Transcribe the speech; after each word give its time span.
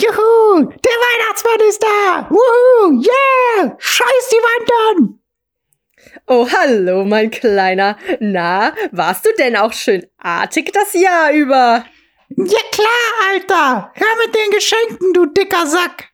Juhu, 0.00 0.64
der 0.64 0.92
Weihnachtsmann 0.92 1.68
ist 1.68 1.82
da. 1.82 2.26
Wuhu, 2.30 2.92
yeah, 3.02 3.76
scheiß 3.78 4.28
die 4.30 4.36
Wand 4.36 4.70
an. 4.98 5.20
Oh, 6.26 6.48
hallo, 6.50 7.04
mein 7.04 7.30
Kleiner. 7.30 7.96
Na, 8.20 8.72
warst 8.92 9.26
du 9.26 9.30
denn 9.38 9.56
auch 9.56 9.72
schön 9.72 10.06
artig 10.18 10.72
das 10.72 10.94
Jahr 10.94 11.32
über? 11.32 11.84
Ja 12.36 12.60
klar, 12.72 13.30
Alter. 13.32 13.92
Hör 13.94 14.16
mit 14.24 14.34
den 14.34 14.50
Geschenken, 14.52 15.12
du 15.12 15.26
dicker 15.26 15.66
Sack. 15.66 16.08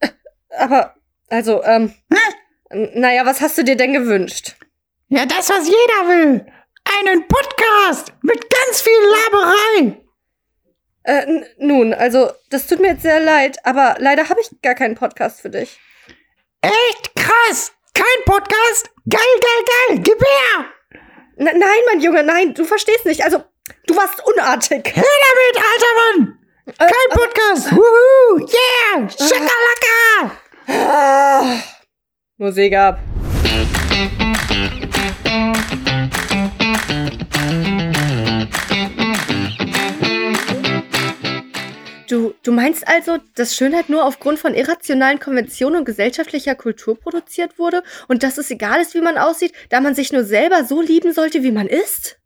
Aber, 0.50 0.94
also, 1.28 1.62
ähm, 1.64 1.92
n- 2.70 2.90
naja, 2.94 3.24
was 3.26 3.40
hast 3.40 3.58
du 3.58 3.64
dir 3.64 3.76
denn 3.76 3.92
gewünscht? 3.94 4.54
Ja, 5.08 5.24
das, 5.26 5.48
was 5.50 5.66
jeder 5.66 6.08
will. 6.08 6.46
Einen 7.00 7.26
Podcast 7.26 8.12
mit 8.22 8.38
ganz 8.50 8.80
viel 8.80 8.92
Laberei. 9.02 10.02
Äh, 11.06 11.44
nun, 11.58 11.94
also, 11.94 12.32
das 12.50 12.66
tut 12.66 12.80
mir 12.80 12.88
jetzt 12.88 13.02
sehr 13.02 13.20
leid, 13.20 13.58
aber 13.64 13.94
leider 14.00 14.28
habe 14.28 14.40
ich 14.40 14.50
gar 14.60 14.74
keinen 14.74 14.96
Podcast 14.96 15.40
für 15.40 15.50
dich. 15.50 15.78
Echt 16.62 17.14
krass. 17.14 17.72
Kein 17.94 18.24
Podcast? 18.24 18.90
Geil, 19.08 19.20
geil, 19.40 19.64
geil. 19.88 20.00
Gib 20.02 20.20
her. 20.20 20.64
Nein, 21.36 21.60
mein 21.88 22.00
Junge, 22.00 22.24
nein, 22.24 22.54
du 22.54 22.64
verstehst 22.64 23.06
nicht. 23.06 23.22
Also, 23.22 23.44
du 23.86 23.96
warst 23.96 24.20
unartig. 24.26 24.92
Hör 24.96 25.04
damit, 25.04 25.64
alter 25.64 25.94
Mann. 26.00 26.38
Kein 26.76 27.10
Podcast. 27.10 27.70
Wuhu, 27.70 28.40
yeah, 28.40 29.08
Schakalaka. 29.08 30.40
Ah, 30.68 31.62
Musik 32.36 32.74
ab. 32.74 32.98
Du, 42.08 42.34
du 42.42 42.52
meinst 42.52 42.86
also, 42.86 43.18
dass 43.34 43.56
Schönheit 43.56 43.88
nur 43.88 44.04
aufgrund 44.04 44.38
von 44.38 44.54
irrationalen 44.54 45.18
Konventionen 45.18 45.80
und 45.80 45.84
gesellschaftlicher 45.84 46.54
Kultur 46.54 46.98
produziert 46.98 47.58
wurde 47.58 47.82
und 48.08 48.22
dass 48.22 48.38
es 48.38 48.50
egal 48.50 48.80
ist, 48.80 48.94
wie 48.94 49.00
man 49.00 49.18
aussieht, 49.18 49.52
da 49.70 49.80
man 49.80 49.94
sich 49.94 50.12
nur 50.12 50.24
selber 50.24 50.64
so 50.64 50.80
lieben 50.80 51.12
sollte, 51.12 51.42
wie 51.42 51.50
man 51.50 51.66
ist? 51.66 52.20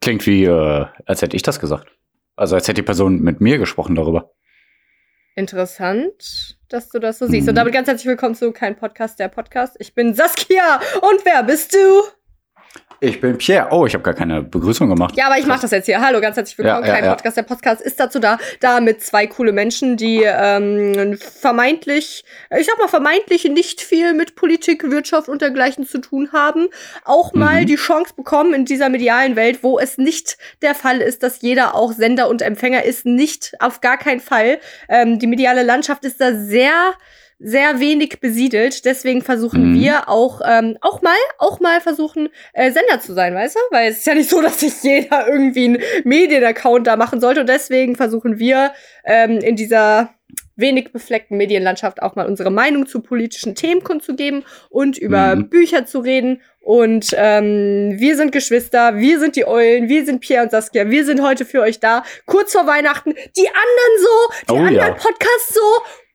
Klingt 0.00 0.26
wie, 0.26 0.44
äh, 0.44 0.86
als 1.04 1.22
hätte 1.22 1.36
ich 1.36 1.42
das 1.42 1.60
gesagt. 1.60 1.88
Also 2.34 2.54
als 2.54 2.64
hätte 2.68 2.80
die 2.80 2.82
Person 2.86 3.20
mit 3.20 3.40
mir 3.40 3.58
gesprochen 3.58 3.94
darüber. 3.94 4.32
Interessant, 5.34 6.56
dass 6.68 6.88
du 6.88 6.98
das 6.98 7.18
so 7.18 7.26
siehst. 7.26 7.48
Und 7.48 7.54
Mhm. 7.54 7.56
damit 7.56 7.74
ganz 7.74 7.88
herzlich 7.88 8.06
willkommen 8.06 8.34
zu 8.34 8.52
Kein 8.52 8.76
Podcast, 8.76 9.18
der 9.18 9.28
Podcast. 9.28 9.76
Ich 9.80 9.94
bin 9.94 10.14
Saskia. 10.14 10.80
Und 11.02 11.24
wer 11.24 11.42
bist 11.42 11.74
du? 11.74 11.78
Ich 12.98 13.20
bin 13.20 13.36
Pierre. 13.36 13.68
Oh, 13.72 13.84
ich 13.84 13.92
habe 13.92 14.02
gar 14.02 14.14
keine 14.14 14.42
Begrüßung 14.42 14.88
gemacht. 14.88 15.14
Ja, 15.18 15.26
aber 15.26 15.38
ich 15.38 15.44
mache 15.46 15.60
das 15.60 15.70
jetzt 15.70 15.84
hier. 15.84 16.00
Hallo, 16.00 16.18
ganz 16.20 16.36
herzlich 16.36 16.56
willkommen. 16.56 16.86
Ja, 16.86 16.94
Kein 16.94 17.04
ja. 17.04 17.10
Podcast. 17.10 17.36
Der 17.36 17.42
Podcast 17.42 17.82
ist 17.82 18.00
dazu 18.00 18.18
da, 18.18 18.38
da 18.60 18.80
mit 18.80 19.02
zwei 19.02 19.26
coole 19.26 19.52
Menschen, 19.52 19.98
die 19.98 20.22
ähm, 20.24 21.18
vermeintlich, 21.18 22.24
ich 22.58 22.66
sag 22.66 22.78
mal 22.78 22.88
vermeintlich 22.88 23.44
nicht 23.44 23.82
viel 23.82 24.14
mit 24.14 24.34
Politik, 24.34 24.90
Wirtschaft 24.90 25.28
und 25.28 25.42
dergleichen 25.42 25.86
zu 25.86 25.98
tun 25.98 26.30
haben, 26.32 26.68
auch 27.04 27.34
mal 27.34 27.62
Mhm. 27.62 27.66
die 27.66 27.76
Chance 27.76 28.14
bekommen 28.16 28.54
in 28.54 28.64
dieser 28.64 28.88
medialen 28.88 29.36
Welt, 29.36 29.58
wo 29.62 29.78
es 29.78 29.98
nicht 29.98 30.38
der 30.62 30.74
Fall 30.74 31.02
ist, 31.02 31.22
dass 31.22 31.42
jeder 31.42 31.74
auch 31.74 31.92
Sender 31.92 32.28
und 32.30 32.40
Empfänger 32.40 32.84
ist. 32.84 33.04
Nicht, 33.04 33.52
auf 33.60 33.82
gar 33.82 33.98
keinen 33.98 34.20
Fall. 34.20 34.58
Ähm, 34.88 35.18
die 35.18 35.26
mediale 35.26 35.62
Landschaft 35.64 36.04
ist 36.06 36.18
da 36.20 36.32
sehr 36.32 36.94
sehr 37.38 37.80
wenig 37.80 38.20
besiedelt, 38.20 38.84
deswegen 38.86 39.20
versuchen 39.22 39.72
Mhm. 39.72 39.80
wir 39.80 40.08
auch 40.08 40.40
ähm, 40.44 40.78
auch 40.80 41.02
mal 41.02 41.14
auch 41.38 41.60
mal 41.60 41.80
versuchen 41.82 42.30
äh, 42.54 42.70
Sender 42.72 43.00
zu 43.00 43.12
sein, 43.12 43.34
weißt 43.34 43.56
du? 43.56 43.60
Weil 43.70 43.90
es 43.90 43.98
ist 43.98 44.06
ja 44.06 44.14
nicht 44.14 44.30
so, 44.30 44.40
dass 44.42 44.60
sich 44.60 44.82
jeder 44.82 45.28
irgendwie 45.28 45.64
einen 45.66 45.82
Medienaccount 46.04 46.86
da 46.86 46.96
machen 46.96 47.20
sollte 47.20 47.40
und 47.40 47.48
deswegen 47.48 47.94
versuchen 47.96 48.38
wir 48.38 48.72
ähm, 49.04 49.38
in 49.38 49.54
dieser 49.56 50.14
wenig 50.56 50.92
befleckten 50.92 51.36
Medienlandschaft 51.36 52.02
auch 52.02 52.16
mal 52.16 52.26
unsere 52.26 52.50
Meinung 52.50 52.86
zu 52.86 53.00
politischen 53.00 53.54
Themen 53.54 53.84
kundzugeben 53.84 54.44
und 54.70 54.96
über 54.96 55.36
Mhm. 55.36 55.50
Bücher 55.50 55.84
zu 55.84 55.98
reden. 56.00 56.40
Und 56.62 57.14
ähm, 57.16 57.94
wir 57.98 58.16
sind 58.16 58.32
Geschwister, 58.32 58.96
wir 58.96 59.20
sind 59.20 59.36
die 59.36 59.46
Eulen, 59.46 59.88
wir 59.88 60.04
sind 60.04 60.20
Pierre 60.20 60.42
und 60.44 60.50
Saskia, 60.50 60.90
wir 60.90 61.04
sind 61.04 61.22
heute 61.22 61.44
für 61.44 61.60
euch 61.60 61.78
da, 61.78 62.02
kurz 62.24 62.52
vor 62.52 62.66
Weihnachten. 62.66 63.10
Die 63.36 63.46
anderen 63.46 63.98
so, 64.00 64.34
die 64.48 64.52
Oh 64.52 64.56
anderen 64.56 64.74
ja. 64.74 64.94
Podcasts 64.94 65.54
so, 65.54 65.60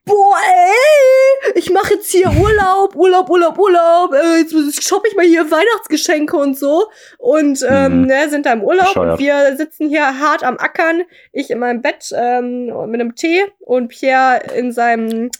boah, 0.04 0.36
ey, 0.44 1.52
ich 1.54 1.70
mache 1.70 1.94
jetzt 1.94 2.10
hier 2.10 2.26
Urlaub, 2.28 2.94
Urlaub, 2.96 3.30
Urlaub, 3.30 3.58
Urlaub, 3.58 4.12
äh, 4.14 4.38
jetzt 4.38 4.82
shoppe 4.82 5.08
ich 5.08 5.16
mal 5.16 5.24
hier 5.24 5.50
Weihnachtsgeschenke 5.50 6.36
und 6.36 6.58
so. 6.58 6.86
Und 7.18 7.64
ähm, 7.68 8.00
Mhm. 8.02 8.06
ne, 8.06 8.28
sind 8.28 8.46
da 8.46 8.52
im 8.52 8.62
Urlaub 8.62 8.86
Bescheuert. 8.86 9.12
und 9.12 9.24
wir 9.24 9.56
sitzen 9.56 9.88
hier 9.88 10.18
hart 10.20 10.42
am 10.44 10.56
Ackern. 10.58 11.02
Ich 11.32 11.50
in 11.50 11.58
meinem 11.58 11.82
Bett 11.82 12.12
ähm, 12.16 12.66
mit 12.90 13.00
einem 13.00 13.14
Tee 13.14 13.44
und 13.60 13.88
Pierre 13.88 14.40
in 14.56 14.72
seinem 14.72 15.30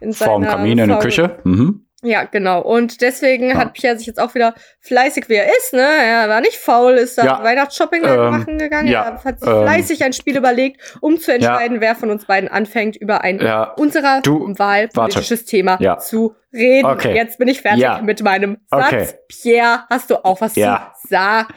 in 0.00 0.12
Vorm 0.12 0.42
seiner- 0.42 0.56
Kamin 0.56 0.78
in 0.78 0.88
der 0.88 0.98
Küche. 0.98 1.38
Mhm. 1.44 1.83
Ja, 2.04 2.24
genau. 2.24 2.60
Und 2.62 3.00
deswegen 3.00 3.50
Ja. 3.50 3.56
hat 3.56 3.72
Pierre 3.72 3.96
sich 3.96 4.06
jetzt 4.06 4.20
auch 4.20 4.34
wieder 4.34 4.54
fleißig, 4.80 5.28
wie 5.28 5.34
er 5.34 5.46
ist, 5.58 5.72
ne? 5.72 5.80
Er 5.82 6.28
war 6.28 6.40
nicht 6.40 6.56
faul, 6.56 6.92
ist 6.92 7.16
da 7.18 7.24
Ja. 7.24 7.42
Weihnachtsshopping 7.42 8.04
Ähm, 8.04 8.30
machen 8.30 8.58
gegangen. 8.58 8.88
ja. 8.88 9.02
Er 9.04 9.24
hat 9.24 9.40
sich 9.40 9.48
Ähm, 9.48 9.62
fleißig 9.62 10.04
ein 10.04 10.12
Spiel 10.12 10.36
überlegt, 10.36 10.80
um 11.00 11.18
zu 11.18 11.32
entscheiden, 11.32 11.80
wer 11.80 11.94
von 11.96 12.10
uns 12.10 12.26
beiden 12.26 12.48
anfängt, 12.48 12.96
über 12.96 13.22
ein 13.22 13.40
Ja. 13.40 13.72
unserer 13.76 14.20
Du, 14.22 14.46
Wahl 14.58 14.88
politisches 14.88 15.44
Thema 15.46 15.78
Ja. 15.80 15.98
zu 15.98 16.34
reden. 16.52 16.86
Okay. 16.86 17.14
Jetzt 17.14 17.38
bin 17.38 17.48
ich 17.48 17.62
fertig 17.62 17.80
Ja. 17.82 18.00
mit 18.02 18.22
meinem 18.22 18.58
Satz. 18.70 18.86
Okay. 18.92 19.06
Pierre, 19.28 19.84
hast 19.90 20.10
du 20.10 20.24
auch 20.24 20.40
was 20.40 20.54
Ja. 20.56 20.92
zu 21.02 21.08
sagen? 21.08 21.48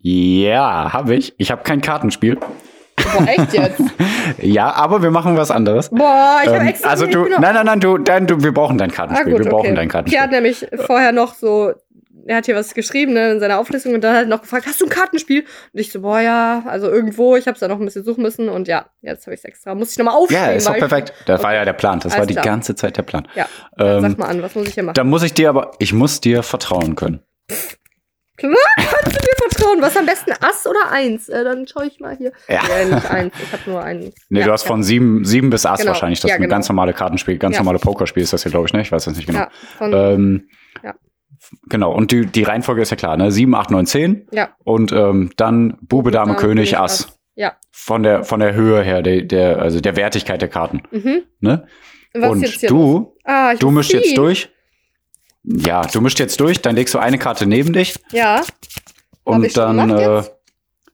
Ja, 0.00 0.92
habe 0.92 1.14
ich. 1.14 1.34
Ich 1.38 1.50
habe 1.50 1.62
kein 1.62 1.80
Kartenspiel. 1.80 2.38
Boah, 2.96 3.26
echt 3.26 3.52
jetzt? 3.54 3.80
Ja, 4.38 4.72
aber 4.72 5.02
wir 5.02 5.10
machen 5.10 5.36
was 5.36 5.50
anderes. 5.50 5.90
Boah, 5.90 6.38
ich 6.42 6.48
habe 6.48 6.58
Ähm, 6.60 6.66
extra. 6.68 6.90
also 6.90 7.04
ich 7.06 7.10
du, 7.12 7.24
nein, 7.28 7.54
nein, 7.54 7.66
nein, 7.66 7.80
du, 7.80 7.98
nein, 7.98 8.26
du, 8.26 8.42
wir 8.42 8.52
brauchen 8.54 8.78
dein 8.78 8.90
Ah, 8.90 8.94
Kartenspiel. 8.94 9.32
gut, 9.32 9.44
wir 9.44 9.50
brauchen 9.50 9.66
okay. 9.66 9.74
dein 9.74 9.88
Kartenspiel. 9.88 10.20
hat 10.22 10.30
nämlich 10.30 10.66
vorher 10.86 11.12
noch 11.12 11.34
so, 11.34 11.72
er 12.26 12.36
hat 12.36 12.46
hier 12.46 12.54
was 12.54 12.72
geschrieben 12.74 13.12
ne, 13.14 13.32
in 13.32 13.40
seiner 13.40 13.58
Auflistung 13.58 13.94
und 13.94 14.00
dann 14.02 14.14
hat 14.14 14.22
er 14.22 14.28
noch 14.28 14.42
gefragt, 14.42 14.66
hast 14.66 14.80
du 14.80 14.86
ein 14.86 14.90
Kartenspiel? 14.90 15.40
Und 15.40 15.80
ich 15.80 15.90
so, 15.92 16.00
boah 16.02 16.20
ja, 16.20 16.62
also 16.66 16.88
irgendwo, 16.88 17.34
ich 17.36 17.46
habe 17.46 17.54
es 17.54 17.60
da 17.60 17.68
noch 17.68 17.78
ein 17.80 17.84
bisschen 17.84 18.04
suchen 18.04 18.22
müssen 18.22 18.48
und 18.48 18.68
ja, 18.68 18.86
jetzt 19.00 19.26
habe 19.26 19.34
ich 19.34 19.40
es 19.40 19.44
extra. 19.44 19.74
Muss 19.74 19.90
ich 19.92 19.98
nochmal 19.98 20.14
aufschreiben. 20.14 20.46
Ja, 20.50 20.52
ist 20.52 20.68
doch 20.68 20.76
perfekt. 20.78 21.12
Das 21.26 21.42
war 21.42 21.50
Okay. 21.50 21.58
ja 21.58 21.64
der 21.64 21.72
Plan. 21.72 21.98
Das 22.00 22.12
war 22.12 22.18
Alles 22.18 22.28
die 22.28 22.34
klar. 22.34 22.44
ganze 22.44 22.74
Zeit 22.76 22.96
der 22.96 23.02
Plan. 23.02 23.26
Ja, 23.34 23.46
Ähm, 23.78 24.00
sag 24.02 24.18
mal 24.18 24.26
an, 24.28 24.40
was 24.42 24.54
muss 24.54 24.68
ich 24.68 24.74
hier 24.74 24.84
machen? 24.84 24.94
Da 24.94 25.04
muss 25.04 25.22
ich 25.24 25.34
dir 25.34 25.48
aber, 25.48 25.72
ich 25.80 25.92
muss 25.92 26.20
dir 26.20 26.42
vertrauen 26.44 26.94
können. 26.94 27.20
Klar, 28.36 28.54
kannst 28.76 29.16
du 29.16 29.20
mir 29.20 29.36
vertrauen. 29.62 29.82
Was 29.82 29.96
am 29.96 30.06
besten, 30.06 30.32
Ass 30.40 30.66
oder 30.66 30.90
Eins? 30.90 31.28
Äh, 31.28 31.44
dann 31.44 31.66
schaue 31.66 31.86
ich 31.86 32.00
mal 32.00 32.16
hier. 32.16 32.32
Ja. 32.48 32.60
Ja, 32.68 32.94
nicht 32.94 33.10
Eins, 33.10 33.34
ich 33.42 33.52
habe 33.52 33.70
nur 33.70 33.82
eins. 33.82 34.14
Nee, 34.28 34.40
ja, 34.40 34.46
du 34.46 34.52
hast 34.52 34.64
ja. 34.64 34.68
von 34.68 34.82
sieben, 34.82 35.24
sieben 35.24 35.50
bis 35.50 35.66
Ass 35.66 35.80
Genau. 35.80 35.90
wahrscheinlich. 35.90 36.20
Das 36.20 36.30
Ja, 36.30 36.34
ist 36.34 36.38
ein 36.40 36.42
genau. 36.42 36.54
ganz 36.54 36.68
normale 36.68 36.92
Kartenspiel, 36.92 37.38
ganz 37.38 37.58
normale 37.58 37.78
Pokerspiel 37.78 38.22
ist 38.22 38.32
das 38.32 38.42
hier, 38.42 38.50
glaube 38.50 38.66
ich, 38.66 38.72
ne? 38.72 38.80
Ich 38.82 38.92
weiß 38.92 39.04
das 39.04 39.16
nicht 39.16 39.26
genau. 39.26 39.40
Ja, 39.40 39.50
von, 39.78 39.92
Ähm, 39.92 40.48
Ja. 40.82 40.94
Genau, 41.68 41.92
und 41.92 42.12
die, 42.12 42.26
die 42.26 42.44
Reihenfolge 42.44 42.82
ist 42.82 42.90
ja 42.90 42.96
klar, 42.96 43.16
ne? 43.16 43.32
7, 43.32 43.54
8, 43.54 43.70
9, 43.72 43.86
10 43.86 44.28
ja. 44.30 44.50
und 44.64 44.92
ähm, 44.92 45.30
dann 45.36 45.76
Bube, 45.82 46.10
Dame, 46.10 46.36
König, 46.36 46.78
Ass. 46.78 47.18
Ja. 47.34 47.56
Von 47.70 48.02
der, 48.02 48.24
von 48.24 48.40
der 48.40 48.54
Höhe 48.54 48.82
her, 48.82 49.02
der, 49.02 49.22
der, 49.22 49.58
also 49.60 49.80
der 49.80 49.96
Wertigkeit 49.96 50.40
der 50.40 50.48
Karten. 50.48 50.82
Mhm. 50.90 51.22
Ne? 51.40 51.66
Was 52.14 52.30
und 52.30 52.70
du? 52.70 53.16
Ah, 53.24 53.54
du 53.54 53.70
mischst 53.70 53.92
jetzt 53.92 54.16
durch. 54.16 54.50
Ja, 55.44 55.82
du 55.82 56.00
mischst 56.00 56.18
jetzt 56.20 56.38
durch, 56.40 56.60
dann 56.62 56.76
legst 56.76 56.94
du 56.94 56.98
eine 56.98 57.18
Karte 57.18 57.46
neben 57.46 57.72
dich 57.72 57.96
Ja, 58.12 58.42
und 59.24 59.44
ich 59.44 59.52
dann, 59.52 59.90
äh. 59.90 60.22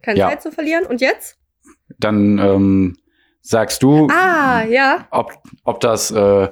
Keine 0.02 0.18
ja. 0.18 0.28
Zeit 0.28 0.42
zu 0.42 0.52
verlieren. 0.52 0.86
Und 0.86 1.00
jetzt? 1.00 1.38
dann 1.98 2.38
ähm, 2.38 2.96
sagst 3.40 3.82
du, 3.82 4.08
Ah, 4.10 4.62
ja. 4.64 5.06
ob, 5.10 5.32
ob 5.64 5.80
das 5.80 6.10
äh, 6.10 6.48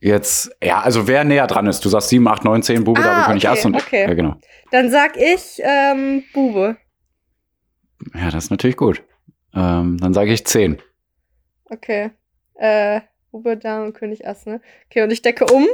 jetzt, 0.00 0.50
ja, 0.62 0.80
also 0.80 1.06
wer 1.06 1.24
näher 1.24 1.46
dran 1.46 1.66
ist. 1.66 1.84
Du 1.84 1.88
sagst 1.88 2.08
7, 2.08 2.26
8, 2.26 2.44
9, 2.44 2.62
10, 2.62 2.84
Bube, 2.84 3.00
Ah, 3.00 3.04
Dame, 3.04 3.24
König, 3.26 3.44
okay, 3.44 3.58
Ass 3.58 3.64
und 3.64 3.76
okay. 3.76 4.02
ja, 4.02 4.14
genau. 4.14 4.36
Dann 4.70 4.90
sag 4.90 5.16
ich 5.16 5.60
ähm, 5.62 6.24
Bube. 6.32 6.76
Ja, 8.14 8.30
das 8.30 8.44
ist 8.44 8.50
natürlich 8.50 8.76
gut. 8.76 9.02
Ähm, 9.54 9.98
dann 9.98 10.14
sage 10.14 10.32
ich 10.32 10.46
10. 10.46 10.80
Okay. 11.66 12.10
Äh, 12.54 13.00
Bube, 13.30 13.56
Dame, 13.56 13.92
König, 13.92 14.26
Ass, 14.26 14.46
ne? 14.46 14.60
Okay, 14.86 15.02
und 15.02 15.10
ich 15.10 15.22
decke 15.22 15.46
um. 15.46 15.66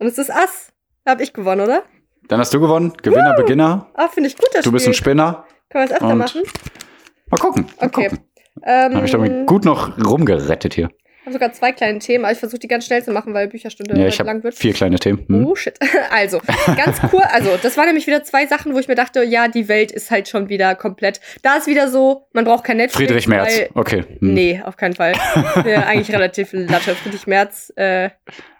Und 0.00 0.06
es 0.06 0.18
ist 0.18 0.30
Ass. 0.30 0.72
Da 1.04 1.12
hab 1.12 1.20
ich 1.20 1.32
gewonnen, 1.32 1.60
oder? 1.60 1.84
Dann 2.28 2.40
hast 2.40 2.52
du 2.54 2.60
gewonnen. 2.60 2.92
Gewinner, 3.02 3.34
Beginner. 3.34 3.88
Ah, 3.94 4.08
finde 4.08 4.28
ich 4.28 4.36
gut, 4.36 4.48
das 4.54 4.64
Du 4.64 4.72
bist 4.72 4.86
ein. 4.86 4.94
Spinner. 4.94 5.44
Können 5.70 5.88
wir 5.88 5.94
es 5.96 6.02
öfter 6.02 6.14
machen? 6.14 6.42
Mal 7.30 7.36
gucken. 7.38 7.66
Mal 7.80 7.86
Okay. 7.86 8.08
gucken. 8.08 8.24
Ähm, 8.62 8.94
Habe 8.94 9.04
ich 9.06 9.12
damit 9.12 9.46
gut 9.46 9.64
noch 9.64 9.98
rumgerettet 9.98 10.74
hier. 10.74 10.88
Ich 11.24 11.26
habe 11.26 11.32
sogar 11.32 11.52
zwei 11.54 11.72
kleine 11.72 12.00
Themen, 12.00 12.26
aber 12.26 12.32
ich 12.34 12.38
versuche 12.38 12.58
die 12.58 12.68
ganz 12.68 12.84
schnell 12.84 13.02
zu 13.02 13.10
machen, 13.10 13.32
weil 13.32 13.48
Bücherstunde 13.48 13.94
Ja, 13.94 14.02
halt 14.02 14.12
ich 14.12 14.18
habe 14.20 14.26
lang 14.28 14.42
wird. 14.44 14.56
vier 14.56 14.74
kleine 14.74 14.98
Themen. 14.98 15.24
Hm. 15.26 15.46
Oh 15.46 15.54
shit. 15.54 15.78
Also, 16.10 16.38
ganz 16.76 16.98
cool. 17.14 17.22
Also, 17.32 17.56
das 17.62 17.78
waren 17.78 17.86
nämlich 17.86 18.06
wieder 18.06 18.22
zwei 18.24 18.46
Sachen, 18.46 18.74
wo 18.74 18.78
ich 18.78 18.88
mir 18.88 18.94
dachte, 18.94 19.24
ja, 19.24 19.48
die 19.48 19.66
Welt 19.68 19.90
ist 19.90 20.10
halt 20.10 20.28
schon 20.28 20.50
wieder 20.50 20.74
komplett. 20.74 21.22
Da 21.40 21.56
ist 21.56 21.66
wieder 21.66 21.88
so, 21.88 22.26
man 22.34 22.44
braucht 22.44 22.64
kein 22.64 22.76
Netflix. 22.76 22.98
Friedrich 23.08 23.26
Merz. 23.26 23.56
Weil, 23.58 23.70
Okay. 23.74 24.04
Hm. 24.20 24.34
Nee, 24.34 24.60
auf 24.62 24.76
keinen 24.76 24.92
Fall. 24.94 25.14
ja, 25.66 25.86
eigentlich 25.86 26.12
relativ 26.12 26.50
Latte. 26.52 26.94
Friedrich 26.94 27.26
Merz 27.26 27.72
äh, 27.76 28.08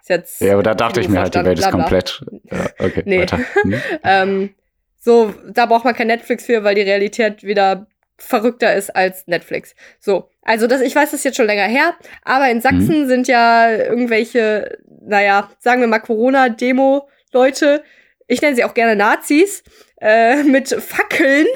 ist 0.01 0.09
jetzt. 0.09 0.41
Ja, 0.41 0.53
aber 0.53 0.63
da 0.63 0.73
dachte 0.73 1.01
ich 1.01 1.07
mir 1.07 1.19
halt, 1.19 1.35
die 1.35 1.45
Welt 1.45 1.59
ist 1.59 1.69
komplett. 1.69 2.25
Ja, 2.51 2.65
okay, 2.79 3.03
Nee. 3.05 3.19
weiter. 3.21 3.37
Hm. 3.61 3.75
Ähm, 4.03 4.55
so, 4.99 5.35
da 5.47 5.67
braucht 5.67 5.85
man 5.85 5.93
kein 5.93 6.07
Netflix 6.07 6.45
für, 6.47 6.63
weil 6.63 6.73
die 6.73 6.81
Realität 6.81 7.43
wieder 7.43 7.85
verrückter 8.17 8.73
ist 8.73 8.95
als 8.95 9.27
Netflix. 9.27 9.75
So, 9.99 10.29
also 10.45 10.67
das, 10.67 10.79
ich 10.81 10.95
weiß 10.95 11.11
das 11.11 11.23
jetzt 11.25 11.35
schon 11.37 11.45
länger 11.47 11.63
her, 11.67 11.95
aber 12.23 12.49
in 12.49 12.61
Sachsen 12.61 13.01
Mhm. 13.03 13.07
sind 13.07 13.27
ja 13.27 13.69
irgendwelche, 13.71 14.77
naja, 15.01 15.49
sagen 15.59 15.81
wir 15.81 15.87
mal 15.87 15.99
Corona-Demo-Leute, 15.99 17.83
ich 18.27 18.41
nenne 18.41 18.55
sie 18.55 18.63
auch 18.63 18.73
gerne 18.73 18.95
Nazis, 18.95 19.63
äh, 20.01 20.43
mit 20.43 20.69
Fackeln. 20.69 21.47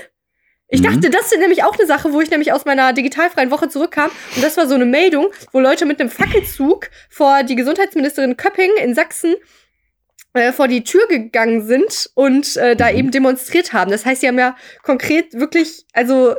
Ich 0.68 0.81
Mhm. 0.81 0.86
dachte, 0.86 1.09
das 1.09 1.31
ist 1.31 1.39
nämlich 1.39 1.63
auch 1.63 1.75
eine 1.77 1.88
Sache, 1.88 2.13
wo 2.13 2.21
ich 2.21 2.30
nämlich 2.30 2.53
aus 2.53 2.65
meiner 2.65 2.94
digitalfreien 2.94 3.50
Woche 3.50 3.69
zurückkam. 3.69 4.12
Und 4.36 4.44
das 4.44 4.56
war 4.57 4.68
so 4.68 4.75
eine 4.75 4.86
Meldung, 4.86 5.27
wo 5.51 5.59
Leute 5.59 5.85
mit 5.88 6.00
einem 6.00 6.12
Fackelzug 6.12 6.89
vor 7.09 7.42
die 7.44 7.56
Gesundheitsministerin 7.56 8.38
Köpping 8.38 8.69
in 8.83 8.94
Sachsen 8.94 9.35
äh, 10.35 10.51
vor 10.51 10.68
die 10.68 10.83
Tür 10.83 11.07
gegangen 11.07 11.65
sind 11.65 12.12
und 12.13 12.56
äh, 12.57 12.75
da 12.75 12.92
Mhm. 12.92 12.97
eben 13.00 13.12
demonstriert 13.12 13.74
haben. 13.74 13.89
Das 13.89 14.06
heißt, 14.06 14.21
sie 14.21 14.27
haben 14.27 14.38
ja 14.38 14.56
konkret 14.83 15.33
wirklich, 15.33 15.85
also 15.94 16.35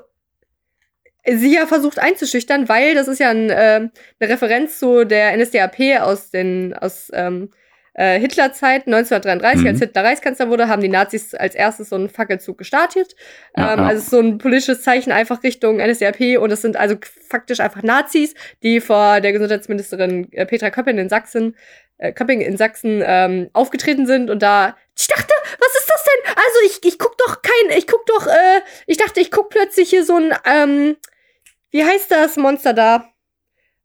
sie 1.27 1.55
ja 1.55 1.67
versucht 1.67 1.99
einzuschüchtern, 1.99 2.69
weil 2.69 2.95
das 2.95 3.09
ist 3.09 3.21
ja 3.21 3.31
ein, 3.31 3.51
ähm, 3.51 3.91
eine 4.19 4.31
Referenz 4.31 4.79
zu 4.79 5.05
der 5.05 5.37
NSDAP 5.37 6.01
aus 6.01 6.31
den 6.31 6.75
aus 6.75 7.11
ähm, 7.13 7.51
äh, 7.95 8.19
Hitlerzeit 8.21 8.87
1933, 8.87 9.63
Mhm. 9.63 9.67
als 9.69 9.79
Hitler 9.81 10.05
Reichskanzler 10.05 10.49
wurde, 10.49 10.69
haben 10.69 10.81
die 10.81 10.89
Nazis 10.89 11.35
als 11.35 11.55
erstes 11.55 11.89
so 11.89 11.97
einen 11.97 12.09
Fackelzug 12.09 12.57
gestartet. 12.57 13.15
Ja, 13.57 13.75
ähm, 13.75 13.81
ja. 13.81 13.87
Also 13.87 14.17
so 14.17 14.21
ein 14.21 14.39
politisches 14.39 14.83
Zeichen 14.83 15.13
einfach 15.13 15.43
Richtung 15.43 15.79
NSDAP 15.79 16.39
und 16.39 16.53
es 16.53 16.63
sind 16.63 16.77
also 16.77 16.97
faktisch 17.29 17.61
einfach 17.61 17.83
Nazis, 17.83 18.35
die 18.63 18.81
vor 18.81 19.21
der 19.21 19.33
Gesundheitsministerin 19.33 20.33
äh, 20.33 20.47
Petra 20.47 20.71
Köpping 20.71 20.99
in 20.99 21.09
Sachsen, 21.09 21.57
äh, 21.99 22.13
Köpping 22.13 22.41
in 22.41 22.57
Sachsen 22.57 23.03
ähm, 23.05 23.51
aufgetreten 23.53 24.07
sind 24.07 24.31
und 24.31 24.41
da 24.43 24.77
ich 24.99 25.09
dachte, 25.09 25.33
was 25.59 25.81
ist 25.81 25.89
das 25.89 26.05
denn? 26.05 26.35
Also 26.37 26.59
ich, 26.67 26.93
ich 26.93 26.99
guck 26.99 27.17
doch 27.17 27.43
kein, 27.43 27.77
ich 27.79 27.87
guck 27.87 28.05
doch, 28.07 28.27
äh, 28.27 28.61
ich 28.87 28.99
dachte, 28.99 29.21
ich 29.21 29.31
guck 29.31 29.49
plötzlich 29.49 29.89
hier 29.91 30.05
so 30.05 30.17
ein, 30.17 30.35
ähm, 30.45 30.97
wie 31.71 31.85
heißt 31.85 32.11
das 32.11 32.37
Monster 32.37 32.73
da? 32.73 33.05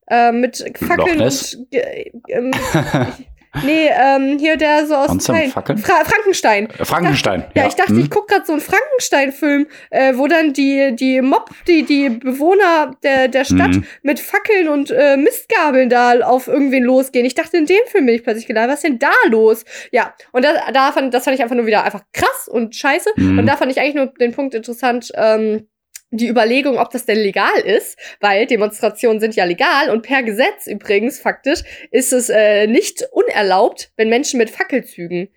Äh, 0.07 0.31
mit 0.31 0.57
Fackeln 0.77 1.19
und 1.21 1.57
äh, 1.71 2.11
ähm, 2.29 2.51
Nee, 3.63 3.87
ähm, 3.89 4.37
hier 4.37 4.57
der 4.57 4.85
so 4.85 4.95
aus 4.95 5.07
Monster? 5.07 5.33
Fra 5.33 6.03
Frankenstein. 6.03 6.67
Frankenstein. 6.83 7.45
Ja, 7.55 7.67
ich 7.67 7.75
dachte, 7.75 7.93
Mhm. 7.93 8.01
ich 8.01 8.09
guck 8.09 8.27
grad 8.27 8.45
so 8.45 8.51
einen 8.51 8.61
Frankenstein-Film, 8.61 9.67
äh, 9.91 10.13
wo 10.17 10.27
dann 10.27 10.51
die, 10.51 10.93
die 10.93 11.21
Mob, 11.21 11.49
die, 11.65 11.83
die 11.83 12.09
Bewohner 12.09 12.91
der, 13.01 13.29
der 13.29 13.45
Stadt 13.45 13.69
Mhm. 13.75 13.85
mit 14.03 14.19
Fackeln 14.19 14.67
und 14.67 14.91
äh, 14.91 15.15
Mistgabeln 15.15 15.89
da 15.89 16.19
auf 16.19 16.47
irgendwen 16.49 16.83
losgehen. 16.83 17.25
Ich 17.25 17.35
dachte, 17.35 17.55
in 17.55 17.65
dem 17.65 17.79
Film 17.87 18.05
bin 18.07 18.15
ich 18.15 18.23
plötzlich 18.23 18.45
gelandet. 18.45 18.71
Was 18.73 18.83
ist 18.83 18.89
denn 18.89 18.99
da 18.99 19.13
los? 19.29 19.63
Ja, 19.91 20.13
und 20.33 20.43
da, 20.43 20.71
da 20.73 20.91
fand, 20.91 21.13
das 21.13 21.23
fand 21.23 21.35
ich 21.37 21.41
einfach 21.41 21.55
nur 21.55 21.65
wieder 21.65 21.85
einfach 21.85 22.01
krass 22.11 22.49
und 22.49 22.75
scheiße. 22.75 23.09
Mhm. 23.15 23.39
Und 23.39 23.45
da 23.47 23.55
fand 23.55 23.71
ich 23.71 23.79
eigentlich 23.79 23.95
nur 23.95 24.07
den 24.07 24.33
Punkt 24.33 24.53
interessant, 24.53 25.13
ähm, 25.15 25.69
die 26.17 26.27
Überlegung, 26.27 26.77
ob 26.77 26.91
das 26.91 27.05
denn 27.05 27.17
legal 27.17 27.59
ist, 27.59 27.97
weil 28.19 28.45
Demonstrationen 28.45 29.19
sind 29.19 29.35
ja 29.35 29.45
legal 29.45 29.89
und 29.89 30.01
per 30.01 30.23
Gesetz 30.23 30.67
übrigens 30.67 31.19
faktisch 31.19 31.61
ist 31.91 32.13
es 32.13 32.29
äh, 32.29 32.67
nicht 32.67 33.07
unerlaubt, 33.11 33.91
wenn 33.95 34.09
Menschen 34.09 34.37
mit 34.37 34.49
Fackelzügen 34.49 35.29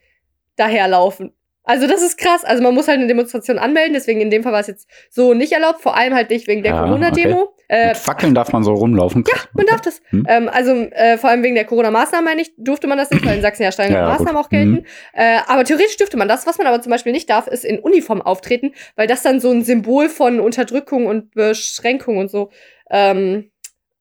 daherlaufen. 0.56 1.32
Also 1.68 1.86
das 1.86 2.02
ist 2.02 2.16
krass. 2.16 2.44
Also 2.44 2.62
man 2.62 2.74
muss 2.74 2.88
halt 2.88 2.98
eine 2.98 3.06
Demonstration 3.06 3.58
anmelden, 3.58 3.92
deswegen 3.92 4.20
in 4.22 4.30
dem 4.30 4.42
Fall 4.42 4.52
war 4.52 4.60
es 4.60 4.68
jetzt 4.68 4.88
so 5.10 5.34
nicht 5.34 5.52
erlaubt, 5.52 5.82
vor 5.82 5.96
allem 5.96 6.14
halt 6.14 6.30
nicht 6.30 6.46
wegen 6.48 6.62
der 6.62 6.72
Ja, 6.72 6.82
Corona-Demo. 6.82 7.54
Äh, 7.68 7.88
Mit 7.88 7.96
Fackeln 7.98 8.34
darf 8.34 8.50
man 8.52 8.64
so 8.64 8.72
rumlaufen. 8.72 9.22
ja, 9.28 9.36
man 9.52 9.66
darf 9.66 9.82
das. 9.82 10.00
Hm. 10.08 10.24
Ähm, 10.26 10.48
also 10.48 10.72
äh, 10.72 11.18
vor 11.18 11.28
allem 11.28 11.42
wegen 11.42 11.54
der 11.54 11.66
Corona-Maßnahmen, 11.66 12.24
meine 12.24 12.40
ich, 12.40 12.52
durfte 12.56 12.86
man 12.86 12.96
das 12.96 13.10
nicht, 13.10 13.26
weil 13.26 13.36
in 13.36 13.42
Sachsen 13.42 13.62
ja 13.64 13.70
strenge 13.72 13.92
Ja, 13.92 14.00
ja, 14.00 14.08
Maßnahmen 14.08 14.36
gut. 14.36 14.44
auch 14.46 14.48
gelten. 14.48 14.70
Mhm. 14.70 14.84
Äh, 15.12 15.38
aber 15.46 15.64
theoretisch 15.64 15.98
dürfte 15.98 16.16
man 16.16 16.26
das. 16.28 16.46
Was 16.46 16.56
man 16.56 16.66
aber 16.66 16.80
zum 16.80 16.90
Beispiel 16.90 17.12
nicht 17.12 17.28
darf, 17.28 17.46
ist 17.46 17.66
in 17.66 17.78
Uniform 17.78 18.22
auftreten, 18.22 18.72
weil 18.96 19.06
das 19.06 19.20
dann 19.22 19.38
so 19.38 19.50
ein 19.50 19.62
Symbol 19.62 20.08
von 20.08 20.40
Unterdrückung 20.40 21.04
und 21.04 21.34
Beschränkung 21.34 22.16
und 22.16 22.30
so 22.30 22.50
ähm, 22.90 23.50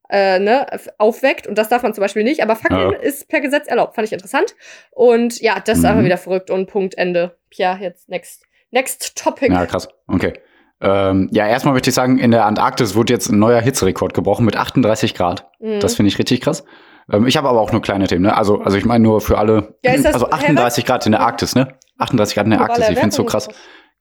äh, 0.10 0.40
ne, 0.40 0.66
aufweckt. 0.98 1.48
Und 1.48 1.58
das 1.58 1.70
darf 1.70 1.84
man 1.84 1.94
zum 1.94 2.02
Beispiel 2.02 2.24
nicht. 2.24 2.42
Aber 2.44 2.56
Fackeln 2.56 2.92
Ja. 2.92 2.98
ist 2.98 3.28
per 3.30 3.42
Gesetz 3.42 3.68
erlaubt. 3.68 3.96
Fand 3.96 4.08
ich 4.08 4.14
interessant. 4.14 4.56
Und 4.92 5.40
ja, 5.42 5.60
das 5.64 5.78
ist 5.78 5.84
Mhm. 5.84 5.90
einfach 5.90 6.04
wieder 6.06 6.18
verrückt 6.18 6.50
und 6.50 6.68
Punkt, 6.68 6.98
Ende. 6.98 7.38
Ja, 7.54 7.78
jetzt 7.78 8.10
next. 8.10 8.44
Next 8.72 9.18
topic. 9.18 9.52
Ja, 9.54 9.66
krass. 9.66 9.88
Okay. 10.08 10.34
Ähm, 10.82 11.30
ja, 11.32 11.48
erstmal 11.48 11.74
möchte 11.74 11.90
ich 11.90 11.96
sagen, 11.96 12.20
in 12.20 12.32
der 12.32 12.46
Antarktis 12.46 12.94
wurde 12.96 13.12
jetzt 13.14 13.30
ein 13.30 13.40
neuer 13.40 13.62
Hitzerekord 13.62 14.14
gebrochen 14.14 14.46
mit 14.46 14.56
38 14.58 15.16
Grad. 15.16 15.50
Mhm. 15.60 15.80
Das 15.80 15.96
finde 15.96 16.10
ich 16.10 16.20
richtig 16.20 16.42
krass. 16.42 16.64
Ähm, 17.12 17.26
ich 17.26 17.38
habe 17.38 17.48
aber 17.50 17.62
auch 17.62 17.72
nur 17.72 17.82
kleine 17.82 18.06
Themen, 18.08 18.24
ne? 18.24 18.36
Also, 18.38 18.60
also 18.62 18.78
ich 18.78 18.86
meine 18.86 19.04
nur 19.04 19.22
für 19.22 19.38
alle. 19.38 19.76
Ja, 19.84 19.94
ist 19.94 20.06
das- 20.06 20.14
also 20.14 20.30
38 20.30 20.86
Grad 20.86 21.06
in 21.06 21.14
der 21.14 21.22
Arktis, 21.22 21.56
ne? 21.56 21.70
38 21.98 22.36
Grad 22.36 22.46
in 22.46 22.52
der 22.52 22.62
Arktis. 22.62 22.90
Ich 22.90 22.96
finde 22.96 23.08
es 23.10 23.16
so 23.16 23.24
krass. 23.24 23.48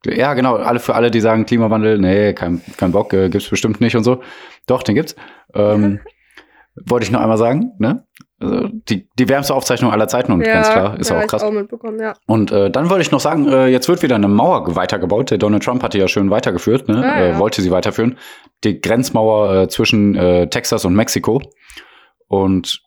Ja, 0.05 0.33
genau. 0.33 0.55
Alle 0.55 0.79
für 0.79 0.95
alle, 0.95 1.11
die 1.11 1.19
sagen 1.19 1.45
Klimawandel, 1.45 1.97
nee, 1.97 2.33
kein, 2.33 2.61
kein 2.77 2.91
Bock, 2.91 3.13
äh, 3.13 3.29
gibt's 3.29 3.49
bestimmt 3.49 3.81
nicht 3.81 3.95
und 3.95 4.03
so. 4.03 4.21
Doch, 4.67 4.83
den 4.83 4.95
gibt's. 4.95 5.15
Ähm, 5.53 5.99
wollte 6.85 7.05
ich 7.05 7.11
noch 7.11 7.21
einmal 7.21 7.37
sagen, 7.37 7.71
ne? 7.79 8.05
Also 8.39 8.67
die, 8.71 9.09
die 9.17 9.29
wärmste 9.29 9.55
Aufzeichnung 9.55 9.91
aller 9.91 10.07
Zeiten 10.07 10.31
und 10.31 10.41
ja, 10.41 10.53
ganz 10.53 10.69
klar, 10.69 10.99
ist 10.99 11.09
ja, 11.09 11.19
auch 11.19 11.25
krass. 11.25 11.41
Auch 11.41 11.51
mitbekommen, 11.51 11.99
ja. 11.99 12.13
Und 12.27 12.51
äh, 12.51 12.69
dann 12.69 12.89
wollte 12.91 13.01
ich 13.01 13.11
noch 13.11 13.19
sagen, 13.19 13.47
äh, 13.47 13.67
jetzt 13.67 13.89
wird 13.89 14.03
wieder 14.03 14.15
eine 14.15 14.27
Mauer 14.27 14.75
weitergebaut. 14.75 15.31
Der 15.31 15.39
Donald 15.39 15.63
Trump 15.63 15.81
hat 15.81 15.95
die 15.95 15.97
ja 15.97 16.07
schön 16.07 16.29
weitergeführt, 16.29 16.87
ne? 16.87 17.03
Ah, 17.03 17.19
äh, 17.19 17.29
ja. 17.29 17.39
wollte 17.39 17.63
sie 17.63 17.71
weiterführen. 17.71 18.17
Die 18.63 18.79
Grenzmauer 18.79 19.55
äh, 19.55 19.67
zwischen 19.69 20.13
äh, 20.15 20.47
Texas 20.49 20.85
und 20.85 20.93
Mexiko. 20.93 21.41
Und 22.27 22.81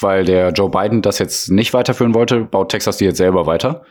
weil 0.00 0.24
der 0.24 0.50
Joe 0.50 0.70
Biden 0.70 1.02
das 1.02 1.20
jetzt 1.20 1.50
nicht 1.50 1.72
weiterführen 1.72 2.14
wollte, 2.14 2.40
baut 2.40 2.70
Texas 2.70 2.96
die 2.96 3.04
jetzt 3.04 3.18
selber 3.18 3.46
weiter. 3.46 3.84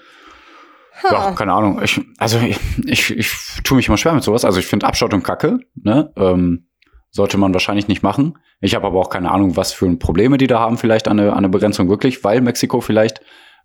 Ja, 1.04 1.32
keine 1.32 1.54
Ahnung. 1.54 1.82
Ich, 1.84 2.00
also 2.18 2.40
ich, 2.40 2.58
ich, 2.86 3.12
ich 3.16 3.32
tue 3.64 3.76
mich 3.78 3.88
immer 3.88 3.98
schwer 3.98 4.14
mit 4.14 4.24
sowas. 4.24 4.46
Also 4.46 4.60
ich 4.60 4.66
finde 4.66 4.86
Abschottung 4.88 5.24
kacke, 5.24 5.60
ne? 5.76 6.12
Ähm, 6.16 6.68
sollte 7.12 7.38
man 7.38 7.54
wahrscheinlich 7.54 7.88
nicht 7.88 8.04
machen. 8.04 8.38
Ich 8.60 8.76
habe 8.76 8.88
aber 8.88 9.00
auch 9.00 9.10
keine 9.10 9.32
Ahnung, 9.32 9.56
was 9.56 9.72
für 9.72 9.94
Probleme 9.98 10.38
die 10.38 10.48
da 10.48 10.60
haben, 10.60 10.78
vielleicht 10.78 11.08
an 11.08 11.20
eine, 11.20 11.32
an 11.32 11.40
eine 11.40 11.50
Begrenzung 11.50 11.88
wirklich, 11.90 12.24
weil 12.26 12.42
Mexiko 12.42 12.82
vielleicht, 12.82 13.22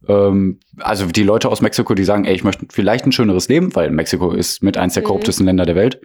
ähm, 0.06 0.60
also 0.78 1.06
die 1.06 1.24
Leute 1.24 1.48
aus 1.48 1.60
Mexiko, 1.60 1.94
die 1.94 2.04
sagen, 2.04 2.24
ey, 2.26 2.34
ich 2.34 2.44
möchte 2.44 2.66
vielleicht 2.70 3.06
ein 3.06 3.12
schöneres 3.12 3.48
Leben, 3.48 3.74
weil 3.74 3.90
Mexiko 3.90 4.32
ist 4.32 4.62
mit 4.62 4.76
eins 4.76 4.94
der 4.94 5.02
Mhm. 5.02 5.06
korruptesten 5.08 5.46
Länder 5.46 5.66
der 5.66 5.74
Welt, 5.74 6.00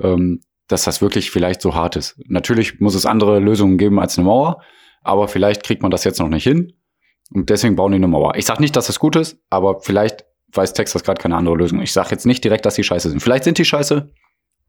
ähm, 0.00 0.40
dass 0.66 0.84
das 0.84 1.00
wirklich 1.00 1.30
vielleicht 1.30 1.60
so 1.62 1.74
hart 1.74 1.94
ist. 1.96 2.20
Natürlich 2.26 2.80
muss 2.80 2.94
es 2.96 3.06
andere 3.06 3.38
Lösungen 3.38 3.78
geben 3.78 4.00
als 4.00 4.18
eine 4.18 4.26
Mauer, 4.26 4.60
aber 5.02 5.28
vielleicht 5.28 5.62
kriegt 5.62 5.82
man 5.82 5.90
das 5.92 6.04
jetzt 6.04 6.18
noch 6.18 6.28
nicht 6.28 6.44
hin. 6.44 6.72
Und 7.30 7.48
deswegen 7.50 7.76
bauen 7.76 7.92
die 7.92 7.96
eine 7.96 8.08
Mauer. 8.08 8.34
Ich 8.36 8.46
sage 8.46 8.60
nicht, 8.60 8.74
dass 8.74 8.86
das 8.88 8.98
gut 8.98 9.14
ist, 9.14 9.38
aber 9.50 9.80
vielleicht 9.80 10.24
weiß 10.52 10.72
Texas 10.72 11.02
gerade 11.04 11.20
keine 11.20 11.36
andere 11.36 11.56
Lösung. 11.56 11.80
Ich 11.82 11.92
sage 11.92 12.10
jetzt 12.10 12.26
nicht 12.26 12.42
direkt, 12.44 12.64
dass 12.66 12.74
die 12.74 12.84
scheiße 12.84 13.10
sind. 13.10 13.20
Vielleicht 13.20 13.44
sind 13.44 13.58
die 13.58 13.64
scheiße, 13.64 14.08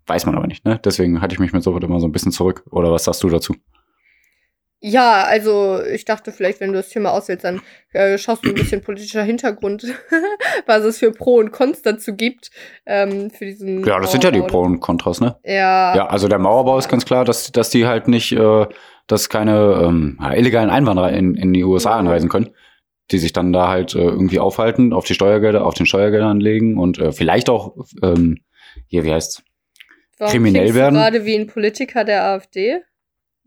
weiß 0.07 0.25
man 0.25 0.35
aber 0.35 0.47
nicht. 0.47 0.65
Ne? 0.65 0.79
Deswegen 0.83 1.21
halte 1.21 1.33
ich 1.33 1.39
mich 1.39 1.53
mit 1.53 1.63
sowas 1.63 1.81
immer 1.83 1.99
so 1.99 2.07
ein 2.07 2.11
bisschen 2.11 2.31
zurück. 2.31 2.63
Oder 2.71 2.91
was 2.91 3.05
sagst 3.05 3.23
du 3.23 3.29
dazu? 3.29 3.55
Ja, 4.81 5.24
also 5.24 5.81
ich 5.83 6.05
dachte 6.05 6.31
vielleicht, 6.31 6.62
wenn 6.62 6.69
du 6.71 6.77
das 6.77 6.88
Thema 6.88 7.12
auswählst, 7.12 7.43
dann 7.43 7.59
äh, 7.91 8.17
schaust 8.17 8.45
du 8.45 8.50
ein 8.50 8.55
bisschen 8.55 8.81
politischer 8.81 9.24
Hintergrund, 9.24 9.83
was 10.67 10.86
es 10.86 11.00
für 11.00 11.12
Pro 11.12 11.36
und 11.36 11.51
Cons 11.51 11.81
dazu 11.81 12.15
gibt. 12.15 12.50
Ähm, 12.86 13.29
für 13.29 13.43
diesen 13.45 13.83
Ja, 13.86 14.00
das 14.00 14.13
sind 14.13 14.24
ja 14.24 14.31
die 14.31 14.39
Mauerbau. 14.39 14.59
Pro 14.62 14.65
und 14.65 14.79
Kontras, 14.79 15.19
ne? 15.19 15.36
Ja, 15.43 15.95
Ja, 15.98 16.07
also 16.07 16.29
der 16.29 16.39
Mauerbau 16.39 16.77
ist 16.77 16.88
ganz 16.88 17.03
klar, 17.05 17.25
dass, 17.25 17.51
dass 17.51 17.69
die 17.71 17.86
halt 17.88 18.07
nicht, 18.07 18.31
äh, 18.31 18.67
dass 19.07 19.27
keine 19.27 19.81
ähm, 19.83 20.17
ja, 20.21 20.31
illegalen 20.33 20.69
Einwanderer 20.69 21.12
in, 21.12 21.36
in 21.36 21.51
die 21.51 21.65
USA 21.65 21.95
Mhm. 22.01 22.07
einreisen 22.07 22.29
können, 22.29 22.50
die 23.12 23.18
sich 23.18 23.34
dann 23.34 23.54
da 23.54 23.68
halt 23.68 23.96
äh, 23.96 24.00
irgendwie 24.00 24.39
aufhalten, 24.39 24.94
auf 24.94 25.06
die 25.06 25.13
Steuergelder, 25.13 25.66
auf 25.66 25.74
den 25.74 25.86
Steuergeldern 25.86 26.39
legen 26.39 26.78
und 26.78 27.00
äh, 27.00 27.12
vielleicht 27.12 27.50
auch, 27.50 27.75
ähm, 28.04 28.39
hier, 28.88 29.04
wie 29.04 29.12
heißt's? 29.13 29.44
Warum 30.18 30.32
kriminell 30.32 30.63
klingst 30.63 30.75
du 30.75 30.82
werden. 30.82 30.96
gerade 30.96 31.25
wie 31.25 31.36
ein 31.36 31.48
Politiker 31.48 32.04
der 32.04 32.25
AfD. 32.25 32.82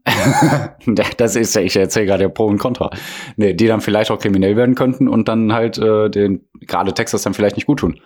das 1.16 1.36
ist 1.36 1.54
ja, 1.54 1.62
ich 1.62 1.76
erzähle 1.76 2.06
gerade 2.06 2.28
Pro 2.28 2.46
und 2.46 2.58
Contra. 2.58 2.90
Nee, 3.36 3.54
die 3.54 3.66
dann 3.66 3.80
vielleicht 3.80 4.10
auch 4.10 4.18
kriminell 4.18 4.56
werden 4.56 4.74
könnten 4.74 5.06
und 5.06 5.28
dann 5.28 5.52
halt 5.52 5.78
äh, 5.78 6.10
den, 6.10 6.48
gerade 6.60 6.92
Texas 6.92 7.22
dann 7.22 7.34
vielleicht 7.34 7.56
nicht 7.56 7.66
gut 7.66 7.80
tun. 7.80 8.00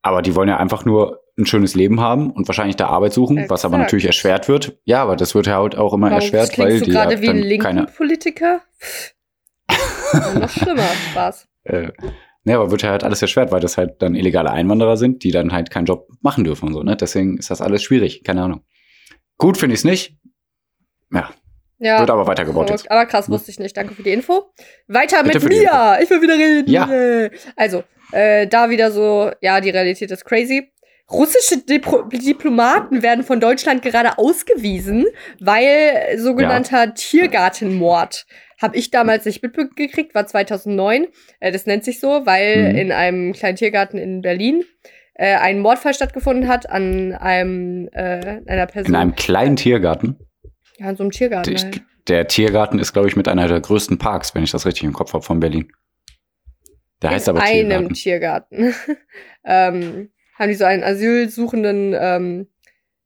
Aber 0.00 0.22
die 0.22 0.34
wollen 0.34 0.48
ja 0.48 0.56
einfach 0.56 0.84
nur 0.84 1.22
ein 1.38 1.46
schönes 1.46 1.74
Leben 1.74 2.00
haben 2.00 2.30
und 2.30 2.48
wahrscheinlich 2.48 2.76
da 2.76 2.86
Arbeit 2.86 3.12
suchen, 3.12 3.48
was 3.48 3.64
aber 3.64 3.74
Exakt. 3.74 3.82
natürlich 3.82 4.06
erschwert 4.06 4.48
wird. 4.48 4.78
Ja, 4.84 5.02
aber 5.02 5.16
das 5.16 5.34
wird 5.34 5.46
ja 5.46 5.58
halt 5.58 5.76
auch 5.76 5.92
immer 5.92 6.10
Warum 6.10 6.20
erschwert, 6.20 6.58
weil 6.58 6.78
du 6.78 6.84
die 6.86 6.90
gerade 6.90 7.20
wie 7.20 7.28
ein 7.28 7.38
linken 7.38 7.62
keine. 7.62 7.86
Politiker? 7.86 8.62
Noch 10.12 10.50
schlimmer, 10.50 10.88
Spaß. 11.10 11.48
Äh, 11.64 11.92
ne, 12.42 12.56
aber 12.56 12.72
wird 12.72 12.82
ja 12.82 12.90
halt 12.90 13.04
alles 13.04 13.22
erschwert, 13.22 13.52
weil 13.52 13.60
das 13.60 13.78
halt 13.78 14.02
dann 14.02 14.16
illegale 14.16 14.50
Einwanderer 14.50 14.96
sind, 14.96 15.22
die 15.22 15.30
dann 15.30 15.52
halt 15.52 15.70
keinen 15.70 15.84
Job 15.86 16.08
machen 16.22 16.42
dürfen 16.42 16.66
und 16.66 16.74
so, 16.74 16.82
ne? 16.82 16.96
Deswegen 16.96 17.38
ist 17.38 17.52
das 17.52 17.60
alles 17.60 17.84
schwierig, 17.84 18.24
keine 18.24 18.42
Ahnung. 18.42 18.64
Gut 19.38 19.56
finde 19.58 19.74
ich 19.74 19.80
es 19.80 19.84
nicht. 19.84 20.16
Ja, 21.12 21.30
Ja, 21.78 22.00
wird 22.00 22.10
aber 22.10 22.26
weitergebaut 22.26 22.68
jetzt. 22.70 22.90
Aber 22.90 23.06
krass, 23.06 23.28
wusste 23.28 23.52
ich 23.52 23.60
nicht. 23.60 23.76
Danke 23.76 23.94
für 23.94 24.02
die 24.02 24.10
Info. 24.10 24.52
Weiter 24.88 25.22
Bitte 25.22 25.38
mit 25.38 25.50
mir. 25.50 25.98
Ich 26.02 26.10
will 26.10 26.20
wieder 26.20 26.34
reden. 26.36 26.68
Ja. 26.68 26.88
Yeah. 26.88 27.30
Also, 27.54 27.84
äh, 28.10 28.48
da 28.48 28.70
wieder 28.70 28.90
so, 28.90 29.30
ja, 29.40 29.60
die 29.60 29.70
Realität 29.70 30.10
ist 30.10 30.24
crazy. 30.24 30.72
Russische 31.10 31.58
Dipro 31.58 32.02
Diplomaten 32.04 33.02
werden 33.02 33.24
von 33.24 33.38
Deutschland 33.40 33.82
gerade 33.82 34.16
ausgewiesen, 34.18 35.06
weil 35.40 36.18
sogenannter 36.18 36.94
Tiergartenmord. 36.94 38.26
Habe 38.62 38.76
ich 38.76 38.90
damals 38.90 39.24
nicht 39.26 39.42
mitgekriegt, 39.42 40.14
war 40.14 40.26
2009. 40.26 41.08
Äh, 41.40 41.52
das 41.52 41.66
nennt 41.66 41.84
sich 41.84 42.00
so, 42.00 42.24
weil 42.24 42.70
Mhm. 42.72 42.78
in 42.78 42.92
einem 42.92 43.32
kleinen 43.32 43.56
Tiergarten 43.56 43.98
in 43.98 44.22
Berlin 44.22 44.64
äh, 45.14 45.34
ein 45.36 45.58
Mordfall 45.60 45.92
stattgefunden 45.92 46.48
hat 46.48 46.70
an 46.70 47.12
einem 47.12 47.88
äh, 47.92 48.40
einer 48.46 48.66
Person. 48.66 48.94
In 48.94 49.00
einem 49.00 49.14
kleinen 49.14 49.56
Tiergarten. 49.56 50.16
ja, 50.78 50.88
in 50.88 50.96
so 50.96 51.02
einem 51.02 51.10
Tiergarten. 51.10 51.52
Ich, 51.54 51.64
halt. 51.64 51.82
der 52.08 52.28
Tiergarten 52.28 52.78
ist, 52.78 52.92
glaube 52.92 53.08
ich, 53.08 53.16
mit 53.16 53.28
einer 53.28 53.46
der 53.48 53.60
größten 53.60 53.98
Parks, 53.98 54.34
wenn 54.34 54.42
ich 54.44 54.52
das 54.52 54.64
richtig 54.64 54.84
im 54.84 54.92
Kopf 54.94 55.12
habe, 55.12 55.22
von 55.24 55.38
Berlin. 55.40 55.70
Der 57.02 57.10
heißt 57.10 57.28
in 57.28 57.36
aber 57.36 57.44
einem 57.44 57.92
Tiergarten. 57.92 58.56
Tiergarten. 58.56 58.96
ähm, 59.44 60.10
haben 60.38 60.48
die 60.48 60.54
so 60.54 60.64
einen 60.64 60.82
asylsuchenden, 60.82 61.94
ähm, 61.98 62.46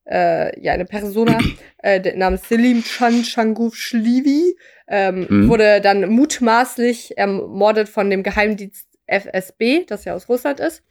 äh, 0.08 0.58
ja, 0.60 0.72
eine 0.72 0.84
Persona 0.84 1.38
äh, 1.82 2.16
namens 2.16 2.48
Selim 2.48 2.82
Chan 2.84 3.24
Shanguf 3.24 3.74
Shlivi 3.76 4.56
ähm, 4.88 5.26
Mhm. 5.28 5.48
wurde 5.48 5.80
dann 5.80 6.08
mutmaßlich 6.10 7.18
ermordet 7.18 7.88
von 7.88 8.08
dem 8.10 8.22
Geheimdienst 8.22 8.86
FSB, 9.06 9.84
das 9.84 10.04
ja 10.04 10.14
aus 10.14 10.28
Russland 10.28 10.60
ist. 10.60 10.82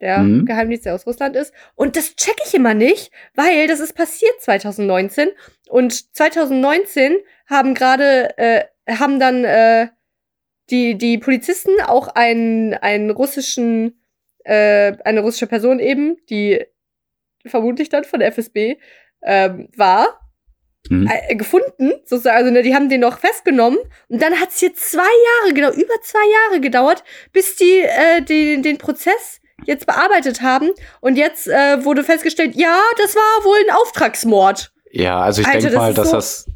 Der 0.00 0.18
Mhm. 0.18 0.44
Geheimdienst, 0.44 0.86
der 0.86 0.94
aus 0.94 1.06
Russland 1.06 1.36
ist. 1.36 1.52
Und 1.76 1.96
das 1.96 2.16
check 2.16 2.34
ich 2.46 2.54
immer 2.54 2.74
nicht, 2.74 3.12
weil 3.34 3.68
das 3.68 3.80
ist 3.80 3.94
passiert 3.94 4.34
2019. 4.40 5.28
Und 5.68 6.14
2019 6.16 7.16
haben 7.46 7.74
gerade, 7.74 8.36
äh, 8.38 8.64
haben 8.90 9.20
dann 9.20 9.44
äh, 9.44 9.88
die, 10.70 10.96
die 10.98 11.18
Polizisten 11.18 11.70
auch 11.86 12.08
einen, 12.08 12.74
einen 12.74 13.10
russischen, 13.10 14.00
äh, 14.44 14.92
eine 15.04 15.20
russische 15.20 15.46
Person 15.46 15.78
eben, 15.78 16.16
die 16.28 16.64
vermutlich 17.46 17.88
dann 17.88 18.04
von 18.04 18.20
der 18.20 18.28
FSB 18.28 18.76
ähm, 19.22 19.68
war, 19.76 20.20
Mhm. 20.90 21.08
äh, 21.10 21.34
gefunden, 21.34 21.92
sozusagen. 22.04 22.36
Also, 22.36 22.50
ne, 22.50 22.60
die 22.62 22.74
haben 22.74 22.90
den 22.90 23.00
noch 23.00 23.18
festgenommen. 23.18 23.78
Und 24.08 24.20
dann 24.20 24.38
hat 24.38 24.50
es 24.50 24.58
hier 24.58 24.74
zwei 24.74 25.00
Jahre, 25.00 25.54
genau, 25.54 25.70
über 25.70 25.94
zwei 26.02 26.18
Jahre 26.50 26.60
gedauert, 26.60 27.02
bis 27.32 27.56
die, 27.56 27.78
äh, 27.80 28.20
die 28.20 28.60
den 28.60 28.76
Prozess 28.76 29.40
jetzt 29.64 29.86
bearbeitet 29.86 30.42
haben. 30.42 30.72
Und 31.00 31.16
jetzt 31.16 31.46
äh, 31.48 31.82
wurde 31.86 32.04
festgestellt, 32.04 32.54
ja, 32.54 32.78
das 32.98 33.16
war 33.16 33.44
wohl 33.46 33.56
ein 33.66 33.74
Auftragsmord. 33.74 34.72
Ja, 34.90 35.20
also 35.22 35.40
ich 35.40 35.48
denke 35.48 35.70
mal, 35.74 35.94
dass 35.94 36.10
so- 36.10 36.16
das, 36.16 36.46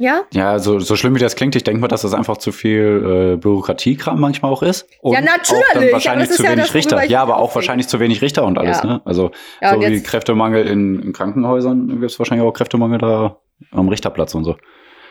Ja? 0.00 0.22
ja, 0.32 0.58
so, 0.58 0.78
so 0.78 0.96
schlimm 0.96 1.14
wie 1.14 1.18
das 1.18 1.36
klingt, 1.36 1.54
ich 1.56 1.62
denke 1.62 1.80
mal, 1.82 1.88
dass 1.88 2.00
das 2.00 2.14
einfach 2.14 2.38
zu 2.38 2.52
viel 2.52 3.34
äh, 3.34 3.36
Bürokratiekram 3.36 4.18
manchmal 4.18 4.50
auch 4.50 4.62
ist. 4.62 4.86
Und 5.02 5.12
Ja, 5.12 5.20
natürlich, 5.20 5.62
Auch 5.62 5.74
dann 5.74 5.92
wahrscheinlich 5.92 6.30
zu 6.30 6.42
ja 6.42 6.52
wenig 6.52 6.72
Richter. 6.72 7.04
ich 7.04 7.10
Ja, 7.10 7.20
aber 7.20 7.36
auch 7.36 7.54
wahrscheinlich 7.54 7.86
zu 7.86 8.00
wenig 8.00 8.22
Richter 8.22 8.44
und 8.44 8.56
alles, 8.56 8.78
Ja. 8.78 8.86
ne? 8.86 9.02
Also 9.04 9.30
Ja, 9.60 9.74
so 9.74 9.80
wie 9.82 10.02
Kräftemangel 10.02 10.66
in, 10.66 11.00
in 11.02 11.12
Krankenhäusern 11.12 11.88
gibt 11.88 12.04
es 12.10 12.18
wahrscheinlich 12.18 12.46
auch 12.48 12.52
Kräftemangel 12.52 12.96
da 12.98 13.36
am 13.72 13.88
Richterplatz 13.90 14.34
und 14.34 14.44
so. 14.44 14.56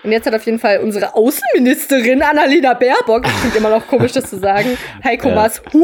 und 0.03 0.12
jetzt 0.12 0.25
hat 0.25 0.34
auf 0.34 0.46
jeden 0.48 0.58
Fall 0.58 0.79
unsere 0.79 1.13
Außenministerin 1.13 2.24
Annalena 2.24 2.74
Baerbock, 2.74 3.24
das 3.24 3.39
klingt 3.41 3.55
immer 3.58 3.69
noch 3.69 3.86
komisch, 3.88 4.13
das 4.13 4.29
zu 4.29 4.39
sagen, 4.39 4.75
Heiko. 5.03 5.29
Maas 5.29 5.62
Hu. 5.72 5.84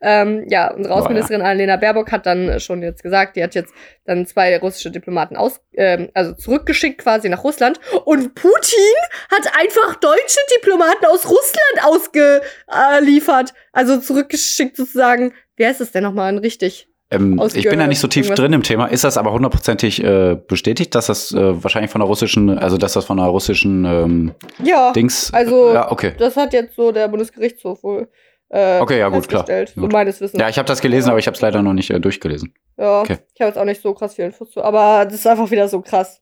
Ähm, 0.00 0.46
ja, 0.48 0.72
unsere 0.72 0.94
Außenministerin 0.94 1.42
Annalena 1.42 1.76
Baerbock 1.76 2.12
hat 2.12 2.26
dann 2.26 2.60
schon 2.60 2.82
jetzt 2.82 3.02
gesagt, 3.02 3.36
die 3.36 3.42
hat 3.42 3.54
jetzt 3.54 3.72
dann 4.04 4.26
zwei 4.26 4.56
russische 4.58 4.90
Diplomaten 4.90 5.36
aus, 5.36 5.60
ähm, 5.74 6.08
also 6.14 6.32
zurückgeschickt 6.32 6.98
quasi 7.00 7.28
nach 7.28 7.44
Russland. 7.44 7.80
Und 8.04 8.34
Putin 8.34 8.94
hat 9.30 9.46
einfach 9.58 9.96
deutsche 9.96 10.38
Diplomaten 10.56 11.06
aus 11.06 11.24
Russland 11.28 11.84
ausgeliefert. 11.84 13.54
Also 13.72 13.98
zurückgeschickt 14.00 14.76
sozusagen. 14.76 15.32
Wie 15.56 15.66
heißt 15.66 15.80
das 15.80 15.90
denn 15.92 16.02
nochmal 16.02 16.36
richtig? 16.38 16.88
Ähm, 17.10 17.40
ich 17.54 17.68
bin 17.68 17.78
da 17.78 17.86
nicht 17.86 18.00
so 18.00 18.08
tief 18.08 18.24
irgendwas. 18.26 18.38
drin 18.40 18.52
im 18.52 18.62
Thema. 18.64 18.86
Ist 18.86 19.04
das 19.04 19.16
aber 19.16 19.32
hundertprozentig 19.32 20.02
äh, 20.02 20.36
bestätigt, 20.48 20.92
dass 20.94 21.06
das 21.06 21.32
äh, 21.32 21.62
wahrscheinlich 21.62 21.90
von 21.92 22.00
der 22.00 22.08
russischen, 22.08 22.58
also 22.58 22.78
dass 22.78 22.94
das 22.94 23.04
von 23.04 23.16
der 23.18 23.26
russischen 23.26 23.84
ähm, 23.84 24.34
Ja, 24.62 24.92
Dings. 24.92 25.32
also- 25.32 25.72
Ja, 25.72 25.90
okay. 25.92 26.14
das 26.18 26.36
hat 26.36 26.52
jetzt 26.52 26.74
so 26.74 26.90
der 26.90 27.06
Bundesgerichtshof 27.08 27.82
wohl. 27.84 28.08
Äh, 28.48 28.78
Okay, 28.80 28.98
ja, 28.98 29.08
gut, 29.08 29.26
klar. 29.28 29.40
festgestellt, 29.42 29.72
So 29.74 29.80
Gut. 29.82 29.92
meines 29.92 30.20
Wissens. 30.20 30.40
Ja, 30.40 30.48
ich 30.48 30.56
habe 30.58 30.66
das 30.68 30.80
gelesen, 30.80 31.10
aber 31.10 31.18
ich 31.18 31.26
habe 31.26 31.34
es 31.34 31.40
leider 31.40 31.62
noch 31.62 31.72
nicht 31.72 31.90
äh, 31.90 31.98
durchgelesen. 32.00 32.54
Ja, 32.76 33.00
Okay. 33.00 33.18
ich 33.34 33.40
habe 33.40 33.48
jetzt 33.48 33.58
auch 33.58 33.64
nicht 33.64 33.82
so 33.82 33.92
krass 33.94 34.14
viel 34.14 34.24
Infos 34.26 34.50
zu, 34.52 34.62
aber 34.62 35.04
das 35.04 35.14
ist 35.14 35.26
einfach 35.26 35.50
wieder 35.50 35.68
so 35.68 35.80
krass. 35.80 36.20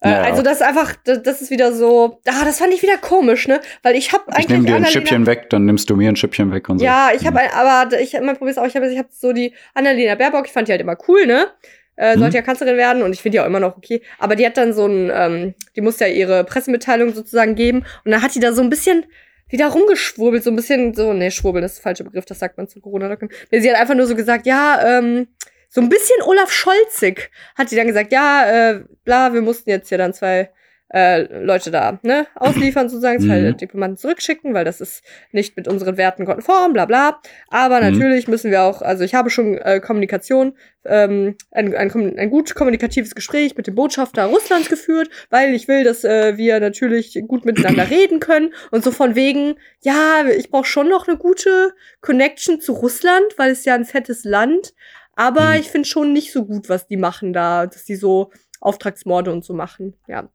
Äh, 0.00 0.10
Ja. 0.10 0.22
Also 0.22 0.42
das 0.42 0.54
ist 0.54 0.62
einfach, 0.62 0.94
das, 1.04 1.22
das 1.22 1.42
ist 1.42 1.50
wieder 1.50 1.72
so, 1.72 2.20
ah, 2.26 2.44
das 2.44 2.58
fand 2.58 2.72
ich 2.72 2.82
wieder 2.82 2.96
komisch, 2.96 3.48
ne? 3.48 3.60
Weil 3.82 3.96
ich 3.96 4.12
habe 4.12 4.24
eigentlich 4.28 4.44
Ich 4.44 4.48
nehme 4.48 4.64
dir 4.64 4.76
ein 4.76 4.84
Annalena- 4.84 4.90
Schippchen 4.92 5.26
weg, 5.26 5.50
dann 5.50 5.64
nimmst 5.66 5.90
du 5.90 5.96
mir 5.96 6.08
ein 6.08 6.16
Schippchen 6.16 6.50
weg 6.52 6.68
und 6.68 6.78
so. 6.78 6.84
Ja, 6.84 7.10
ich 7.14 7.26
habe, 7.26 7.38
Mhm. 7.40 7.48
aber 7.54 8.00
ich 8.00 8.12
mein 8.14 8.36
Problem 8.36 8.48
ist 8.48 8.58
auch, 8.58 8.66
ich 8.66 8.76
habe 8.76 8.88
ich 8.90 8.98
hab 8.98 9.12
so 9.12 9.32
die 9.32 9.52
Annalena 9.74 10.14
Baerbock, 10.14 10.46
ich 10.46 10.52
fand 10.52 10.68
die 10.68 10.72
halt 10.72 10.80
immer 10.80 10.96
cool, 11.08 11.26
ne? 11.26 11.48
Äh, 11.96 12.14
Mhm. 12.14 12.20
sollte 12.20 12.36
ja 12.36 12.42
Kanzlerin 12.42 12.76
werden 12.76 13.02
und 13.02 13.12
ich 13.12 13.20
finde 13.20 13.36
die 13.36 13.40
auch 13.40 13.46
immer 13.46 13.58
noch 13.60 13.76
okay. 13.76 14.00
Aber 14.20 14.36
die 14.36 14.46
hat 14.46 14.56
dann 14.56 14.72
so 14.72 14.86
ein, 14.86 15.10
ähm, 15.12 15.54
die 15.74 15.80
musste 15.80 16.06
ja 16.06 16.12
ihre 16.14 16.44
Pressemitteilung 16.44 17.12
sozusagen 17.12 17.56
geben 17.56 17.84
und 18.04 18.12
dann 18.12 18.22
hat 18.22 18.36
die 18.36 18.40
da 18.40 18.52
so 18.52 18.62
ein 18.62 18.70
bisschen 18.70 19.04
wieder 19.48 19.68
rumgeschwurbelt, 19.68 20.44
so 20.44 20.50
ein 20.50 20.56
bisschen 20.56 20.94
so, 20.94 21.12
nee, 21.12 21.30
schwurbeln 21.30 21.64
ist 21.64 21.76
der 21.76 21.82
falsche 21.82 22.04
Begriff, 22.04 22.24
das 22.24 22.38
sagt 22.38 22.56
man 22.56 22.68
zu 22.68 22.80
corona 22.80 23.06
-Leugnern. 23.06 23.30
Nee, 23.50 23.60
sie 23.60 23.70
hat 23.70 23.80
einfach 23.80 23.94
nur 23.94 24.06
so 24.06 24.14
gesagt, 24.14 24.46
ja, 24.46 24.98
ähm, 24.98 25.28
so 25.68 25.80
ein 25.80 25.88
bisschen 25.88 26.22
Olaf 26.22 26.50
Scholzig 26.50 27.30
hat 27.56 27.68
sie 27.68 27.76
dann 27.76 27.86
gesagt, 27.86 28.12
ja, 28.12 28.70
äh, 28.70 28.84
bla, 29.04 29.32
wir 29.32 29.42
mussten 29.42 29.70
jetzt 29.70 29.88
hier 29.88 29.98
dann 29.98 30.14
zwei 30.14 30.50
äh, 30.92 31.22
Leute 31.42 31.70
da, 31.70 31.98
ne, 32.02 32.26
ausliefern 32.34 32.88
sozusagen, 32.88 33.22
Mhm. 33.22 33.56
Diplomaten 33.56 33.96
zurückschicken, 33.96 34.54
weil 34.54 34.64
das 34.64 34.80
ist 34.80 35.02
nicht 35.32 35.56
mit 35.56 35.68
unseren 35.68 35.96
Werten 35.96 36.24
konform, 36.24 36.72
bla 36.72 36.86
bla. 36.86 37.20
Aber 37.48 37.76
Mhm. 37.76 37.92
natürlich 37.92 38.28
müssen 38.28 38.50
wir 38.50 38.62
auch, 38.62 38.80
also 38.80 39.04
ich 39.04 39.14
habe 39.14 39.28
schon 39.30 39.58
äh, 39.58 39.80
Kommunikation, 39.80 40.56
ähm, 40.84 41.36
ein, 41.50 41.74
ein, 41.74 42.18
ein 42.18 42.30
gut 42.30 42.54
kommunikatives 42.54 43.14
Gespräch 43.14 43.56
mit 43.56 43.66
dem 43.66 43.74
Botschafter 43.74 44.24
Russlands 44.24 44.68
geführt, 44.70 45.10
weil 45.28 45.52
ich 45.54 45.68
will, 45.68 45.84
dass 45.84 46.04
äh, 46.04 46.38
wir 46.38 46.58
natürlich 46.60 47.20
gut 47.28 47.44
miteinander 47.44 47.90
reden 47.90 48.20
können 48.20 48.54
und 48.70 48.82
so 48.82 48.90
von 48.90 49.14
wegen, 49.14 49.56
ja, 49.82 50.24
ich 50.26 50.50
brauche 50.50 50.64
schon 50.64 50.88
noch 50.88 51.06
eine 51.06 51.18
gute 51.18 51.74
Connection 52.00 52.60
zu 52.60 52.72
Russland, 52.72 53.26
weil 53.36 53.50
es 53.50 53.64
ja 53.66 53.74
ein 53.74 53.84
fettes 53.84 54.24
Land, 54.24 54.72
aber 55.14 55.50
Mhm. 55.52 55.60
ich 55.60 55.68
finde 55.68 55.88
schon 55.88 56.12
nicht 56.14 56.32
so 56.32 56.46
gut, 56.46 56.68
was 56.70 56.86
die 56.86 56.96
machen 56.96 57.32
da, 57.34 57.66
dass 57.66 57.84
die 57.84 57.96
so 57.96 58.30
Auftragsmorde 58.60 59.30
und 59.30 59.44
so 59.44 59.52
machen. 59.52 59.94
Ja, 60.06 60.28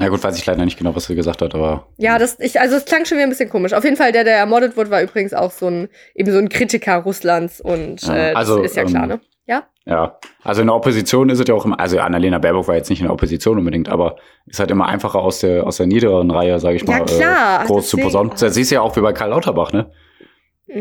Ja 0.00 0.08
gut, 0.08 0.22
weiß 0.22 0.36
ich 0.38 0.46
leider 0.46 0.64
nicht 0.64 0.78
genau, 0.78 0.94
was 0.94 1.06
sie 1.06 1.14
gesagt 1.16 1.42
hat, 1.42 1.54
aber. 1.54 1.88
ja, 1.96 2.18
das 2.18 2.38
ich 2.40 2.60
also 2.60 2.76
es 2.76 2.84
klang 2.84 3.04
schon 3.04 3.18
wieder 3.18 3.26
ein 3.26 3.30
bisschen 3.30 3.50
komisch. 3.50 3.72
Auf 3.72 3.84
jeden 3.84 3.96
Fall 3.96 4.12
der 4.12 4.24
der 4.24 4.36
ermordet 4.36 4.76
wurde, 4.76 4.90
war 4.90 5.02
übrigens 5.02 5.34
auch 5.34 5.50
so 5.50 5.66
ein 5.68 5.88
eben 6.14 6.30
so 6.32 6.38
ein 6.38 6.48
Kritiker 6.48 6.96
Russlands 6.98 7.60
und 7.60 8.02
Ja, 8.02 8.14
äh, 8.16 8.28
das 8.28 8.36
also, 8.36 8.62
ist 8.62 8.76
ja 8.76 8.82
ähm, 8.82 8.88
klar, 8.88 9.06
ne? 9.06 9.20
Ja. 9.46 9.64
Ja, 9.86 10.18
also 10.44 10.60
in 10.60 10.66
der 10.66 10.76
Opposition 10.76 11.30
ist 11.30 11.40
es 11.40 11.48
ja 11.48 11.54
auch 11.54 11.64
immer, 11.64 11.80
also 11.80 11.98
Annalena 11.98 12.38
Baerbock 12.38 12.68
war 12.68 12.74
jetzt 12.74 12.90
nicht 12.90 13.00
in 13.00 13.06
der 13.06 13.14
Opposition 13.14 13.56
unbedingt, 13.58 13.88
aber 13.88 14.16
ist 14.46 14.60
halt 14.60 14.70
immer 14.70 14.86
einfacher 14.86 15.18
aus 15.20 15.38
der, 15.40 15.66
aus 15.66 15.78
der 15.78 15.86
niederen 15.86 16.30
Reihe, 16.30 16.60
sage 16.60 16.76
ich 16.76 16.82
Ja, 16.82 16.98
mal, 16.98 17.04
klar, 17.06 17.62
äh, 17.62 17.66
groß 17.66 17.84
deswegen- 17.86 18.02
zu 18.02 18.06
posaunen. 18.06 18.32
Siehst 18.36 18.70
du 18.70 18.74
ja 18.74 18.82
auch 18.82 18.94
wie 18.96 19.00
bei 19.00 19.14
Karl 19.14 19.30
Lauterbach, 19.30 19.72
ne? 19.72 19.90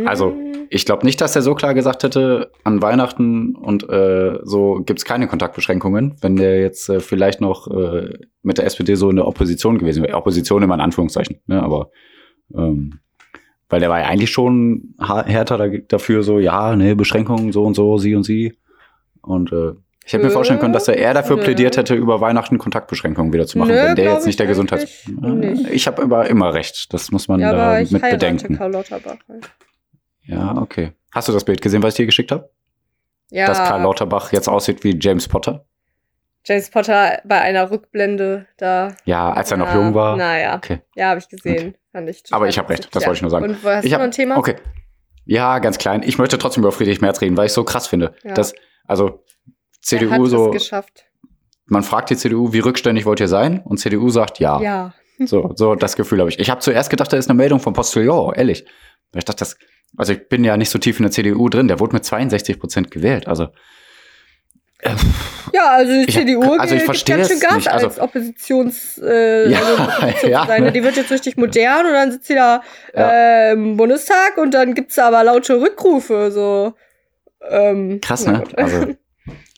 Also, 0.05 0.31
Mm, 0.31 0.67
Ich 0.69 0.85
glaube 0.85 1.05
nicht, 1.05 1.21
dass 1.21 1.35
er 1.35 1.41
so 1.41 1.55
klar 1.55 1.73
gesagt 1.73 2.03
hätte, 2.03 2.51
an 2.63 2.81
Weihnachten 2.81 3.55
und 3.55 3.89
äh, 3.89 4.39
so 4.43 4.81
gibt's 4.85 5.05
keine 5.05 5.27
Kontaktbeschränkungen, 5.27 6.17
wenn 6.21 6.35
der 6.35 6.59
jetzt 6.59 6.89
äh, 6.89 6.99
vielleicht 6.99 7.39
noch 7.39 7.67
äh, 7.67 8.09
mit 8.43 8.57
der 8.57 8.65
SPD 8.65 8.95
so 8.95 9.09
in 9.09 9.15
der 9.15 9.27
Opposition 9.27 9.77
gewesen 9.77 10.03
wäre. 10.03 10.17
Opposition 10.17 10.63
immer 10.63 10.75
in 10.75 10.81
Anführungszeichen, 10.81 11.39
ne? 11.47 11.63
Aber 11.63 11.91
ähm, 12.53 12.99
weil 13.69 13.79
der 13.79 13.89
war 13.89 13.99
ja 13.99 14.07
eigentlich 14.07 14.31
schon 14.31 14.93
härter 14.97 15.57
da, 15.57 15.67
dafür, 15.67 16.23
so, 16.23 16.39
ja, 16.39 16.75
ne, 16.75 16.95
Beschränkungen, 16.95 17.51
so 17.51 17.63
und 17.65 17.73
so, 17.75 17.97
sie 17.97 18.15
und 18.15 18.23
sie. 18.23 18.57
Und 19.21 19.51
äh, 19.51 19.73
ich 20.05 20.13
hätte 20.13 20.23
mir 20.23 20.31
vorstellen 20.31 20.59
können, 20.61 20.71
dass 20.71 20.87
er 20.87 20.95
eher 20.95 21.13
dafür 21.13 21.35
nö. 21.35 21.43
plädiert 21.43 21.75
hätte, 21.75 21.93
über 21.93 22.21
Weihnachten 22.21 22.57
Kontaktbeschränkungen 22.57 23.33
wieder 23.33 23.45
zu 23.45 23.57
machen, 23.57 23.71
Nö, 23.71 23.75
wenn 23.75 23.95
der 23.97 24.13
jetzt 24.13 24.25
nicht 24.25 24.33
ich 24.33 24.37
der 24.37 24.47
Gesundheits... 24.47 25.05
nicht. 25.05 25.69
Ich 25.69 25.85
habe 25.85 26.01
immer, 26.01 26.25
immer 26.27 26.53
recht. 26.53 26.93
Das 26.93 27.11
muss 27.11 27.27
man 27.27 27.41
ja, 27.41 27.51
da 27.51 27.71
aber 27.75 27.91
mit 27.91 28.01
bedenken. 28.01 28.57
Halt. 28.57 29.51
Ja, 30.27 30.55
okay. 30.57 30.93
Hast 31.11 31.27
du 31.27 31.31
das 31.33 31.43
Bild 31.45 31.61
gesehen, 31.61 31.81
was 31.83 31.93
ich 31.93 31.97
dir 31.97 32.05
geschickt 32.05 32.31
habe? 32.31 32.49
Ja, 33.29 33.47
Dass 33.47 33.57
Karl 33.57 33.81
Lauterbach 33.81 34.31
jetzt 34.31 34.47
aussieht 34.47 34.83
wie 34.83 34.97
James 34.99 35.27
Potter? 35.27 35.65
James 36.45 36.69
Potter 36.69 37.19
bei 37.25 37.41
einer 37.41 37.69
Rückblende 37.71 38.45
da. 38.57 38.95
Ja, 39.03 39.31
als 39.33 39.51
er 39.51 39.57
noch 39.57 39.73
jung 39.73 39.93
war. 39.93 40.15
Naja, 40.15 40.55
Okay. 40.55 40.81
ja, 40.95 41.09
habe 41.09 41.19
ich 41.19 41.27
gesehen. 41.27 41.75
Fand 41.91 42.09
ich 42.09 42.23
Aber 42.31 42.47
ich 42.47 42.57
habe 42.57 42.69
recht, 42.69 42.87
das 42.95 43.03
ja. 43.03 43.07
wollte 43.07 43.17
ich 43.17 43.21
nur 43.23 43.31
sagen. 43.31 43.45
Und 43.49 43.63
hast 43.63 43.83
ich 43.83 43.91
du 43.91 43.97
noch 43.97 44.03
ein 44.05 44.11
Thema? 44.11 44.37
Okay. 44.37 44.55
Ja, 45.25 45.59
ganz 45.59 45.77
klein. 45.77 46.03
Ich 46.03 46.17
möchte 46.17 46.37
trotzdem 46.37 46.63
über 46.63 46.71
Friedrich 46.71 47.01
Merz 47.01 47.19
reden, 47.19 47.35
weil 47.35 47.47
ich 47.47 47.53
so 47.53 47.65
krass 47.65 47.87
finde. 47.87 48.13
Ja. 48.23 48.33
Dass, 48.33 48.53
also 48.85 49.05
er 49.07 49.11
hat 49.11 49.81
CDU 49.81 50.23
es 50.23 50.31
so, 50.31 50.51
geschafft. 50.51 51.05
man 51.65 51.83
fragt 51.83 52.09
die 52.11 52.15
CDU, 52.15 52.53
wie 52.53 52.59
rückständig 52.59 53.05
wollt 53.05 53.19
ihr 53.19 53.27
sein? 53.27 53.59
Und 53.65 53.77
CDU 53.79 54.09
sagt 54.09 54.39
ja. 54.39 54.61
Ja. 54.61 54.93
So, 55.19 55.51
so 55.55 55.75
das 55.75 55.97
Gefühl 55.97 56.19
habe 56.19 56.29
ich. 56.29 56.39
Ich 56.39 56.49
habe 56.49 56.61
zuerst 56.61 56.89
gedacht, 56.89 57.11
da 57.11 57.17
ist 57.17 57.29
eine 57.29 57.35
Meldung 57.35 57.59
vom 57.59 57.73
Postillon, 57.73 58.33
ehrlich. 58.35 58.63
Weil 59.11 59.19
ich 59.19 59.25
dachte, 59.25 59.39
das, 59.39 59.57
also 59.95 60.13
ich 60.13 60.27
bin 60.29 60.43
ja 60.43 60.57
nicht 60.57 60.69
so 60.69 60.79
tief 60.79 60.99
in 60.99 61.03
der 61.03 61.11
CDU 61.11 61.49
drin, 61.49 61.67
der 61.67 61.79
wurde 61.79 61.93
mit 61.93 62.03
62 62.05 62.59
Prozent 62.59 62.91
gewählt. 62.91 63.27
Also 63.27 63.47
Ja, 65.53 65.71
also 65.71 65.91
die 65.91 66.05
Ich- 66.07 66.15
CDU 66.15 66.41
also 66.53 66.63
ich 66.65 66.69
gibt 66.81 66.83
verstehe 66.85 67.17
ganz 67.17 67.27
schön 67.29 67.37
es 67.37 67.43
Gas 67.43 67.55
nicht. 67.55 67.71
Also- 67.71 67.87
als 67.87 67.99
Oppositions, 67.99 68.97
äh, 69.03 69.49
Ja, 69.51 69.59
also 69.59 69.83
Opposition 69.83 70.31
ja, 70.31 70.45
sein. 70.45 70.63
ne? 70.63 70.71
Die 70.71 70.83
wird 70.83 70.97
jetzt 70.97 71.11
richtig 71.11 71.37
modern 71.37 71.85
und 71.87 71.93
dann 71.93 72.11
sitzt 72.11 72.27
sie 72.27 72.35
da 72.35 72.61
Ja. 72.95 73.09
äh, 73.09 73.53
im 73.53 73.75
Bundestag 73.77 74.37
und 74.37 74.53
dann 74.53 74.73
gibt's 74.75 74.95
da 74.95 75.07
aber 75.07 75.23
laute 75.23 75.59
Rückrufe. 75.59 76.31
So. 76.31 76.73
Ähm, 77.49 77.99
Krass, 78.01 78.27
ne? 78.27 78.43
Also, 78.55 78.93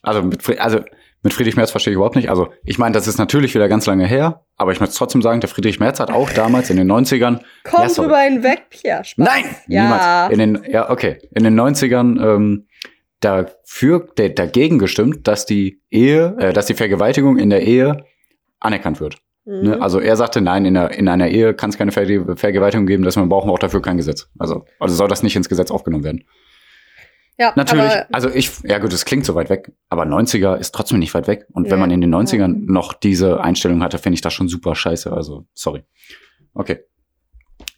also, 0.03 0.21
mit, 0.23 0.59
also 0.59 0.79
mit 1.21 1.33
Friedrich 1.33 1.55
Merz 1.57 1.71
verstehe 1.71 1.91
ich 1.91 1.95
überhaupt 1.95 2.15
nicht. 2.15 2.29
Also 2.29 2.49
ich 2.63 2.77
meine, 2.77 2.93
das 2.93 3.07
ist 3.07 3.17
natürlich 3.17 3.53
wieder 3.53 3.67
ganz 3.67 3.85
lange 3.85 4.05
her, 4.05 4.45
aber 4.55 4.71
ich 4.71 4.79
möchte 4.79 4.95
trotzdem 4.95 5.21
sagen, 5.21 5.41
der 5.41 5.49
Friedrich 5.49 5.79
Merz 5.79 5.99
hat 5.99 6.11
auch 6.11 6.29
damals 6.29 6.69
in 6.69 6.77
den 6.77 6.89
90ern. 6.89 7.41
Komm 7.63 7.87
Ja, 7.87 7.93
drüber 7.93 8.19
hinweg, 8.19 8.67
Pierre. 8.69 9.03
Spaß. 9.03 9.27
Nein! 9.27 9.43
Ja. 9.67 9.83
Niemals. 9.83 10.33
In 10.33 10.39
den, 10.39 10.71
ja, 10.71 10.89
okay. 10.89 11.19
In 11.35 11.43
den 11.43 11.59
90ern 11.59 12.23
ähm, 12.23 12.67
dafür, 13.19 14.07
der, 14.17 14.29
dagegen 14.29 14.79
gestimmt, 14.79 15.27
dass 15.27 15.45
die 15.45 15.81
Ehe, 15.89 16.35
äh, 16.39 16.53
dass 16.53 16.67
die 16.67 16.73
Vergewaltigung 16.73 17.37
in 17.37 17.49
der 17.49 17.63
Ehe 17.63 18.05
anerkannt 18.59 19.01
wird. 19.01 19.17
Mhm. 19.45 19.61
Ne? 19.61 19.81
Also 19.81 19.99
er 19.99 20.15
sagte, 20.15 20.41
nein, 20.41 20.65
in, 20.65 20.75
der, 20.75 20.91
in 20.91 21.07
einer 21.07 21.27
Ehe 21.27 21.53
kann 21.53 21.69
es 21.69 21.77
keine 21.77 21.91
Ver 21.91 22.05
Vergewaltigung 22.37 22.85
geben, 22.85 23.03
deswegen 23.03 23.29
brauchen 23.29 23.49
wir 23.49 23.53
auch 23.53 23.59
dafür 23.59 23.81
kein 23.81 23.97
Gesetz. 23.97 24.29
Also, 24.37 24.65
also 24.79 24.95
soll 24.95 25.07
das 25.07 25.23
nicht 25.23 25.35
ins 25.35 25.49
Gesetz 25.49 25.71
aufgenommen 25.71 26.03
werden. 26.03 26.23
Ja, 27.39 27.53
Natürlich, 27.55 27.91
also 28.11 28.29
ich, 28.29 28.51
ja 28.63 28.77
gut, 28.79 28.93
es 28.93 29.05
klingt 29.05 29.25
so 29.25 29.33
weit 29.33 29.49
weg, 29.49 29.71
aber 29.89 30.03
90er 30.03 30.57
ist 30.57 30.75
trotzdem 30.75 30.99
nicht 30.99 31.13
weit 31.13 31.27
weg. 31.27 31.47
Und 31.53 31.65
wenn 31.69 31.77
Nee. 31.77 31.81
man 31.81 31.91
in 31.91 32.01
den 32.01 32.13
90ern 32.13 32.65
noch 32.71 32.93
diese 32.93 33.41
Einstellung 33.41 33.81
hatte, 33.81 33.97
finde 33.97 34.15
ich 34.15 34.21
das 34.21 34.33
schon 34.33 34.47
super 34.47 34.75
scheiße. 34.75 35.11
Also, 35.11 35.45
sorry. 35.53 35.83
Okay. 36.53 36.79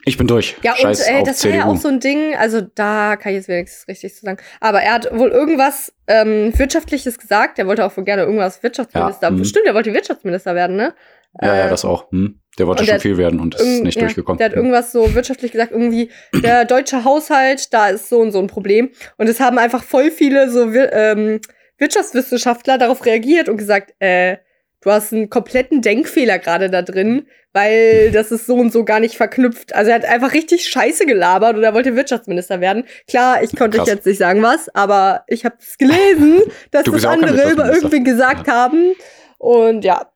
Ich 0.03 0.17
bin 0.17 0.25
durch. 0.25 0.55
ja, 0.63 0.71
und 0.71 0.79
Scheiß 0.79 1.07
äh, 1.07 1.13
auf 1.13 1.19
das 1.19 1.27
war 1.27 1.51
CDU. 1.51 1.55
ja 1.57 1.65
auch 1.65 1.77
so 1.77 1.87
ein 1.87 1.99
Ding, 1.99 2.35
also 2.35 2.59
da 2.61 3.15
kann 3.17 3.33
ich 3.33 3.37
jetzt 3.37 3.47
wenigstens 3.49 3.87
richtig 3.87 4.15
zu 4.15 4.25
sagen. 4.25 4.39
Aber 4.59 4.81
er 4.81 4.93
hat 4.95 5.11
wohl 5.15 5.29
irgendwas 5.29 5.93
ähm, 6.07 6.51
Wirtschaftliches 6.57 7.19
gesagt. 7.19 7.59
Er 7.59 7.67
wollte 7.67 7.85
auch 7.85 7.95
wohl 7.95 8.03
gerne 8.03 8.23
irgendwas 8.23 8.63
Wirtschaftsminister. 8.63 9.27
Ja, 9.27 9.31
mhm. 9.31 9.45
Stimmt, 9.45 9.67
er 9.67 9.75
wollte 9.75 9.93
Wirtschaftsminister 9.93 10.55
werden, 10.55 10.75
ne? 10.75 10.95
ja, 11.41 11.55
ja, 11.55 11.65
Äh, 11.67 11.69
das 11.69 11.85
auch. 11.85 12.11
Hm. 12.11 12.40
Der 12.57 12.67
wollte 12.67 12.81
und 12.81 12.87
schon 12.87 12.93
der- 12.93 13.01
viel 13.01 13.17
werden 13.17 13.39
und 13.39 13.55
ist 13.55 13.83
nicht 13.83 13.95
ja, 13.95 14.01
durchgekommen. 14.01 14.37
Der 14.37 14.49
hat 14.49 14.55
irgendwas 14.55 14.91
so 14.91 15.13
wirtschaftlich 15.15 15.51
gesagt, 15.51 15.71
irgendwie 15.71 16.09
der 16.43 16.65
deutsche 16.65 17.03
Haushalt, 17.05 17.73
da 17.73 17.87
ist 17.87 18.09
so 18.09 18.19
und 18.19 18.31
so 18.31 18.39
ein 18.39 18.47
Problem. 18.47 18.89
Und 19.17 19.29
es 19.29 19.39
haben 19.39 19.57
einfach 19.57 19.83
voll 19.83 20.11
viele 20.11 20.49
so 20.49 20.69
ähm, 20.73 21.39
Wirtschaftswissenschaftler 21.77 22.77
darauf 22.77 23.05
reagiert 23.05 23.49
und 23.49 23.57
gesagt, 23.57 23.93
äh, 23.99 24.37
du 24.81 24.91
hast 24.91 25.13
einen 25.13 25.29
kompletten 25.29 25.81
Denkfehler 25.81 26.39
gerade 26.39 26.69
da 26.69 26.81
drin, 26.81 27.27
weil 27.53 28.11
das 28.13 28.31
ist 28.31 28.45
so 28.45 28.55
und 28.55 28.73
so 28.73 28.83
gar 28.83 28.99
nicht 28.99 29.15
verknüpft. 29.15 29.73
Also 29.73 29.91
er 29.91 29.95
hat 29.95 30.05
einfach 30.05 30.33
richtig 30.33 30.67
scheiße 30.67 31.05
gelabert 31.05 31.55
und 31.55 31.63
er 31.63 31.73
wollte 31.73 31.95
Wirtschaftsminister 31.95 32.59
werden. 32.59 32.83
Klar, 33.07 33.43
ich 33.43 33.55
konnte 33.55 33.81
euch 33.81 33.87
jetzt 33.87 34.05
nicht 34.05 34.17
sagen 34.17 34.41
was, 34.41 34.67
aber 34.75 35.23
ich 35.27 35.45
habe 35.45 35.55
es 35.59 35.77
gelesen, 35.77 36.41
dass 36.71 36.83
das 36.83 37.03
ja 37.03 37.11
andere 37.11 37.51
über 37.51 37.73
irgendwen 37.73 38.03
gesagt 38.03 38.47
haben. 38.47 38.93
Und 39.37 39.83
ja, 39.83 40.10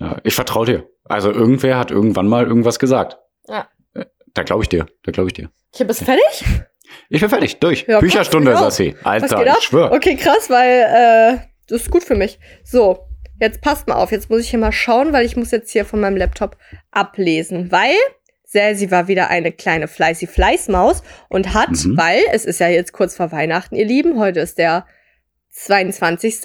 Ja, 0.00 0.16
ich 0.24 0.34
vertraue 0.34 0.66
dir. 0.66 0.88
Also 1.04 1.30
irgendwer 1.32 1.78
hat 1.78 1.90
irgendwann 1.90 2.28
mal 2.28 2.46
irgendwas 2.46 2.78
gesagt. 2.78 3.18
Ja. 3.48 3.68
Äh, 3.94 4.04
Da 4.34 4.42
glaube 4.42 4.62
ich 4.62 4.68
dir. 4.68 4.86
Da 5.04 5.12
glaube 5.12 5.28
ich 5.28 5.34
dir. 5.34 5.50
ich 5.74 5.80
es 5.80 6.02
fertig. 6.02 6.44
Ich 7.10 7.20
bin 7.20 7.28
fertig. 7.30 7.58
Durch. 7.60 7.84
Ja, 7.88 8.00
Bücherstunde, 8.00 8.52
krass, 8.52 8.60
Sassi. 8.60 8.94
Alter, 9.04 9.46
ich 9.58 9.64
schwör. 9.64 9.92
Okay, 9.92 10.16
krass, 10.16 10.48
weil 10.50 11.36
äh, 11.36 11.38
das 11.68 11.82
ist 11.82 11.90
gut 11.90 12.02
für 12.04 12.14
mich. 12.14 12.38
So, 12.64 13.06
jetzt 13.40 13.60
passt 13.60 13.88
mal 13.88 13.96
auf. 13.96 14.10
Jetzt 14.12 14.30
muss 14.30 14.40
ich 14.40 14.50
hier 14.50 14.58
mal 14.58 14.72
schauen, 14.72 15.12
weil 15.12 15.26
ich 15.26 15.36
muss 15.36 15.50
jetzt 15.50 15.70
hier 15.70 15.84
von 15.84 16.00
meinem 16.00 16.16
Laptop 16.16 16.56
ablesen, 16.90 17.70
weil 17.72 17.94
Selsi 18.44 18.90
war 18.90 19.08
wieder 19.08 19.28
eine 19.28 19.52
kleine 19.52 19.88
fleißi 19.88 20.26
Fleißmaus 20.26 21.02
und 21.28 21.52
hat, 21.54 21.70
Mhm. 21.70 21.96
weil 21.98 22.20
es 22.32 22.44
ist 22.46 22.60
ja 22.60 22.68
jetzt 22.68 22.92
kurz 22.92 23.14
vor 23.16 23.30
Weihnachten, 23.32 23.74
ihr 23.74 23.84
Lieben, 23.84 24.18
heute 24.18 24.40
ist 24.40 24.56
der 24.58 24.86
22. 25.58 26.36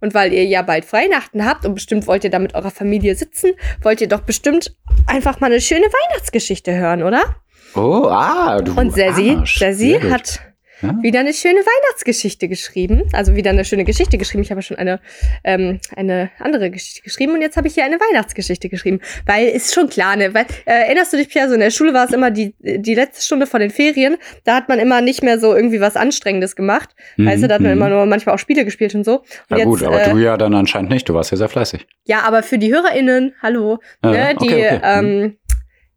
Und 0.00 0.14
weil 0.14 0.32
ihr 0.32 0.44
ja 0.44 0.62
bald 0.62 0.90
Weihnachten 0.92 1.44
habt 1.44 1.64
und 1.64 1.74
bestimmt 1.74 2.06
wollt 2.06 2.24
ihr 2.24 2.30
da 2.30 2.38
mit 2.38 2.54
eurer 2.54 2.70
Familie 2.70 3.14
sitzen, 3.14 3.52
wollt 3.82 4.00
ihr 4.00 4.08
doch 4.08 4.20
bestimmt 4.20 4.74
einfach 5.06 5.40
mal 5.40 5.46
eine 5.46 5.60
schöne 5.60 5.86
Weihnachtsgeschichte 5.86 6.74
hören, 6.74 7.02
oder? 7.02 7.36
Oh, 7.74 8.08
ah, 8.08 8.60
du 8.60 8.72
Und 8.78 8.94
Sessi, 8.94 9.36
Arsch. 9.38 9.58
Gut. 9.58 10.10
hat 10.10 10.40
Ja? 10.82 10.96
wieder 11.02 11.20
eine 11.20 11.32
schöne 11.34 11.60
Weihnachtsgeschichte 11.60 12.48
geschrieben. 12.48 13.02
Also 13.12 13.34
wieder 13.36 13.50
eine 13.50 13.64
schöne 13.64 13.84
Geschichte 13.84 14.18
geschrieben. 14.18 14.42
Ich 14.42 14.50
habe 14.50 14.62
schon 14.62 14.76
eine, 14.78 15.00
ähm, 15.44 15.80
eine 15.96 16.30
andere 16.38 16.70
Geschichte 16.70 17.02
geschrieben 17.02 17.32
und 17.34 17.42
jetzt 17.42 17.56
habe 17.56 17.68
ich 17.68 17.74
hier 17.74 17.84
eine 17.84 17.96
Weihnachtsgeschichte 17.96 18.68
geschrieben. 18.68 19.00
Weil 19.26 19.48
ist 19.48 19.74
schon 19.74 19.88
klar, 19.88 20.16
ne? 20.16 20.32
Weil, 20.34 20.46
äh, 20.64 20.72
erinnerst 20.86 21.12
du 21.12 21.16
dich, 21.16 21.28
Pierre, 21.28 21.48
so 21.48 21.54
in 21.54 21.60
der 21.60 21.70
Schule 21.70 21.92
war 21.94 22.06
es 22.06 22.12
immer 22.12 22.30
die, 22.30 22.54
die 22.60 22.94
letzte 22.94 23.22
Stunde 23.24 23.46
vor 23.46 23.60
den 23.60 23.70
Ferien. 23.70 24.16
Da 24.44 24.54
hat 24.56 24.68
man 24.68 24.78
immer 24.78 25.00
nicht 25.00 25.22
mehr 25.22 25.38
so 25.38 25.54
irgendwie 25.54 25.80
was 25.80 25.96
Anstrengendes 25.96 26.56
gemacht. 26.56 26.90
Weißt 27.16 27.42
du, 27.42 27.48
da 27.48 27.54
hat 27.56 27.60
man 27.60 27.70
Mhm, 27.72 27.76
immer 27.76 27.86
mhm. 27.88 27.94
nur 27.94 28.06
manchmal 28.06 28.34
auch 28.34 28.38
Spiele 28.38 28.64
gespielt 28.64 28.94
und 28.94 29.04
so. 29.04 29.22
Und 29.50 29.58
Ja 29.58 29.64
gut, 29.64 29.82
aber 29.82 30.02
äh, 30.02 30.10
du 30.10 30.18
ja 30.18 30.36
dann 30.36 30.54
anscheinend 30.54 30.90
nicht. 30.90 31.08
Du 31.08 31.14
warst 31.14 31.30
ja 31.30 31.36
sehr 31.36 31.48
fleißig. 31.48 31.86
ja, 32.06 32.22
aber 32.22 32.42
für 32.42 32.58
die 32.58 32.72
HörerInnen, 32.72 33.34
hallo, 33.42 33.78
Ja, 34.04 34.10
ne, 34.10 34.34
die, 34.40 34.46
okay, 34.46 34.76
okay. 34.76 34.80
ähm, 34.82 35.36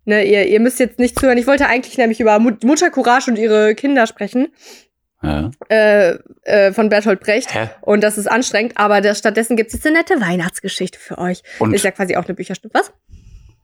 ne, 0.06 0.24
ihr, 0.26 0.46
ihr 0.48 0.60
müsst 0.60 0.80
jetzt 0.80 1.00
nicht 1.00 1.18
zuhören. 1.20 1.38
Ich 1.38 1.48
wollte 1.48 1.68
eigentlich 1.68 1.98
nämlich 1.98 2.20
über 2.20 2.40
Mut 2.40 2.64
Muttercourage 2.64 3.30
und 3.32 3.38
ihre 3.38 3.76
Kinder 3.76 4.08
sprechen, 4.08 4.48
Ja. 5.22 5.52
äh, 5.70 6.18
äh, 6.44 6.74
von 6.74 6.90
Bertolt 6.90 7.20
Brecht. 7.22 7.54
Hä? 7.54 7.70
Und 7.82 8.02
das 8.04 8.18
ist 8.18 8.28
anstrengend, 8.28 8.74
aber 8.78 9.02
das, 9.02 9.20
stattdessen 9.20 9.56
gibt 9.56 9.68
es 9.70 9.74
jetzt 9.76 9.88
eine 9.88 9.98
nette 10.00 10.20
Weihnachtsgeschichte 10.22 11.00
für 11.00 11.18
euch. 11.18 11.42
Und 11.60 11.74
Ist 11.74 11.84
ja 11.86 11.92
quasi 11.92 12.16
auch 12.16 12.26
eine 12.26 12.34
Bücherstunde. 12.34 12.74
Was? 12.78 12.92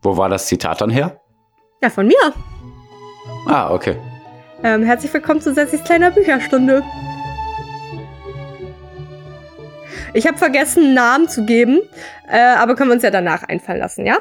wo 0.02 0.16
war 0.16 0.30
das 0.30 0.48
Zitat 0.48 0.80
dann 0.80 0.90
her? 0.90 1.20
Ja, 1.82 1.90
von 1.90 2.08
mir. 2.08 2.16
Ah, 3.48 3.74
okay. 3.74 3.98
Ähm, 4.64 4.84
herzlich 4.84 5.14
willkommen 5.14 5.42
zu 5.42 5.54
Sessis 5.54 5.84
kleiner 5.84 6.12
Bücherstunde. 6.12 6.84
Ich 10.14 10.26
habe 10.26 10.38
vergessen, 10.38 10.84
einen 10.86 10.94
Namen 10.94 11.30
zu 11.30 11.46
geben, 11.46 11.82
äh, 12.30 12.38
aber 12.40 12.76
können 12.76 12.90
wir 12.90 12.94
uns 12.96 13.04
ja 13.04 13.12
danach 13.12 13.44
einfallen 13.44 13.80
lassen, 13.80 14.06
ja? 14.06 14.18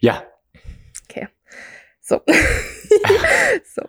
Ja. 0.00 0.22
So. 2.08 2.20
so. 3.74 3.82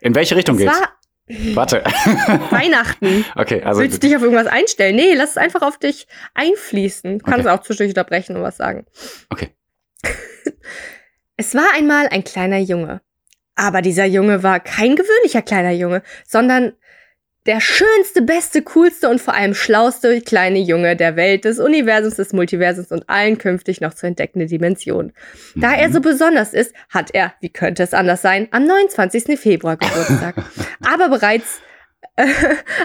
In 0.00 0.14
welche 0.16 0.34
Richtung 0.34 0.56
Es 0.56 0.62
geht's? 0.62 0.80
war 0.80 0.92
Warte. 1.54 1.84
Weihnachten. 2.50 3.24
okay, 3.36 3.62
also 3.62 3.80
Willst 3.80 4.02
du 4.02 4.06
dich 4.08 4.16
auf 4.16 4.22
irgendwas 4.22 4.48
einstellen? 4.48 4.96
Nee, 4.96 5.14
lass 5.14 5.30
es 5.30 5.36
einfach 5.36 5.62
auf 5.62 5.78
dich 5.78 6.08
einfließen. 6.34 7.20
Du 7.20 7.24
kannst 7.24 7.46
Okay. 7.46 7.54
auch 7.56 7.62
zwischendurch 7.62 7.90
unterbrechen 7.90 8.34
und 8.34 8.42
was 8.42 8.56
sagen. 8.56 8.84
Okay. 9.28 9.50
Es 11.36 11.54
war 11.54 11.66
einmal 11.76 12.08
ein 12.08 12.24
kleiner 12.24 12.58
Junge. 12.58 13.00
Aber 13.54 13.80
dieser 13.82 14.06
Junge 14.06 14.42
war 14.42 14.58
kein 14.58 14.96
gewöhnlicher 14.96 15.42
kleiner 15.42 15.70
Junge, 15.70 16.02
sondern 16.26 16.72
der 17.46 17.60
schönste, 17.60 18.20
beste, 18.22 18.62
coolste 18.62 19.08
und 19.08 19.20
vor 19.20 19.34
allem 19.34 19.54
schlauste 19.54 20.20
kleine 20.20 20.58
Junge 20.58 20.94
der 20.94 21.16
Welt, 21.16 21.44
des 21.44 21.58
Universums, 21.58 22.16
des 22.16 22.32
Multiversums 22.32 22.92
und 22.92 23.08
allen 23.08 23.38
künftig 23.38 23.80
noch 23.80 23.94
zu 23.94 24.06
entdeckenden 24.06 24.48
Dimensionen. 24.48 25.12
Da 25.56 25.72
er 25.72 25.88
Mhm. 25.88 25.92
so 25.94 26.00
besonders 26.00 26.52
ist, 26.52 26.74
hat 26.90 27.14
er, 27.14 27.32
wie 27.40 27.48
könnte 27.48 27.82
es 27.82 27.94
anders 27.94 28.20
sein, 28.20 28.48
am 28.50 28.64
29. 28.64 29.38
Februar 29.38 29.76
Geburtstag. 29.78 30.36
Aber 30.86 31.08
bereits 31.08 31.60
äh, 32.16 32.26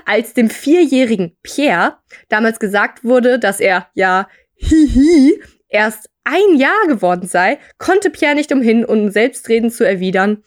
als 0.05 0.33
dem 0.33 0.49
vierjährigen 0.49 1.35
Pierre 1.43 1.97
damals 2.29 2.59
gesagt 2.59 3.03
wurde, 3.03 3.39
dass 3.39 3.59
er 3.59 3.87
ja 3.93 4.29
hihi 4.55 5.41
erst 5.67 6.09
ein 6.23 6.57
Jahr 6.57 6.87
geworden 6.87 7.27
sei, 7.27 7.59
konnte 7.77 8.09
Pierre 8.09 8.35
nicht 8.35 8.51
umhin, 8.51 8.85
um 8.85 9.11
selbstredend 9.11 9.73
zu 9.73 9.83
erwidern. 9.83 10.43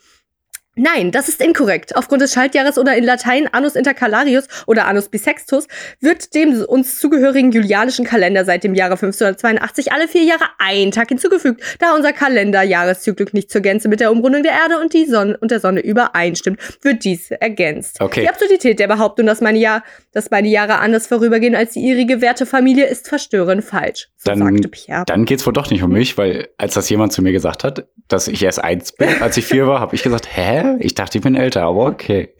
Nein, 0.81 1.11
das 1.11 1.27
ist 1.27 1.41
inkorrekt. 1.41 1.97
Aufgrund 1.97 2.21
des 2.21 2.31
Schaltjahres 2.31 2.77
oder 2.77 2.95
in 2.95 3.03
Latein 3.03 3.49
Annus 3.51 3.75
Intercalarius 3.75 4.45
oder 4.65 4.87
Annus 4.87 5.09
Bissextus 5.09 5.67
wird 5.99 6.33
dem 6.33 6.63
uns 6.63 6.99
zugehörigen 6.99 7.51
julianischen 7.51 8.05
Kalender 8.05 8.45
seit 8.45 8.63
dem 8.63 8.73
Jahre 8.75 8.93
1582 8.93 9.91
alle 9.91 10.07
vier 10.07 10.23
Jahre 10.23 10.45
ein 10.57 10.91
Tag 10.91 11.09
hinzugefügt, 11.09 11.61
da 11.79 11.93
unser 11.95 12.13
Kalenderjahreszyklus 12.13 13.33
nicht 13.33 13.51
zur 13.51 13.59
Gänze 13.59 13.89
mit 13.89 13.99
der 13.99 14.09
Umrundung 14.09 14.41
der 14.41 14.53
Erde 14.53 14.79
und, 14.79 14.93
die 14.93 15.03
Sonne, 15.03 15.37
und 15.41 15.51
der 15.51 15.59
Sonne 15.59 15.81
übereinstimmt, 15.81 16.61
wird 16.81 17.03
dies 17.03 17.29
ergänzt. 17.31 17.99
Okay. 17.99 18.21
Die 18.21 18.29
Absurdität 18.29 18.79
der 18.79 18.87
Behauptung, 18.87 19.25
dass 19.25 19.41
meine, 19.41 19.59
Jahr, 19.59 19.83
dass 20.13 20.31
meine 20.31 20.47
Jahre 20.47 20.79
anders 20.79 21.07
vorübergehen 21.07 21.55
als 21.55 21.73
die 21.73 21.81
ihrige 21.81 22.21
werte 22.21 22.45
Familie, 22.45 22.85
ist 22.85 23.09
verstörend 23.09 23.65
falsch, 23.65 24.07
so 24.15 24.31
Dann- 24.31 24.39
sagte 24.39 24.69
Pierre. 24.69 25.03
Dann 25.05 25.25
geht's 25.25 25.45
wohl 25.45 25.51
doch 25.51 25.69
nicht 25.69 25.83
um 25.83 25.91
mich, 25.91 26.17
weil 26.17 26.47
als 26.57 26.75
das 26.75 26.89
jemand 26.89 27.11
zu 27.11 27.21
mir 27.21 27.33
gesagt 27.33 27.65
hat, 27.65 27.85
dass 28.07 28.29
ich 28.29 28.41
erst 28.41 28.63
eins 28.63 28.93
bin, 28.93 29.21
als 29.21 29.35
ich 29.35 29.45
vier 29.45 29.67
war, 29.67 29.81
habe 29.81 29.93
ich 29.93 30.03
gesagt, 30.03 30.27
hä? 30.35 30.68
Ich 30.79 30.93
dachte, 30.95 31.17
ich 31.17 31.23
bin 31.23 31.35
älter, 31.35 31.63
aber 31.63 31.85
okay. 31.85 32.33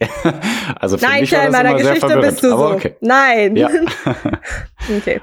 Also 0.78 0.98
für 0.98 1.04
Nein, 1.04 1.22
mich 1.22 1.32
war 1.32 1.40
Pierre, 1.40 1.46
in 1.46 1.52
das 1.52 1.62
meiner 1.62 1.70
immer 1.70 1.78
sehr 1.78 1.94
Geschichte 1.94 2.08
verwirrend. 2.08 2.30
bist 2.30 2.44
du 2.44 2.52
aber 2.52 2.68
so. 2.68 2.74
okay. 2.74 2.96
Nein. 3.00 3.56
Ja. 3.56 3.68
okay. 4.96 5.20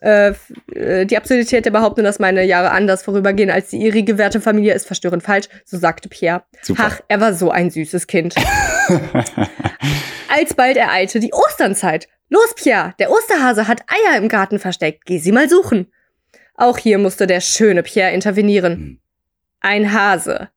Äh, 0.00 0.34
äh, 0.74 1.06
die 1.06 1.16
Absurdität 1.16 1.64
der 1.64 1.70
Behauptung, 1.70 2.04
dass 2.04 2.18
meine 2.18 2.44
Jahre 2.44 2.72
anders 2.72 3.02
vorübergehen 3.02 3.50
als 3.50 3.70
die 3.70 3.78
ihrige 3.78 4.18
werte 4.18 4.40
Familie, 4.40 4.74
ist 4.74 4.86
verstörend 4.86 5.22
falsch, 5.22 5.48
so 5.64 5.78
sagte 5.78 6.08
Pierre. 6.08 6.42
Super. 6.62 6.84
Ach, 6.86 7.00
er 7.08 7.20
war 7.20 7.32
so 7.32 7.50
ein 7.50 7.70
süßes 7.70 8.06
Kind. 8.06 8.34
Alsbald 10.28 10.76
ereilte 10.76 11.20
die 11.20 11.32
Osternzeit. 11.32 12.08
Los, 12.28 12.54
Pierre, 12.54 12.94
der 12.98 13.10
Osterhase 13.10 13.68
hat 13.68 13.82
Eier 13.86 14.18
im 14.18 14.28
Garten 14.28 14.58
versteckt. 14.58 15.06
Geh 15.06 15.18
sie 15.18 15.32
mal 15.32 15.48
suchen. 15.48 15.86
Auch 16.56 16.78
hier 16.78 16.98
musste 16.98 17.26
der 17.26 17.40
schöne 17.40 17.82
Pierre 17.82 18.12
intervenieren. 18.12 18.72
Hm. 18.72 19.00
Ein 19.60 19.92
Hase, 19.92 20.50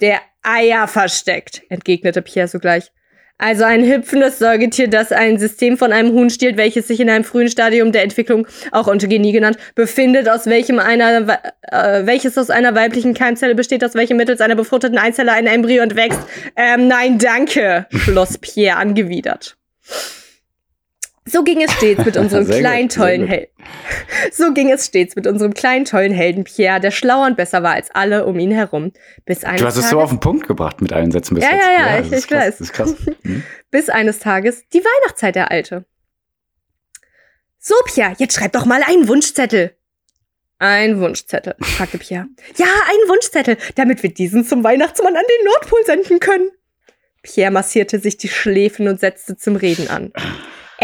der 0.00 0.20
Eier 0.42 0.88
versteckt, 0.88 1.62
entgegnete 1.68 2.22
Pierre 2.22 2.48
sogleich. 2.48 2.90
Also 3.38 3.64
ein 3.64 3.84
hüpfendes 3.84 4.38
Säugetier, 4.38 4.88
das 4.88 5.10
ein 5.10 5.36
System 5.36 5.76
von 5.76 5.92
einem 5.92 6.12
Huhn 6.12 6.30
stiehlt, 6.30 6.56
welches 6.56 6.86
sich 6.86 7.00
in 7.00 7.10
einem 7.10 7.24
frühen 7.24 7.48
Stadium 7.48 7.90
der 7.90 8.04
Entwicklung, 8.04 8.46
auch 8.70 8.86
Ontogenie 8.86 9.32
genannt, 9.32 9.56
befindet, 9.74 10.28
aus 10.28 10.46
welchem 10.46 10.78
einer, 10.78 11.40
äh, 11.62 12.06
welches 12.06 12.38
aus 12.38 12.50
einer 12.50 12.76
weiblichen 12.76 13.14
Keimzelle 13.14 13.56
besteht, 13.56 13.84
aus 13.84 13.94
welchem 13.94 14.16
mittels 14.16 14.40
einer 14.40 14.54
befruchteten 14.54 14.96
Eizelle 14.96 15.32
ein 15.32 15.48
Embryo 15.48 15.82
entwächst. 15.82 16.20
Ähm, 16.54 16.86
nein, 16.86 17.18
danke, 17.18 17.86
schloss 17.90 18.38
Pierre 18.38 18.76
angewidert. 18.76 19.56
So 21.24 21.44
ging 21.44 21.62
es 21.62 21.72
stets 21.72 22.04
mit 22.04 22.16
unserem 22.16 22.46
kleinen, 22.46 22.88
tollen. 22.88 23.26
Helden. 23.28 23.52
So 24.32 24.52
ging 24.52 24.70
es 24.72 24.86
stets 24.86 25.14
mit 25.14 25.26
unserem 25.28 25.54
kleinen, 25.54 25.84
tollen 25.84 26.12
Helden 26.12 26.42
Pierre, 26.44 26.80
der 26.80 26.90
schlauer 26.90 27.26
und 27.26 27.36
besser 27.36 27.62
war 27.62 27.74
als 27.74 27.90
alle 27.92 28.26
um 28.26 28.38
ihn 28.40 28.50
herum. 28.50 28.92
Bis 29.24 29.44
eines 29.44 29.60
Du 29.60 29.66
hast 29.66 29.76
es 29.76 29.84
so 29.88 29.96
Tages- 29.96 30.04
auf 30.04 30.10
den 30.10 30.20
Punkt 30.20 30.48
gebracht 30.48 30.80
mit 30.80 30.92
allen 30.92 31.12
Sätzen 31.12 31.36
bis 31.36 31.44
Ja, 31.44 31.50
jetzt. 31.52 31.64
ja, 31.64 31.72
ja, 31.72 31.98
das 31.98 32.06
ich- 32.08 32.12
ich 32.18 32.28
krass, 32.28 32.38
weiß. 32.40 32.58
Das 32.58 32.60
ist 32.60 32.72
krass. 32.72 32.94
Mhm. 33.22 33.42
bis 33.70 33.88
eines 33.88 34.18
Tages 34.18 34.64
die 34.72 34.80
Weihnachtszeit 34.80 35.36
ereilte. 35.36 35.84
So, 37.58 37.74
Pierre, 37.86 38.14
jetzt 38.18 38.34
schreib 38.34 38.52
doch 38.52 38.64
mal 38.66 38.82
einen 38.84 39.06
Wunschzettel. 39.06 39.76
Ein 40.58 41.00
Wunschzettel, 41.00 41.54
fragte 41.60 41.98
Pierre. 41.98 42.26
Ja, 42.56 42.66
einen 42.66 43.08
Wunschzettel, 43.08 43.56
damit 43.76 44.02
wir 44.02 44.12
diesen 44.12 44.44
zum 44.44 44.62
Weihnachtsmann 44.64 45.14
an 45.16 45.22
den 45.38 45.46
Nordpol 45.46 45.84
senden 45.84 46.18
können. 46.20 46.50
Pierre 47.22 47.52
massierte 47.52 48.00
sich 48.00 48.16
die 48.16 48.28
Schläfen 48.28 48.88
und 48.88 48.98
setzte 48.98 49.36
zum 49.36 49.54
Reden 49.56 49.88
an. 49.88 50.12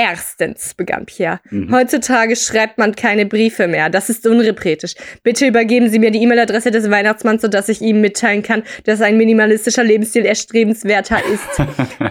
Erstens, 0.00 0.74
begann 0.74 1.06
Pierre. 1.06 1.40
Mhm. 1.50 1.74
Heutzutage 1.74 2.36
schreibt 2.36 2.78
man 2.78 2.94
keine 2.94 3.26
Briefe 3.26 3.66
mehr. 3.66 3.90
Das 3.90 4.08
ist 4.08 4.28
unrepretisch. 4.28 4.94
Bitte 5.24 5.44
übergeben 5.44 5.90
Sie 5.90 5.98
mir 5.98 6.12
die 6.12 6.22
E-Mail-Adresse 6.22 6.70
des 6.70 6.88
Weihnachtsmanns, 6.88 7.42
sodass 7.42 7.68
ich 7.68 7.80
ihm 7.80 8.00
mitteilen 8.00 8.44
kann, 8.44 8.62
dass 8.84 9.00
ein 9.00 9.16
minimalistischer 9.16 9.82
Lebensstil 9.82 10.24
erstrebenswerter 10.24 11.18
ist 11.26 11.68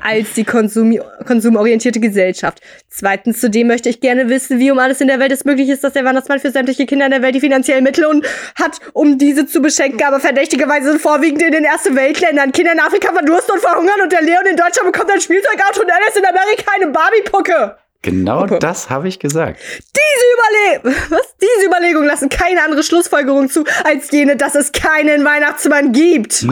als 0.00 0.32
die 0.32 0.44
Konsum 0.44 0.98
konsumorientierte 1.26 2.00
Gesellschaft. 2.00 2.60
Zweitens, 2.88 3.40
zudem 3.40 3.66
möchte 3.66 3.88
ich 3.88 4.00
gerne 4.00 4.28
wissen, 4.28 4.58
wie 4.60 4.70
um 4.70 4.78
alles 4.78 5.00
in 5.00 5.08
der 5.08 5.18
Welt 5.18 5.32
es 5.32 5.44
möglich 5.44 5.68
ist, 5.68 5.82
dass 5.82 5.92
der 5.92 6.04
Weihnachtsmann 6.04 6.38
für 6.38 6.50
sämtliche 6.52 6.86
Kinder 6.86 7.06
in 7.06 7.10
der 7.10 7.22
Welt 7.22 7.34
die 7.34 7.40
finanziellen 7.40 7.82
Mittel 7.82 8.06
hat, 8.54 8.78
um 8.92 9.18
diese 9.18 9.46
zu 9.46 9.60
beschenken, 9.60 10.00
aber 10.06 10.20
verdächtigerweise 10.20 10.92
sind 10.92 11.00
vorwiegend 11.02 11.42
in 11.42 11.50
den 11.50 11.64
ersten 11.64 11.96
Weltländern. 11.96 12.52
Kinder 12.52 12.72
in 12.72 12.80
Afrika 12.80 13.12
verdursten 13.12 13.54
und 13.54 13.60
verhungern 13.60 14.00
und 14.02 14.12
der 14.12 14.22
Leon 14.22 14.46
in 14.48 14.56
Deutschland 14.56 14.92
bekommt 14.92 15.10
ein 15.10 15.20
Spielzeugauto 15.20 15.82
und 15.82 15.90
Alice 15.90 16.16
in 16.16 16.24
Amerika 16.24 16.70
eine 16.76 16.94
Barbie-Pucke. 17.26 17.76
Genau 18.02 18.40
Puppe. 18.40 18.58
das 18.60 18.88
habe 18.88 19.08
ich 19.08 19.18
gesagt. 19.18 19.60
Diese 19.80 20.84
Überle 20.84 20.96
was? 21.10 21.34
Diese 21.40 21.66
Überlegungen 21.66 22.06
lassen 22.06 22.28
keine 22.28 22.62
andere 22.62 22.82
Schlussfolgerung 22.82 23.48
zu, 23.48 23.64
als 23.84 24.10
jene, 24.10 24.36
dass 24.36 24.54
es 24.54 24.72
keinen 24.72 25.24
Weihnachtsmann 25.24 25.92
gibt. 25.92 26.46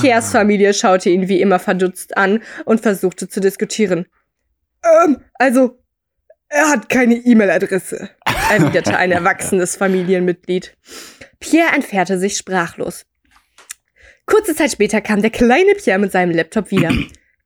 Piers 0.00 0.32
Familie 0.32 0.72
schaute 0.72 1.10
ihn 1.10 1.28
wie 1.28 1.40
immer 1.40 1.58
verdutzt 1.58 2.16
an 2.16 2.40
und 2.64 2.80
versuchte 2.80 3.28
zu 3.28 3.40
diskutieren. 3.40 4.06
Ähm, 4.84 5.18
also, 5.34 5.78
er 6.48 6.70
hat 6.70 6.88
keine 6.88 7.16
E-Mail-Adresse, 7.16 8.08
erwiderte 8.50 8.96
ein 8.96 9.12
erwachsenes 9.12 9.76
Familienmitglied. 9.76 10.74
Pierre 11.40 11.74
entfernte 11.74 12.18
sich 12.18 12.36
sprachlos. 12.36 13.04
Kurze 14.24 14.54
Zeit 14.54 14.72
später 14.72 15.00
kam 15.00 15.20
der 15.20 15.30
kleine 15.30 15.74
Pierre 15.74 15.98
mit 15.98 16.12
seinem 16.12 16.34
Laptop 16.34 16.70
wieder. 16.70 16.90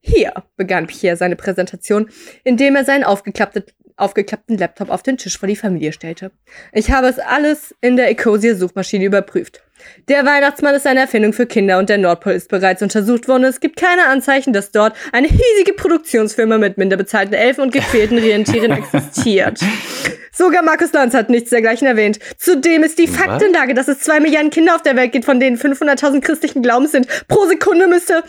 Hier 0.03 0.33
begann 0.57 0.89
Pierre 0.89 1.17
seine 1.17 1.37
Präsentation, 1.37 2.11
indem 2.43 2.75
er 2.75 2.85
seinen 2.85 3.05
aufgeklappten, 3.05 3.63
aufgeklappten 3.97 4.59
Laptop 4.59 4.91
auf 4.91 5.03
den 5.03 5.17
Tisch 5.17 5.39
vor 5.39 5.47
die 5.47 5.57
Familie 5.57 5.93
stellte. 5.93 6.33
Ich 6.73 6.91
habe 6.91 7.07
es 7.07 7.21
alles 7.21 7.75
in 7.81 7.97
der 7.97 8.11
Ecosia-Suchmaschine 8.11 9.05
überprüft. 9.05 9.63
Der 10.09 10.27
Weihnachtsmann 10.27 10.75
ist 10.75 10.87
eine 10.87 11.01
Erfindung 11.01 11.33
für 11.33 11.47
Kinder 11.47 11.79
und 11.79 11.89
der 11.89 11.99
Nordpol 11.99 12.33
ist 12.33 12.49
bereits 12.49 12.83
untersucht 12.83 13.29
worden. 13.29 13.45
Es 13.45 13.61
gibt 13.61 13.77
keine 13.77 14.07
Anzeichen, 14.07 14.53
dass 14.53 14.73
dort 14.73 14.95
eine 15.13 15.29
hiesige 15.29 15.73
Produktionsfirma 15.77 16.59
mit 16.59 16.79
minder 16.79 16.97
bezahlten 16.97 17.35
Elfen 17.35 17.63
und 17.63 17.73
gequälten 17.73 18.19
Rentieren 18.19 18.73
existiert. 18.73 19.61
Sogar 20.35 20.63
Markus 20.63 20.93
Lanz 20.93 21.15
hat 21.15 21.31
nichts 21.31 21.51
dergleichen 21.51 21.87
erwähnt. 21.87 22.19
Zudem 22.39 22.83
ist 22.83 22.99
die 22.99 23.09
Was? 23.09 23.17
Faktenlage, 23.17 23.75
dass 23.75 23.89
es 23.89 24.01
zwei 24.01 24.19
Milliarden 24.19 24.51
Kinder 24.51 24.75
auf 24.75 24.83
der 24.83 24.97
Welt 24.97 25.13
gibt, 25.13 25.25
von 25.25 25.39
denen 25.39 25.59
500.000 25.59 26.21
christlichen 26.23 26.63
Glaubens 26.63 26.93
sind. 26.93 27.07
Pro 27.29 27.47
Sekunde 27.47 27.87
müsste 27.87 28.25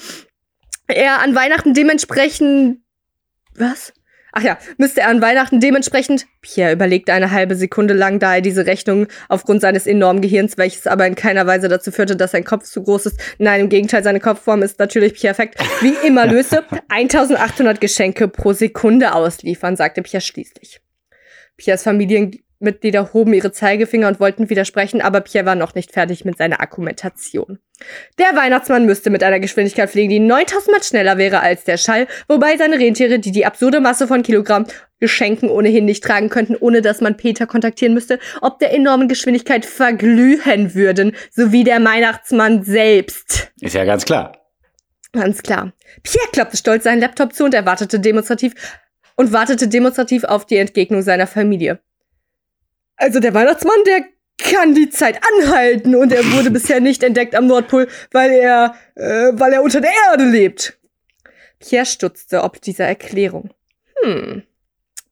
er 0.87 1.21
an 1.21 1.35
Weihnachten 1.35 1.73
dementsprechend. 1.73 2.79
Was? 3.55 3.93
Ach 4.35 4.41
ja, 4.41 4.57
müsste 4.77 5.01
er 5.01 5.09
an 5.09 5.21
Weihnachten 5.21 5.59
dementsprechend. 5.59 6.25
Pierre 6.41 6.73
überlegte 6.73 7.13
eine 7.13 7.29
halbe 7.29 7.55
Sekunde 7.55 7.93
lang, 7.93 8.17
da 8.17 8.35
er 8.35 8.41
diese 8.41 8.65
Rechnung 8.65 9.05
aufgrund 9.29 9.61
seines 9.61 9.85
enormen 9.85 10.21
Gehirns, 10.21 10.57
welches 10.57 10.87
aber 10.87 11.05
in 11.05 11.13
keiner 11.13 11.45
Weise 11.45 11.67
dazu 11.67 11.91
führte, 11.91 12.15
dass 12.15 12.31
sein 12.31 12.43
Kopf 12.43 12.63
zu 12.63 12.81
groß 12.81 13.05
ist. 13.05 13.19
Nein, 13.37 13.61
im 13.61 13.69
Gegenteil, 13.69 14.03
seine 14.03 14.19
Kopfform 14.19 14.63
ist 14.63 14.79
natürlich 14.79 15.21
perfekt. 15.21 15.59
Wie 15.81 15.93
immer 16.07 16.25
löste 16.31 16.65
1800 16.89 17.79
Geschenke 17.79 18.27
pro 18.27 18.53
Sekunde 18.53 19.13
ausliefern, 19.13 19.75
sagte 19.75 20.01
Pierre 20.01 20.21
schließlich. 20.21 20.81
Piers 21.55 21.83
Familienmitglieder 22.63 23.13
hoben 23.13 23.33
ihre 23.33 23.51
Zeigefinger 23.51 24.07
und 24.07 24.19
wollten 24.19 24.49
widersprechen, 24.49 25.01
aber 25.01 25.21
Pierre 25.21 25.45
war 25.45 25.55
noch 25.55 25.75
nicht 25.75 25.91
fertig 25.91 26.23
mit 26.23 26.37
seiner 26.37 26.61
Argumentation. 26.61 27.59
Der 28.17 28.35
Weihnachtsmann 28.35 28.85
müsste 28.85 29.09
mit 29.09 29.23
einer 29.23 29.39
Geschwindigkeit 29.39 29.89
fliegen, 29.89 30.09
die 30.09 30.19
9000 30.19 30.71
Mal 30.71 30.83
schneller 30.83 31.17
wäre 31.17 31.41
als 31.41 31.65
der 31.65 31.77
Schall, 31.77 32.07
wobei 32.27 32.55
seine 32.57 32.79
Rentiere, 32.79 33.19
die 33.19 33.31
die 33.31 33.45
absurde 33.45 33.81
Masse 33.81 34.07
von 34.07 34.23
Kilogramm 34.23 34.65
Geschenken 34.99 35.49
ohnehin 35.49 35.83
nicht 35.83 36.03
tragen 36.03 36.29
könnten, 36.29 36.55
ohne 36.55 36.81
dass 36.81 37.01
man 37.01 37.17
Peter 37.17 37.45
kontaktieren 37.45 37.93
müsste, 37.93 38.19
ob 38.41 38.59
der 38.59 38.73
enormen 38.73 39.09
Geschwindigkeit 39.09 39.65
verglühen 39.65 40.73
würden, 40.73 41.13
sowie 41.31 41.65
der 41.65 41.83
Weihnachtsmann 41.83 42.63
selbst. 42.63 43.51
Ist 43.59 43.75
ja 43.75 43.83
ganz 43.83 44.05
klar. 44.05 44.37
Ganz 45.11 45.43
klar. 45.43 45.73
Pierre 46.03 46.29
klappte 46.31 46.57
stolz 46.57 46.85
seinen 46.85 47.01
Laptop 47.01 47.33
zu 47.33 47.43
und 47.43 47.53
erwartete 47.53 47.99
demonstrativ 47.99 48.53
und 49.15 49.33
wartete 49.33 49.67
demonstrativ 49.67 50.23
auf 50.23 50.45
die 50.45 50.57
Entgegnung 50.57 51.01
seiner 51.01 51.27
Familie. 51.27 51.79
Also 53.03 53.19
der 53.19 53.33
Weihnachtsmann, 53.33 53.83
der 53.85 54.05
kann 54.37 54.75
die 54.75 54.89
Zeit 54.89 55.19
anhalten 55.41 55.93
und 55.93 56.13
er 56.13 56.23
wurde 56.31 56.51
bisher 56.57 56.79
nicht 56.79 57.03
entdeckt 57.03 57.35
am 57.35 57.47
Nordpol, 57.47 57.89
weil 58.11 58.31
er, 58.31 58.75
äh, 58.95 59.31
weil 59.33 59.51
er 59.51 59.61
unter 59.61 59.81
der 59.81 59.91
Erde 60.09 60.23
lebt. 60.23 60.79
Pierre 61.59 61.85
stutzte 61.85 62.43
ob 62.43 62.61
dieser 62.61 62.85
Erklärung. 62.85 63.53
Hm, 64.01 64.43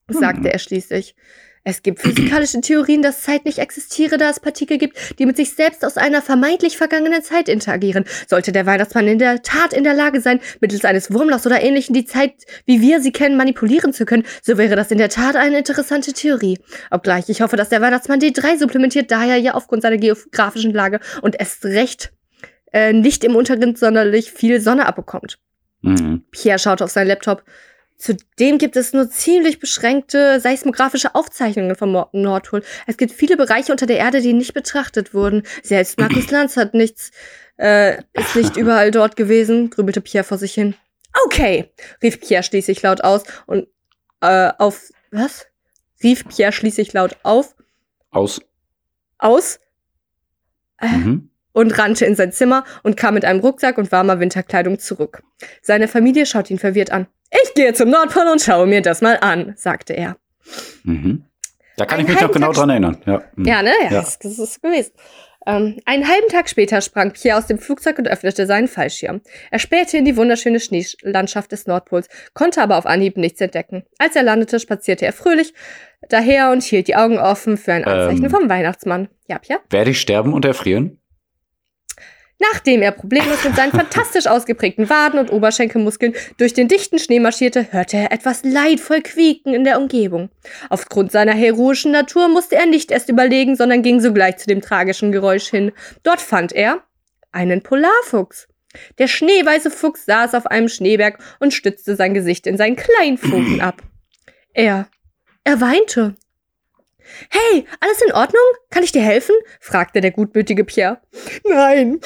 sagte 0.07 0.53
er 0.53 0.59
schließlich. 0.59 1.15
Es 1.63 1.83
gibt 1.83 1.99
physikalische 1.99 2.59
Theorien, 2.61 3.03
dass 3.03 3.21
Zeit 3.21 3.45
nicht 3.45 3.59
existiere, 3.59 4.17
da 4.17 4.29
es 4.29 4.39
Partikel 4.39 4.79
gibt, 4.79 5.19
die 5.19 5.27
mit 5.27 5.37
sich 5.37 5.53
selbst 5.53 5.85
aus 5.85 5.95
einer 5.97 6.21
vermeintlich 6.21 6.75
vergangenen 6.75 7.21
Zeit 7.21 7.47
interagieren. 7.47 8.05
Sollte 8.27 8.51
der 8.51 8.65
Weihnachtsmann 8.65 9.07
in 9.07 9.19
der 9.19 9.43
Tat 9.43 9.73
in 9.73 9.83
der 9.83 9.93
Lage 9.93 10.21
sein, 10.21 10.39
mittels 10.59 10.85
eines 10.85 11.13
Wurmlochs 11.13 11.45
oder 11.45 11.61
ähnlichen 11.61 11.93
die 11.93 12.05
Zeit, 12.05 12.33
wie 12.65 12.81
wir 12.81 12.99
sie 12.99 13.11
kennen, 13.11 13.37
manipulieren 13.37 13.93
zu 13.93 14.05
können, 14.05 14.23
so 14.41 14.57
wäre 14.57 14.75
das 14.75 14.89
in 14.89 14.97
der 14.97 15.09
Tat 15.09 15.35
eine 15.35 15.59
interessante 15.59 16.13
Theorie. 16.13 16.57
Obgleich 16.89 17.29
ich 17.29 17.41
hoffe, 17.41 17.57
dass 17.57 17.69
der 17.69 17.81
Weihnachtsmann 17.81 18.19
D3 18.19 18.57
supplementiert, 18.57 19.11
da 19.11 19.23
er 19.25 19.37
ja 19.37 19.53
aufgrund 19.53 19.83
seiner 19.83 19.97
geografischen 19.97 20.73
Lage 20.73 20.99
und 21.21 21.39
erst 21.39 21.63
recht 21.65 22.11
äh, 22.73 22.91
nicht 22.91 23.23
im 23.23 23.35
Untergrund 23.35 23.77
sonderlich 23.77 24.31
viel 24.31 24.61
Sonne 24.61 24.87
abbekommt. 24.87 25.37
Mhm. 25.81 26.23
Pierre 26.31 26.59
schaute 26.59 26.83
auf 26.83 26.91
seinen 26.91 27.07
Laptop. 27.07 27.43
Zudem 28.01 28.57
gibt 28.57 28.75
es 28.77 28.93
nur 28.93 29.11
ziemlich 29.11 29.59
beschränkte 29.59 30.39
seismografische 30.39 31.13
Aufzeichnungen 31.13 31.75
vom 31.75 31.91
Nord- 31.91 32.13
Nordpol. 32.15 32.63
Es 32.87 32.97
gibt 32.97 33.11
viele 33.11 33.37
Bereiche 33.37 33.71
unter 33.71 33.85
der 33.85 33.97
Erde, 33.97 34.21
die 34.21 34.33
nicht 34.33 34.55
betrachtet 34.55 35.13
wurden. 35.13 35.43
Selbst 35.61 35.99
Markus 35.99 36.31
Lanz 36.31 36.57
hat 36.57 36.73
nichts, 36.73 37.11
äh, 37.57 38.01
ist 38.13 38.35
nicht 38.35 38.57
überall 38.57 38.89
dort 38.89 39.15
gewesen, 39.15 39.69
grübelte 39.69 40.01
Pierre 40.01 40.23
vor 40.23 40.39
sich 40.39 40.53
hin. 40.55 40.73
Okay, 41.25 41.71
rief 42.01 42.19
Pierre 42.19 42.41
schließlich 42.41 42.81
laut 42.81 43.03
aus 43.03 43.23
und 43.45 43.67
äh, 44.21 44.51
auf 44.57 44.89
was? 45.11 45.45
Rief 46.01 46.27
Pierre 46.27 46.53
schließlich 46.53 46.93
laut 46.93 47.17
auf 47.21 47.53
Aus. 48.09 48.41
aus 49.19 49.59
äh, 50.79 50.87
Mhm. 50.87 51.29
und 51.51 51.77
rannte 51.77 52.05
in 52.05 52.15
sein 52.15 52.31
Zimmer 52.31 52.63
und 52.81 52.97
kam 52.97 53.13
mit 53.13 53.25
einem 53.25 53.41
Rucksack 53.41 53.77
und 53.77 53.91
warmer 53.91 54.19
Winterkleidung 54.19 54.79
zurück. 54.79 55.21
Seine 55.61 55.87
Familie 55.87 56.25
schaute 56.25 56.51
ihn 56.51 56.57
verwirrt 56.59 56.89
an. 56.91 57.05
Ich 57.53 57.55
gehe 57.55 57.73
zum 57.73 57.89
Nordpol 57.89 58.27
und 58.31 58.41
schaue 58.41 58.65
mir 58.67 58.81
das 58.81 59.01
mal 59.01 59.17
an, 59.21 59.53
sagte 59.57 59.93
er. 59.93 60.17
Mhm. 60.83 61.25
Da 61.77 61.85
kann 61.85 61.99
Ein 61.99 62.05
ich 62.05 62.07
mich 62.09 62.15
noch 62.15 62.21
halben 62.23 62.33
genau 62.33 62.47
Tag- 62.47 62.55
dran 62.55 62.69
erinnern. 62.69 62.97
Ja, 63.05 63.21
Mhm. 63.35 63.45
Ja, 63.45 63.61
ne? 63.61 63.71
Ja, 63.83 63.91
Ja. 63.91 64.01
Das, 64.01 64.19
das 64.19 64.39
ist 64.39 64.61
gewesen. 64.61 64.91
Ähm, 65.47 65.79
einen 65.85 66.07
halben 66.07 66.27
Tag 66.29 66.49
später 66.49 66.81
sprang 66.81 67.11
Pierre 67.13 67.37
aus 67.39 67.47
dem 67.47 67.57
Flugzeug 67.57 67.97
und 67.97 68.07
öffnete 68.07 68.45
seinen 68.45 68.67
Fallschirm. 68.67 69.21
Er 69.49 69.57
spähte 69.57 69.97
in 69.97 70.05
die 70.05 70.15
wunderschöne 70.15 70.59
Schneelandschaft 70.59 71.51
des 71.51 71.65
Nordpols, 71.65 72.09
konnte 72.35 72.61
aber 72.61 72.77
auf 72.77 72.85
Anhieb 72.85 73.17
nichts 73.17 73.41
entdecken. 73.41 73.83
Als 73.97 74.15
er 74.15 74.21
landete, 74.21 74.59
spazierte 74.59 75.05
er 75.05 75.13
fröhlich 75.13 75.55
daher 76.09 76.51
und 76.51 76.61
hielt 76.61 76.87
die 76.87 76.95
Augen 76.95 77.17
offen 77.17 77.57
für 77.57 77.73
ein 77.73 77.85
Anzeichen 77.85 78.25
Ähm. 78.25 78.29
vom 78.29 78.49
Weihnachtsmann. 78.49 79.09
Ja, 79.27 79.39
Pierre? 79.39 79.61
Werde 79.71 79.89
ich 79.91 79.99
sterben 79.99 80.33
und 80.33 80.45
erfrieren? 80.45 81.00
Nachdem 82.53 82.81
er 82.81 82.91
problemlos 82.91 83.43
mit 83.43 83.55
seinen 83.55 83.71
fantastisch 83.71 84.25
ausgeprägten 84.25 84.89
Waden 84.89 85.19
und 85.19 85.31
Oberschenkelmuskeln 85.31 86.15
durch 86.37 86.53
den 86.53 86.67
dichten 86.67 86.97
Schnee 86.97 87.19
marschierte, 87.19 87.71
hörte 87.71 87.97
er 87.97 88.11
etwas 88.11 88.43
leidvoll 88.43 89.01
quieken 89.01 89.53
in 89.53 89.63
der 89.63 89.79
Umgebung. 89.79 90.29
Aufgrund 90.69 91.11
seiner 91.11 91.33
heroischen 91.33 91.91
Natur 91.91 92.29
musste 92.29 92.55
er 92.55 92.65
nicht 92.65 92.89
erst 92.89 93.09
überlegen, 93.09 93.55
sondern 93.55 93.83
ging 93.83 93.99
sogleich 93.99 94.37
zu 94.37 94.47
dem 94.47 94.61
tragischen 94.61 95.11
Geräusch 95.11 95.49
hin. 95.49 95.71
Dort 96.01 96.19
fand 96.19 96.51
er 96.51 96.81
einen 97.31 97.61
Polarfuchs. 97.61 98.47
Der 98.97 99.07
schneeweiße 99.07 99.69
Fuchs 99.69 100.05
saß 100.05 100.33
auf 100.33 100.47
einem 100.47 100.67
Schneeberg 100.67 101.19
und 101.39 101.53
stützte 101.53 101.95
sein 101.95 102.15
Gesicht 102.15 102.47
in 102.47 102.57
seinen 102.57 102.75
Kleinpfoten 102.75 103.61
ab. 103.61 103.83
Er, 104.53 104.87
er 105.43 105.61
weinte. 105.61 106.15
Hey, 107.29 107.65
alles 107.79 108.01
in 108.01 108.13
Ordnung? 108.13 108.41
Kann 108.69 108.83
ich 108.83 108.91
dir 108.91 109.01
helfen? 109.01 109.35
fragte 109.59 110.01
der 110.01 110.11
gutmütige 110.11 110.63
Pierre. 110.63 111.01
Nein, 111.47 111.99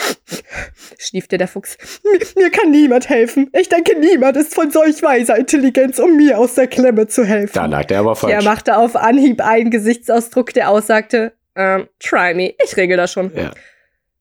schniefte 0.97 1.37
der 1.37 1.47
Fuchs. 1.47 1.77
Mir, 2.03 2.19
mir 2.35 2.51
kann 2.51 2.71
niemand 2.71 3.09
helfen. 3.09 3.49
Ich 3.53 3.69
denke, 3.69 3.97
niemand 3.99 4.37
ist 4.37 4.53
von 4.53 4.71
solch 4.71 5.01
weiser 5.03 5.37
Intelligenz, 5.37 5.99
um 5.99 6.15
mir 6.17 6.37
aus 6.37 6.55
der 6.55 6.67
Klemme 6.67 7.07
zu 7.07 7.23
helfen. 7.23 7.53
Da 7.53 7.65
lag 7.65 7.85
der 7.85 7.99
aber 7.99 8.15
falsch. 8.15 8.31
Pierre 8.31 8.43
machte 8.43 8.77
auf 8.77 8.95
Anhieb 8.95 9.41
einen 9.41 9.71
Gesichtsausdruck, 9.71 10.53
der 10.53 10.69
aussagte, 10.69 11.33
ähm, 11.55 11.87
try 11.99 12.33
me, 12.33 12.53
ich 12.63 12.75
regel 12.77 12.97
das 12.97 13.11
schon. 13.11 13.31
Ja. 13.35 13.51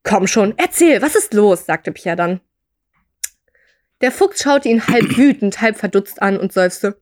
Komm 0.02 0.26
schon, 0.26 0.54
erzähl, 0.56 1.02
was 1.02 1.14
ist 1.14 1.34
los? 1.34 1.66
sagte 1.66 1.92
Pierre 1.92 2.16
dann. 2.16 2.40
Der 4.00 4.12
Fuchs 4.12 4.42
schaute 4.42 4.68
ihn 4.68 4.86
halb 4.86 5.16
wütend, 5.16 5.60
halb 5.60 5.78
verdutzt 5.78 6.20
an 6.20 6.36
und 6.36 6.52
seufzte. 6.52 7.00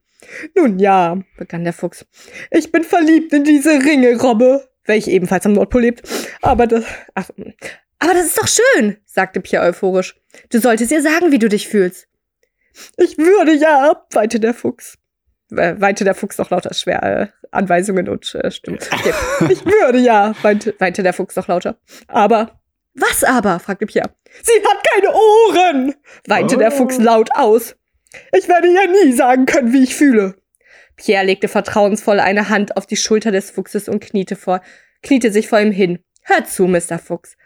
Nun 0.56 0.78
ja, 0.78 1.18
begann 1.36 1.64
der 1.64 1.72
Fuchs. 1.72 2.06
Ich 2.50 2.72
bin 2.72 2.84
verliebt 2.84 3.32
in 3.32 3.44
diese 3.44 3.70
Ringelrobbe, 3.70 4.68
welche 4.84 5.10
ebenfalls 5.10 5.46
am 5.46 5.52
Nordpol 5.52 5.82
lebt. 5.82 6.02
Aber 6.40 6.66
das. 6.66 6.84
Ach, 7.14 7.28
aber 7.98 8.14
das 8.14 8.26
ist 8.26 8.38
doch 8.38 8.48
schön, 8.48 8.96
sagte 9.04 9.40
Pierre 9.40 9.66
euphorisch. 9.66 10.16
Du 10.50 10.58
solltest 10.58 10.90
ihr 10.90 11.02
sagen, 11.02 11.30
wie 11.30 11.38
du 11.38 11.48
dich 11.48 11.68
fühlst. 11.68 12.08
Ich 12.96 13.18
würde 13.18 13.52
ja, 13.54 14.04
weinte 14.12 14.40
der 14.40 14.54
Fuchs. 14.54 14.98
Äh, 15.50 15.74
weinte 15.78 16.04
der 16.04 16.14
Fuchs 16.14 16.38
noch 16.38 16.50
lauter 16.50 16.74
schwer 16.74 17.02
äh, 17.02 17.26
Anweisungen 17.50 18.08
und 18.08 18.34
äh, 18.34 18.50
Stimmen. 18.50 18.78
Okay. 18.90 19.12
Ich 19.50 19.64
würde 19.64 19.98
ja, 19.98 20.34
weinte, 20.42 20.74
weinte 20.78 21.02
der 21.02 21.12
Fuchs 21.12 21.36
noch 21.36 21.48
lauter. 21.48 21.78
Aber. 22.08 22.60
Was 22.94 23.24
aber? 23.24 23.58
fragte 23.58 23.86
Pierre. 23.86 24.10
Sie 24.42 24.52
hat 24.66 24.84
keine 24.92 25.14
Ohren! 25.14 25.94
weinte 26.26 26.58
der 26.58 26.70
Fuchs 26.70 26.98
laut 26.98 27.30
aus. 27.34 27.76
Ich 28.36 28.48
werde 28.48 28.68
ihr 28.68 29.04
nie 29.04 29.12
sagen 29.12 29.46
können, 29.46 29.72
wie 29.72 29.82
ich 29.82 29.94
fühle. 29.94 30.36
Pierre 30.96 31.24
legte 31.24 31.48
vertrauensvoll 31.48 32.20
eine 32.20 32.48
Hand 32.48 32.76
auf 32.76 32.86
die 32.86 32.96
Schulter 32.96 33.30
des 33.30 33.50
Fuchses 33.50 33.88
und 33.88 34.00
kniete, 34.00 34.36
vor, 34.36 34.60
kniete 35.02 35.32
sich 35.32 35.48
vor 35.48 35.60
ihm 35.60 35.72
hin. 35.72 35.98
Hör 36.22 36.44
zu, 36.44 36.66
Mr. 36.66 36.98
Fuchs. 36.98 37.36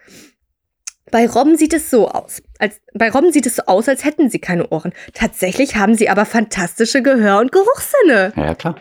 Bei 1.11 1.29
Robben 1.29 1.57
sieht 1.57 1.73
es 1.73 1.89
so 1.89 2.09
aus. 2.09 2.43
Als, 2.59 2.81
bei 2.93 3.11
Robben 3.11 3.33
sieht 3.33 3.47
es 3.47 3.57
so 3.57 3.63
aus, 3.67 3.89
als 3.89 4.05
hätten 4.05 4.29
sie 4.29 4.41
keine 4.41 4.69
Ohren. 4.69 4.93
Tatsächlich 5.15 5.77
haben 5.77 5.95
sie 5.95 6.09
aber 6.09 6.27
fantastische 6.27 7.01
Gehör- 7.01 7.41
und 7.41 7.53
Geruchssinne. 7.53 8.33
Ja, 8.37 8.55
klar. 8.55 8.77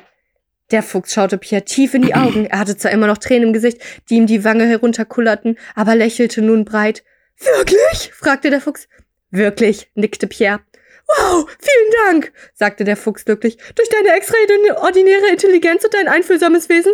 Der 0.71 0.81
Fuchs 0.81 1.13
schaute 1.13 1.37
Pierre 1.37 1.63
tief 1.63 1.93
in 1.93 2.01
die 2.01 2.15
Augen. 2.15 2.47
Er 2.47 2.59
hatte 2.59 2.75
zwar 2.75 2.91
immer 2.91 3.05
noch 3.05 3.19
Tränen 3.19 3.49
im 3.49 3.53
Gesicht, 3.53 3.79
die 4.09 4.15
ihm 4.15 4.25
die 4.25 4.43
Wange 4.43 4.65
herunterkullerten, 4.65 5.59
aber 5.75 5.95
lächelte 5.95 6.41
nun 6.41 6.65
breit. 6.65 7.03
Wirklich? 7.37 8.11
fragte 8.13 8.49
der 8.49 8.61
Fuchs. 8.61 8.87
Wirklich, 9.29 9.91
nickte 9.93 10.25
Pierre. 10.25 10.61
Wow, 11.07 11.45
vielen 11.59 11.91
Dank, 12.07 12.33
sagte 12.53 12.83
der 12.83 12.97
Fuchs 12.97 13.25
glücklich. 13.25 13.57
Durch 13.75 13.89
deine 13.89 14.09
extraordinäre 14.15 15.27
Intelligenz 15.31 15.83
und 15.83 15.93
dein 15.93 16.07
einfühlsames 16.07 16.67
Wesen 16.69 16.93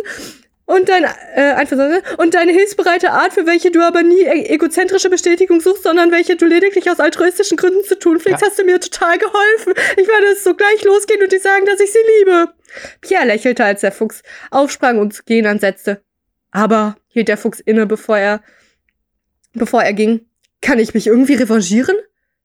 und 0.66 0.88
dein 0.88 1.04
äh, 1.04 1.52
einfühlsame 1.54 2.02
und 2.18 2.34
deine 2.34 2.52
hilfsbereite 2.52 3.10
Art, 3.10 3.32
für 3.32 3.46
welche 3.46 3.70
du 3.70 3.80
aber 3.80 4.02
nie 4.02 4.20
e 4.22 4.46
egozentrische 4.46 5.10
Bestätigung 5.10 5.60
suchst, 5.60 5.82
sondern 5.82 6.12
welche 6.12 6.36
du 6.36 6.46
lediglich 6.46 6.90
aus 6.90 7.00
altruistischen 7.00 7.56
Gründen 7.56 7.84
zu 7.84 7.98
tun 7.98 8.20
pflegst, 8.20 8.42
Ja. 8.42 8.48
hast 8.48 8.58
du 8.58 8.64
mir 8.64 8.78
total 8.80 9.18
geholfen. 9.18 9.74
Ich 9.96 10.06
werde 10.06 10.26
es 10.32 10.44
sogleich 10.44 10.84
losgehen 10.84 11.22
und 11.22 11.32
dir 11.32 11.40
sagen, 11.40 11.66
dass 11.66 11.80
ich 11.80 11.92
sie 11.92 11.98
liebe. 12.18 12.52
Pierre 13.00 13.26
lächelte, 13.26 13.64
als 13.64 13.80
der 13.80 13.92
Fuchs 13.92 14.22
aufsprang 14.50 14.98
und 14.98 15.12
zu 15.14 15.24
gehen 15.24 15.46
ansetzte. 15.46 16.02
Aber 16.52 16.96
hielt 17.08 17.28
der 17.28 17.38
Fuchs 17.38 17.60
inne, 17.60 17.86
bevor 17.86 18.18
er, 18.18 18.42
bevor 19.54 19.82
er 19.82 19.92
ging. 19.94 20.26
Kann 20.60 20.78
ich 20.78 20.94
mich 20.94 21.06
irgendwie 21.06 21.34
revanchieren? 21.34 21.96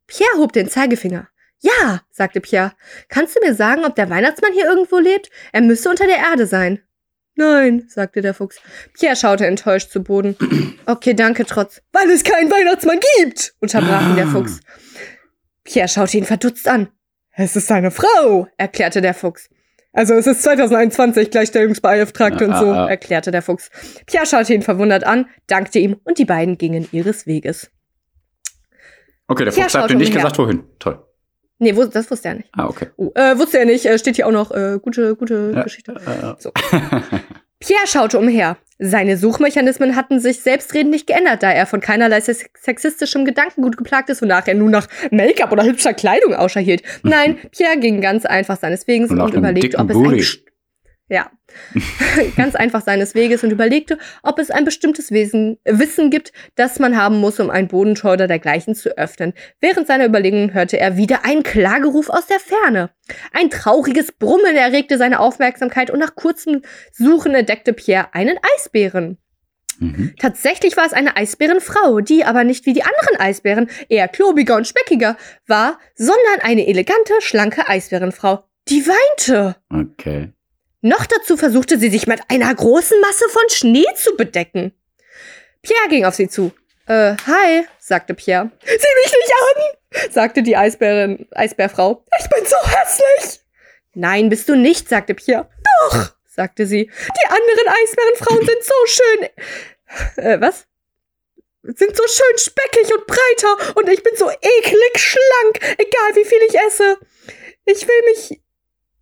Pierre 0.07 0.37
hob 0.37 0.53
den 0.53 0.69
Zeigefinger. 0.69 1.27
Ja, 1.59 2.01
sagte 2.11 2.39
Pierre. 2.41 2.73
Kannst 3.09 3.35
du 3.35 3.39
mir 3.45 3.55
sagen, 3.55 3.83
ob 3.85 3.95
der 3.95 4.09
Weihnachtsmann 4.09 4.53
hier 4.53 4.65
irgendwo 4.65 4.99
lebt? 4.99 5.29
Er 5.51 5.61
müsste 5.61 5.89
unter 5.89 6.05
der 6.05 6.17
Erde 6.17 6.45
sein. 6.45 6.81
Nein, 7.35 7.85
sagte 7.87 8.21
der 8.21 8.33
Fuchs. 8.33 8.59
Pierre 8.97 9.15
schaute 9.15 9.45
enttäuscht 9.45 9.91
zu 9.91 10.03
Boden. 10.03 10.35
Okay, 10.89 11.13
danke 11.13 11.45
trotz. 11.45 11.81
Weil 11.91 12.09
es 12.11 12.23
keinen 12.23 12.49
Weihnachtsmann 12.49 12.99
gibt, 13.17 13.53
unterbrach 13.59 14.07
ihn 14.09 14.15
der 14.15 14.27
Fuchs. 14.27 14.61
Pierre 15.65 15.89
schaute 15.89 16.17
ihn 16.17 16.23
verdutzt 16.23 16.65
an. 16.65 16.87
Es 17.33 17.57
ist 17.57 17.67
seine 17.67 17.91
Frau, 17.91 18.47
erklärte 18.57 19.01
der 19.01 19.13
Fuchs. 19.13 19.49
Also 19.91 20.13
es 20.13 20.27
ist 20.27 20.43
2021, 20.43 21.29
Gleichstellungsbeauftragte 21.29 22.45
und 22.47 22.55
so, 22.55 22.71
Ah, 22.71 22.85
ah. 22.85 22.89
erklärte 22.89 23.31
der 23.31 23.41
Fuchs. 23.41 23.69
Pierre 24.05 24.25
schaute 24.25 24.53
ihn 24.53 24.61
verwundert 24.61 25.03
an, 25.03 25.27
dankte 25.47 25.79
ihm 25.79 25.99
und 26.05 26.19
die 26.19 26.25
beiden 26.25 26.57
gingen 26.57 26.87
ihres 26.93 27.27
Weges. 27.27 27.69
Okay, 29.27 29.43
der 29.43 29.51
Tja, 29.53 29.63
Fuchs 29.63 29.75
hat 29.75 29.89
dir 29.89 29.95
nicht 29.95 30.13
gesagt, 30.13 30.37
wohin. 30.37 30.63
Toll. 30.79 31.05
Nee, 31.59 31.75
wo, 31.75 31.85
das 31.85 32.09
wusste 32.11 32.29
er 32.29 32.33
nicht. 32.35 32.49
Ah, 32.53 32.67
okay. 32.67 32.87
Oh, 32.97 33.11
äh, 33.15 33.37
wusste 33.37 33.57
er 33.59 33.65
nicht, 33.65 33.85
äh, 33.85 33.97
steht 33.97 34.15
hier 34.15 34.27
auch 34.27 34.31
noch 34.31 34.51
äh, 34.51 34.77
gute, 34.81 35.15
gute 35.15 35.53
Ja. 35.55 35.63
Geschichte. 35.63 35.95
So. 36.39 36.51
Pierre 37.59 37.87
schaute 37.87 38.19
umher. 38.19 38.57
Seine 38.79 39.17
Suchmechanismen 39.17 39.95
hatten 39.95 40.19
sich 40.19 40.41
selbstredend 40.41 40.91
nicht 40.91 41.07
geändert, 41.07 41.41
da 41.41 41.51
er 41.51 41.65
von 41.65 41.79
keinerlei 41.79 42.21
sex- 42.21 42.45
sexistischem 42.61 43.25
Gedankengut 43.25 43.75
geplagt 43.75 44.09
ist, 44.11 44.21
wonach 44.21 44.45
er 44.47 44.53
nun 44.53 44.69
nach 44.69 44.87
Make-up 45.09 45.51
oder 45.51 45.63
hübscher 45.63 45.95
Kleidung 45.95 46.35
Ausschau 46.35 46.59
hielt. 46.59 46.83
Nein, 47.01 47.37
Pierre 47.51 47.79
ging 47.79 48.01
ganz 48.01 48.25
einfach 48.27 48.59
seines 48.59 48.85
Weges 48.87 49.09
Und 49.09 49.19
und, 49.19 49.33
überlegte, 49.33 49.79
ob 49.79 49.89
es 49.89 49.95
ein 49.97 50.03
Booty. 50.03 50.19
St- 50.21 50.41
ja, 51.09 51.31
ganz 52.35 52.55
einfach 52.55 52.81
seines 52.81 53.15
Weges 53.15 53.43
und 53.43 53.51
überlegte, 53.51 53.97
ob 54.23 54.39
es 54.39 54.51
ein 54.51 54.65
bestimmtes 54.65 55.11
Wesen, 55.11 55.57
Wissen 55.63 56.09
gibt, 56.09 56.33
das 56.55 56.79
man 56.79 56.97
haben 56.97 57.17
muss, 57.19 57.39
um 57.39 57.49
ein 57.49 57.69
Bodentor 57.69 58.13
oder 58.13 58.27
dergleichen 58.27 58.75
zu 58.75 58.97
öffnen. 58.97 59.33
Während 59.61 59.87
seiner 59.87 60.05
Überlegungen 60.05 60.53
hörte 60.53 60.77
er 60.79 60.97
wieder 60.97 61.23
einen 61.23 61.43
Klageruf 61.43 62.09
aus 62.09 62.27
der 62.27 62.39
Ferne. 62.39 62.89
Ein 63.31 63.49
trauriges 63.49 64.11
Brummen 64.11 64.55
erregte 64.57 64.97
seine 64.97 65.19
Aufmerksamkeit 65.19 65.89
und 65.89 65.99
nach 65.99 66.15
kurzem 66.15 66.61
Suchen 66.91 67.33
entdeckte 67.33 67.71
Pierre 67.71 68.13
einen 68.13 68.37
Eisbären. 68.55 69.17
mhm. 69.79 70.13
Tatsächlich 70.19 70.75
war 70.75 70.85
es 70.85 70.93
eine 70.93 71.15
Eisbärenfrau, 71.15 72.01
die 72.01 72.25
aber 72.25 72.43
nicht 72.43 72.65
wie 72.65 72.73
die 72.73 72.83
anderen 72.83 73.17
Eisbären 73.17 73.69
eher 73.87 74.09
klobiger 74.09 74.57
und 74.57 74.67
speckiger 74.67 75.15
war, 75.47 75.79
sondern 75.95 76.41
eine 76.41 76.67
elegante, 76.67 77.13
schlanke 77.19 77.69
Eisbärenfrau, 77.69 78.43
die 78.67 78.85
weinte. 78.85 79.55
Okay. 79.69 80.33
Noch 80.81 81.05
dazu 81.05 81.37
versuchte 81.37 81.79
sie 81.79 81.89
sich 81.89 82.07
mit 82.07 82.21
einer 82.29 82.53
großen 82.53 82.99
Masse 83.01 83.27
von 83.29 83.49
Schnee 83.49 83.85
zu 83.95 84.15
bedecken. 84.15 84.73
Pierre 85.61 85.89
ging 85.89 86.05
auf 86.05 86.15
sie 86.15 86.29
zu. 86.29 86.51
Äh, 86.85 87.15
hi, 87.25 87.65
sagte 87.79 88.13
Pierre. 88.13 88.51
Sieh 88.63 88.71
mich 88.71 89.13
nicht 89.13 89.33
an, 89.41 90.11
sagte 90.11 90.43
die 90.43 90.55
Eisbärin, 90.55 91.27
Eisbärfrau. 91.31 92.05
Ich 92.19 92.29
bin 92.29 92.45
so 92.45 92.55
hässlich. 92.63 93.41
Nein, 93.93 94.29
bist 94.29 94.47
du 94.47 94.55
nicht, 94.55 94.87
sagte 94.87 95.15
Pierre. 95.15 95.49
Doch, 95.81 96.13
sagte 96.27 96.67
sie. 96.67 96.85
Die 96.85 97.27
anderen 97.27 97.83
Eisbärenfrauen 97.83 98.45
sind 98.45 98.63
so 98.63 98.73
schön. 98.85 100.23
Äh, 100.23 100.39
was? 100.39 100.67
Sind 101.63 101.97
so 101.97 102.03
schön 102.07 102.37
speckig 102.37 102.93
und 102.93 103.07
breiter 103.07 103.75
und 103.75 103.89
ich 103.89 104.01
bin 104.03 104.15
so 104.15 104.29
eklig 104.29 104.97
schlank, 104.97 105.77
egal 105.77 106.15
wie 106.15 106.23
viel 106.23 106.39
ich 106.47 106.55
esse. 106.59 106.97
Ich 107.65 107.85
will 107.85 108.01
mich 108.05 108.39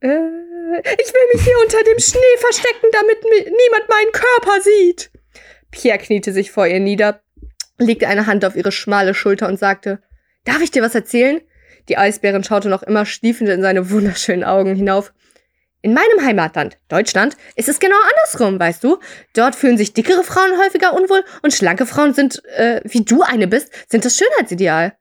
äh, 0.09 0.81
ich 0.81 1.13
will 1.13 1.27
mich 1.33 1.43
hier 1.43 1.57
unter 1.63 1.83
dem 1.83 1.99
Schnee 1.99 2.37
verstecken, 2.39 2.87
damit 2.91 3.23
mi 3.23 3.39
niemand 3.39 3.89
meinen 3.89 4.11
Körper 4.11 4.61
sieht. 4.61 5.11
Pierre 5.71 5.97
kniete 5.97 6.31
sich 6.31 6.51
vor 6.51 6.67
ihr 6.67 6.79
nieder, 6.79 7.21
legte 7.77 8.07
eine 8.07 8.27
Hand 8.27 8.45
auf 8.45 8.55
ihre 8.55 8.71
schmale 8.71 9.13
Schulter 9.13 9.47
und 9.47 9.59
sagte, 9.59 10.01
Darf 10.45 10.61
ich 10.61 10.71
dir 10.71 10.83
was 10.83 10.95
erzählen? 10.95 11.41
Die 11.89 11.97
Eisbärin 11.97 12.43
schaute 12.43 12.69
noch 12.69 12.83
immer 12.83 13.05
schliefend 13.05 13.49
in 13.49 13.61
seine 13.61 13.89
wunderschönen 13.89 14.43
Augen 14.43 14.75
hinauf. 14.75 15.11
In 15.81 15.93
meinem 15.93 16.25
Heimatland, 16.25 16.79
Deutschland, 16.87 17.37
ist 17.55 17.69
es 17.69 17.79
genau 17.79 17.97
andersrum, 18.09 18.59
weißt 18.59 18.83
du? 18.83 18.97
Dort 19.33 19.55
fühlen 19.55 19.77
sich 19.77 19.93
dickere 19.93 20.23
Frauen 20.23 20.57
häufiger 20.57 20.93
unwohl 20.93 21.23
und 21.43 21.53
schlanke 21.53 21.85
Frauen 21.85 22.13
sind, 22.13 22.43
äh, 22.45 22.81
wie 22.85 23.03
du 23.03 23.21
eine 23.21 23.47
bist, 23.47 23.71
sind 23.87 24.03
das 24.03 24.17
Schönheitsideal. 24.17 24.97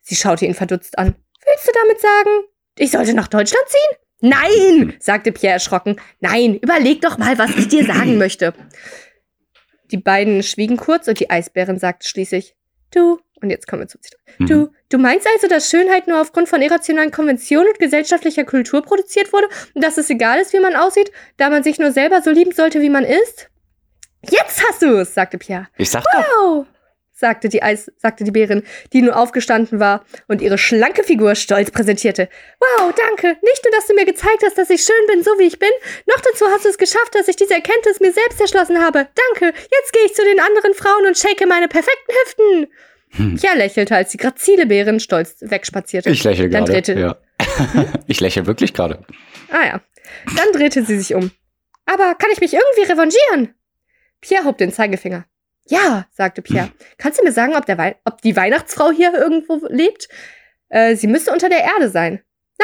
Sie 0.00 0.16
schaute 0.16 0.46
ihn 0.46 0.54
verdutzt 0.54 0.98
an. 0.98 1.14
Willst 1.44 1.68
du 1.68 1.72
damit 1.74 2.00
sagen, 2.00 2.30
ich 2.78 2.90
sollte 2.90 3.12
nach 3.12 3.28
Deutschland 3.28 3.64
ziehen? 3.68 4.03
Nein, 4.20 4.94
sagte 5.00 5.32
Pierre 5.32 5.54
erschrocken. 5.54 6.00
Nein, 6.20 6.56
überleg 6.56 7.00
doch 7.02 7.18
mal, 7.18 7.38
was 7.38 7.54
ich 7.56 7.68
dir 7.68 7.84
sagen 7.84 8.18
möchte. 8.18 8.54
Die 9.90 9.98
beiden 9.98 10.42
schwiegen 10.42 10.76
kurz 10.76 11.08
und 11.08 11.20
die 11.20 11.30
Eisbärin 11.30 11.78
sagte 11.78 12.08
schließlich, 12.08 12.56
du, 12.90 13.20
und 13.40 13.50
jetzt 13.50 13.66
kommen 13.66 13.82
wir 13.82 13.88
zum 13.88 14.00
Zitat. 14.00 14.20
Mhm. 14.38 14.46
Du, 14.46 14.72
du 14.88 14.98
meinst 14.98 15.26
also, 15.34 15.46
dass 15.46 15.70
Schönheit 15.70 16.06
nur 16.06 16.20
aufgrund 16.20 16.48
von 16.48 16.62
irrationalen 16.62 17.10
Konventionen 17.10 17.68
und 17.68 17.78
gesellschaftlicher 17.78 18.44
Kultur 18.44 18.82
produziert 18.82 19.32
wurde 19.32 19.48
und 19.74 19.84
dass 19.84 19.98
es 19.98 20.08
egal 20.10 20.38
ist, 20.38 20.52
wie 20.52 20.60
man 20.60 20.74
aussieht, 20.74 21.12
da 21.36 21.50
man 21.50 21.62
sich 21.62 21.78
nur 21.78 21.92
selber 21.92 22.22
so 22.22 22.30
lieben 22.30 22.52
sollte, 22.52 22.80
wie 22.80 22.90
man 22.90 23.04
ist? 23.04 23.50
Jetzt 24.22 24.64
hast 24.66 24.82
du 24.82 24.96
es, 24.96 25.12
sagte 25.12 25.36
Pierre. 25.36 25.68
Ich 25.76 25.90
sag 25.90 26.02
doch. 26.02 26.66
Sagte 27.24 27.48
die 27.48 27.62
Eis, 27.62 27.90
sagte 27.96 28.22
die 28.22 28.32
Bärin, 28.32 28.64
die 28.92 29.00
nur 29.00 29.16
aufgestanden 29.16 29.80
war 29.80 30.04
und 30.28 30.42
ihre 30.42 30.58
schlanke 30.58 31.02
Figur 31.04 31.34
stolz 31.36 31.70
präsentierte. 31.70 32.28
Wow, 32.60 32.92
danke. 32.94 33.28
Nicht 33.40 33.64
nur, 33.64 33.72
dass 33.72 33.86
du 33.86 33.94
mir 33.94 34.04
gezeigt 34.04 34.42
hast, 34.44 34.58
dass 34.58 34.68
ich 34.68 34.82
schön 34.82 35.06
bin, 35.08 35.22
so 35.22 35.30
wie 35.38 35.44
ich 35.44 35.58
bin, 35.58 35.70
noch 36.06 36.20
dazu 36.20 36.44
hast 36.50 36.66
du 36.66 36.68
es 36.68 36.76
geschafft, 36.76 37.14
dass 37.14 37.26
ich 37.26 37.36
diese 37.36 37.54
Erkenntnis 37.54 37.98
mir 38.00 38.12
selbst 38.12 38.38
erschlossen 38.42 38.78
habe. 38.84 39.08
Danke. 39.32 39.56
Jetzt 39.58 39.94
gehe 39.94 40.04
ich 40.04 40.12
zu 40.12 40.22
den 40.22 40.38
anderen 40.38 40.74
Frauen 40.74 41.06
und 41.06 41.16
shake 41.16 41.46
meine 41.48 41.66
perfekten 41.66 42.12
Hüften. 42.12 42.66
Hm. 43.16 43.36
Pierre 43.40 43.56
lächelte, 43.56 43.96
als 43.96 44.10
die 44.10 44.18
grazile 44.18 44.66
Bärin 44.66 45.00
stolz 45.00 45.36
wegspazierte. 45.40 46.10
Ich 46.10 46.24
lächle 46.24 46.50
Dann 46.50 46.66
gerade. 46.66 46.82
drehte, 46.82 47.00
Ja. 47.00 47.16
ich 48.06 48.20
lächle 48.20 48.44
wirklich 48.44 48.74
gerade. 48.74 49.02
Ah 49.50 49.64
ja. 49.64 49.80
Dann 50.36 50.52
drehte 50.52 50.84
sie 50.84 50.98
sich 50.98 51.14
um. 51.14 51.30
Aber 51.86 52.16
kann 52.16 52.28
ich 52.34 52.40
mich 52.42 52.52
irgendwie 52.52 52.82
revanchieren? 52.92 53.54
Pierre 54.20 54.44
hob 54.44 54.58
den 54.58 54.72
Zeigefinger. 54.74 55.24
Ja, 55.66 56.06
sagte 56.10 56.42
Pierre. 56.42 56.70
Kannst 56.98 57.18
du 57.18 57.24
mir 57.24 57.32
sagen, 57.32 57.54
ob, 57.56 57.66
der 57.66 57.78
Wei 57.78 57.96
ob 58.04 58.20
die 58.20 58.36
Weihnachtsfrau 58.36 58.90
hier 58.90 59.14
irgendwo 59.14 59.60
lebt? 59.68 60.08
Äh, 60.68 60.96
sie 60.96 61.06
müsste 61.06 61.32
unter 61.32 61.48
der 61.48 61.64
Erde 61.64 61.88
sein. 61.88 62.22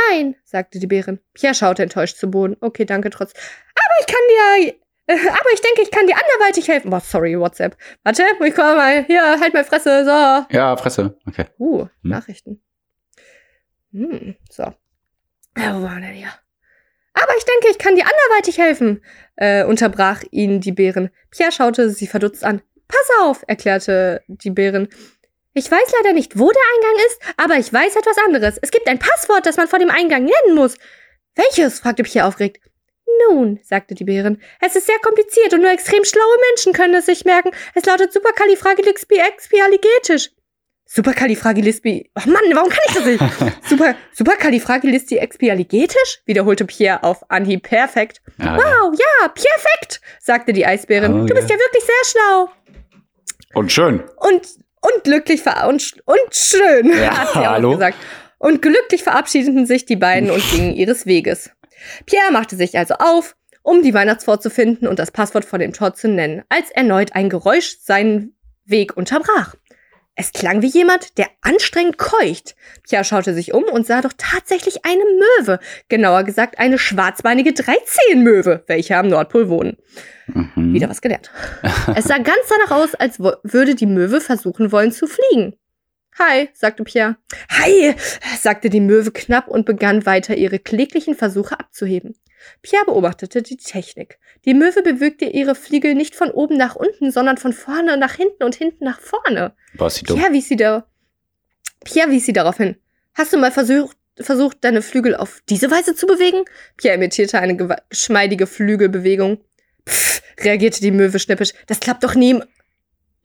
Nein, 0.09 0.37
sagte 0.45 0.79
die 0.79 0.87
Bärin. 0.87 1.19
Pierre 1.35 1.55
schaute 1.55 1.83
enttäuscht 1.83 2.17
zu 2.17 2.31
Boden. 2.31 2.57
Okay, 2.61 2.85
danke 2.85 3.11
trotz. 3.11 3.33
Aber 3.33 3.95
ich 4.01 4.07
kann 4.07 4.21
dir. 4.29 4.75
Äh, 5.07 5.29
aber 5.29 5.51
ich 5.55 5.61
denke, 5.61 5.83
ich 5.83 5.91
kann 5.91 6.07
dir 6.07 6.15
anderweitig 6.15 6.69
helfen. 6.69 6.91
Boah, 6.91 7.01
sorry, 7.01 7.39
WhatsApp. 7.39 7.77
Warte, 8.05 8.23
ich 8.45 8.55
komme 8.55 8.77
mal. 8.77 9.05
Hier, 9.05 9.41
halt 9.41 9.55
mal 9.55 9.65
Fresse. 9.65 10.05
So. 10.05 10.57
Ja, 10.57 10.77
Fresse. 10.77 11.19
Okay. 11.27 11.47
Uh, 11.59 11.87
Nachrichten. 12.03 12.63
Hm, 13.93 14.37
so. 14.51 14.63
Ja, 15.57 15.77
wo 15.77 15.83
waren 15.83 16.03
denn 16.03 16.13
hier? 16.13 16.33
Aber 17.13 17.33
ich 17.37 17.45
denke, 17.45 17.71
ich 17.71 17.79
kann 17.79 17.97
dir 17.97 18.05
anderweitig 18.05 18.59
helfen, 18.59 19.03
äh, 19.37 19.65
unterbrach 19.65 20.23
ihn 20.31 20.61
die 20.61 20.73
Bärin. 20.73 21.11
Pierre 21.31 21.53
schaute 21.53 21.91
sie 21.91 22.07
verdutzt 22.07 22.45
an. 22.45 22.63
Pass 22.91 23.11
auf, 23.23 23.43
erklärte 23.47 24.23
die 24.27 24.51
Bärin. 24.51 24.89
Ich 25.55 25.71
weiß 25.71 25.93
leider 25.99 26.13
nicht, 26.13 26.39
wo 26.39 26.51
der 26.51 26.63
Eingang 26.75 27.07
ist, 27.07 27.21
aber 27.37 27.57
ich 27.57 27.73
weiß 27.73 27.97
etwas 27.97 28.19
anderes. 28.25 28.59
Es 28.63 28.71
gibt 28.71 28.89
ein 28.89 28.99
Passwort, 28.99 29.47
das 29.47 29.57
man 29.57 29.69
vor 29.69 29.79
dem 29.79 29.91
Eingang 29.91 30.25
nennen 30.25 30.55
muss. 30.55 30.77
Welches? 31.35 31.81
fragte 31.81 32.03
Pierre 32.03 32.27
aufgeregt. 32.27 32.59
Nun, 33.29 33.59
sagte 33.63 33.95
die 33.95 34.05
Bärin, 34.05 34.41
es 34.61 34.77
ist 34.77 34.87
sehr 34.87 34.99
kompliziert 35.01 35.53
und 35.53 35.61
nur 35.63 35.71
extrem 35.73 36.05
schlaue 36.05 36.37
Menschen 36.51 36.73
können 36.73 36.95
es 36.95 37.07
sich 37.07 37.25
merken. 37.25 37.51
Es 37.75 37.85
lautet 37.85 38.13
Supercalifragilisticexpialigetisch. 38.13 40.31
Supercalifragilispi. 40.87 42.11
Oh 42.17 42.29
Mann, 42.29 42.43
warum 42.53 42.69
kann 42.69 42.81
ich 42.89 42.95
das 42.95 43.05
nicht? 43.05 43.23
Super, 43.69 43.95
Supercalifragilisticexpialigetisch? 44.13 46.23
wiederholte 46.27 46.65
Pierre 46.65 47.05
auf 47.05 47.29
Anhieb 47.31 47.63
perfekt. 47.63 48.21
Ja, 48.39 48.57
Wow, 48.57 48.93
ja, 48.99 49.29
perfekt, 49.29 50.01
sagte 50.21 50.53
die 50.53 50.67
Eisbärin. 50.67 51.15
Oh, 51.15 51.27
du 51.27 51.35
bist 51.35 51.49
ja. 51.49 51.55
ja 51.57 51.61
wirklich 51.61 51.85
sehr 51.85 52.05
schlau. 52.05 52.49
Und 53.55 53.73
schön. 53.73 54.03
Und, 54.17 54.43
und 54.81 55.05
glücklich 55.05 55.43
ver 55.43 55.69
und, 55.69 55.95
und 56.05 56.35
schön, 56.35 56.89
Ja, 56.99 57.19
hat 57.19 57.33
sie 57.33 57.39
auch 57.41 57.51
hallo? 57.53 57.73
gesagt. 57.73 57.99
Und 58.39 58.63
glücklich 58.63 59.03
verabschiedeten 59.03 59.67
sich 59.67 59.85
die 59.85 59.97
beiden 59.97 60.31
und 60.31 60.43
gingen 60.51 60.75
ihres 60.75 61.05
Weges. 61.07 61.51
Pierre 62.07 62.33
machte 62.33 62.57
sich 62.57 62.79
also 62.79 62.95
auf, 62.95 63.37
um 63.63 63.83
die 63.83 63.93
Weihnachtsfrau 63.93 64.37
zu 64.37 64.49
finden 64.51 64.87
und 64.87 64.99
das 64.99 65.11
Passwort 65.11 65.45
vor 65.45 65.59
dem 65.59 65.73
Tor 65.73 65.95
zu 65.95 66.09
nennen, 66.09 66.43
als 66.49 66.71
erneut 66.71 67.15
ein 67.15 67.29
Geräusch 67.29 67.77
seinen 67.81 68.35
Weg 68.65 68.97
unterbrach. 68.97 69.55
Es 70.21 70.33
klang 70.33 70.61
wie 70.61 70.67
jemand, 70.67 71.17
der 71.17 71.29
anstrengend 71.41 71.97
keucht. 71.97 72.55
Pierre 72.87 73.05
schaute 73.05 73.33
sich 73.33 73.55
um 73.55 73.65
und 73.65 73.87
sah 73.87 74.03
doch 74.03 74.13
tatsächlich 74.19 74.85
eine 74.85 75.03
Möwe, 75.03 75.61
genauer 75.89 76.25
gesagt 76.25 76.59
eine 76.59 76.77
schwarzbeinige 76.77 77.55
Dreizehenmöwe, 77.55 78.63
welche 78.67 78.99
am 78.99 79.09
Nordpol 79.09 79.49
wohnen. 79.49 79.79
Mhm. 80.27 80.75
Wieder 80.75 80.91
was 80.91 81.01
gelernt. 81.01 81.31
es 81.97 82.05
sah 82.05 82.19
ganz 82.19 82.37
danach 82.51 82.83
aus, 82.83 82.95
als 82.95 83.19
würde 83.19 83.75
die 83.75 83.87
Möwe 83.87 84.21
versuchen 84.21 84.73
wollen 84.73 84.93
zu 84.93 85.07
fliegen. 85.07 85.57
Hi, 86.19 86.51
sagte 86.53 86.85
Pierre. 86.85 87.17
Hi, 87.49 87.95
sagte 88.39 88.69
die 88.69 88.81
Möwe 88.81 89.13
knapp 89.13 89.49
und 89.49 89.65
begann 89.65 90.05
weiter 90.05 90.37
ihre 90.37 90.59
kläglichen 90.59 91.15
Versuche 91.15 91.59
abzuheben. 91.59 92.15
Pierre 92.63 92.85
beobachtete 92.85 93.43
die 93.43 93.57
Technik. 93.57 94.19
Die 94.45 94.55
Möwe 94.55 94.83
bewegte 94.83 95.25
ihre 95.25 95.55
Fliegel 95.55 95.95
nicht 95.95 96.15
von 96.15 96.31
oben 96.31 96.57
nach 96.57 96.77
unten, 96.77 97.11
sondern 97.11 97.37
von 97.37 97.53
vorne 97.53 97.97
nach 97.97 98.15
hinten 98.15 98.45
und 98.45 98.55
hinten 98.55 98.85
nach 98.85 99.01
vorne. 99.01 99.55
Was 99.75 99.97
sie 99.97 100.05
dumm. 100.05 100.19
Pierre 100.19 100.33
wies 100.33 100.49
sie, 100.49 100.57
da 100.57 100.87
Pierre 101.85 102.11
wies 102.11 102.27
sie 102.27 102.33
darauf 102.33 102.57
hin. 102.57 102.77
Hast 103.15 103.33
du 103.33 103.39
mal 103.39 103.53
versucht, 103.53 103.97
versucht, 104.19 104.59
deine 104.63 104.83
Flügel 104.83 105.17
auf 105.17 105.41
diese 105.49 105.71
Weise 105.71 105.95
zu 105.95 106.07
bewegen? 106.07 106.45
Pierre 106.77 106.97
imitierte 106.97 107.39
eine 107.39 107.57
geschmeidige 107.57 108.47
Flügelbewegung. 108.47 109.43
Pff, 109.89 110.23
reagierte 110.41 110.81
die 110.81 110.91
Möwe 110.91 111.19
schnippisch. 111.19 111.53
Das 111.67 111.81
klappt 111.81 112.05
doch 112.05 112.15
nie. 112.15 112.41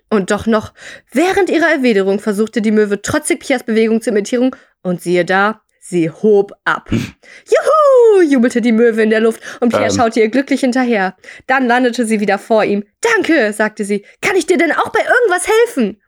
Und 0.10 0.32
doch 0.32 0.46
noch. 0.46 0.74
Während 1.12 1.50
ihrer 1.50 1.72
Erwiderung 1.72 2.20
versuchte 2.20 2.62
die 2.62 2.72
Möwe 2.72 3.02
trotzig 3.02 3.40
Piers 3.40 3.64
Bewegung 3.64 4.02
zu 4.02 4.12
imitieren 4.12 4.52
und 4.82 5.02
siehe 5.02 5.26
da, 5.26 5.62
sie 5.88 6.10
hob 6.10 6.54
ab. 6.64 6.90
Juhu! 6.92 8.22
jubelte 8.28 8.62
die 8.62 8.72
Möwe 8.72 9.04
in 9.04 9.10
der 9.10 9.20
Luft 9.20 9.42
und 9.60 9.70
Pierre 9.70 9.86
Ähm. 9.86 9.96
schaute 9.96 10.20
ihr 10.20 10.30
glücklich 10.30 10.62
hinterher. 10.62 11.16
Dann 11.48 11.68
landete 11.68 12.06
sie 12.06 12.20
wieder 12.20 12.40
vor 12.40 12.64
ihm. 12.64 12.84
Danke, 13.02 13.54
sagte 13.54 13.86
sie. 13.86 14.06
Kann 14.22 14.36
ich 14.36 14.46
dir 14.46 14.58
denn 14.58 14.72
auch 14.72 14.90
bei 14.90 15.00
irgendwas 15.00 15.48
helfen? 15.48 16.02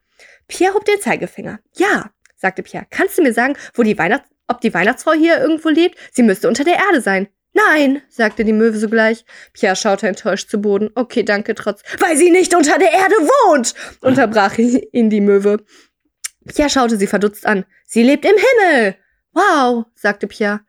Pierre 0.47 0.73
hob 0.73 0.85
den 0.85 0.99
Zeigefinger. 0.99 1.59
Ja, 1.75 2.11
sagte 2.35 2.63
Pierre. 2.63 2.87
Kannst 2.89 3.17
du 3.17 3.23
mir 3.23 3.33
sagen, 3.33 3.55
wo 3.73 3.83
die 3.83 3.97
Weihnachts 3.97 4.29
ob 4.49 4.61
die 4.61 4.73
Weihnachtsfrau 4.73 5.11
hier 5.11 5.39
irgendwo 5.39 5.67
lebt? 5.69 5.97
Sie 6.13 6.23
müsste 6.23 6.47
unter 6.47 6.63
der 6.63 6.75
Erde 6.75 7.01
sein. 7.01 7.27
Nein, 7.53 8.01
sagte 8.07 8.45
die 8.45 8.53
Möwe 8.53 8.77
sogleich. 8.77 9.25
Pierre 9.51 9.75
schaute 9.75 10.07
enttäuscht 10.07 10.49
zu 10.49 10.59
Boden. 10.61 10.89
Okay, 10.95 11.23
danke, 11.23 11.53
trotz. 11.53 11.81
Weil 11.99 12.15
sie 12.15 12.29
nicht 12.29 12.55
unter 12.55 12.79
der 12.79 12.93
Erde 12.93 13.15
wohnt, 13.15 13.73
unterbrach 14.01 14.57
ihn 14.57 15.09
die 15.09 15.21
Möwe. 15.21 15.57
Pierre 16.47 16.69
schaute 16.69 16.95
sie 16.97 17.07
verdutzt 17.07 17.45
an. 17.45 17.65
Sie 17.85 18.03
lebt 18.03 18.23
im 18.25 18.35
Himmel. 18.35 18.95
Wow, 19.33 19.85
sagte 19.95 20.27
Pierre. 20.27 20.61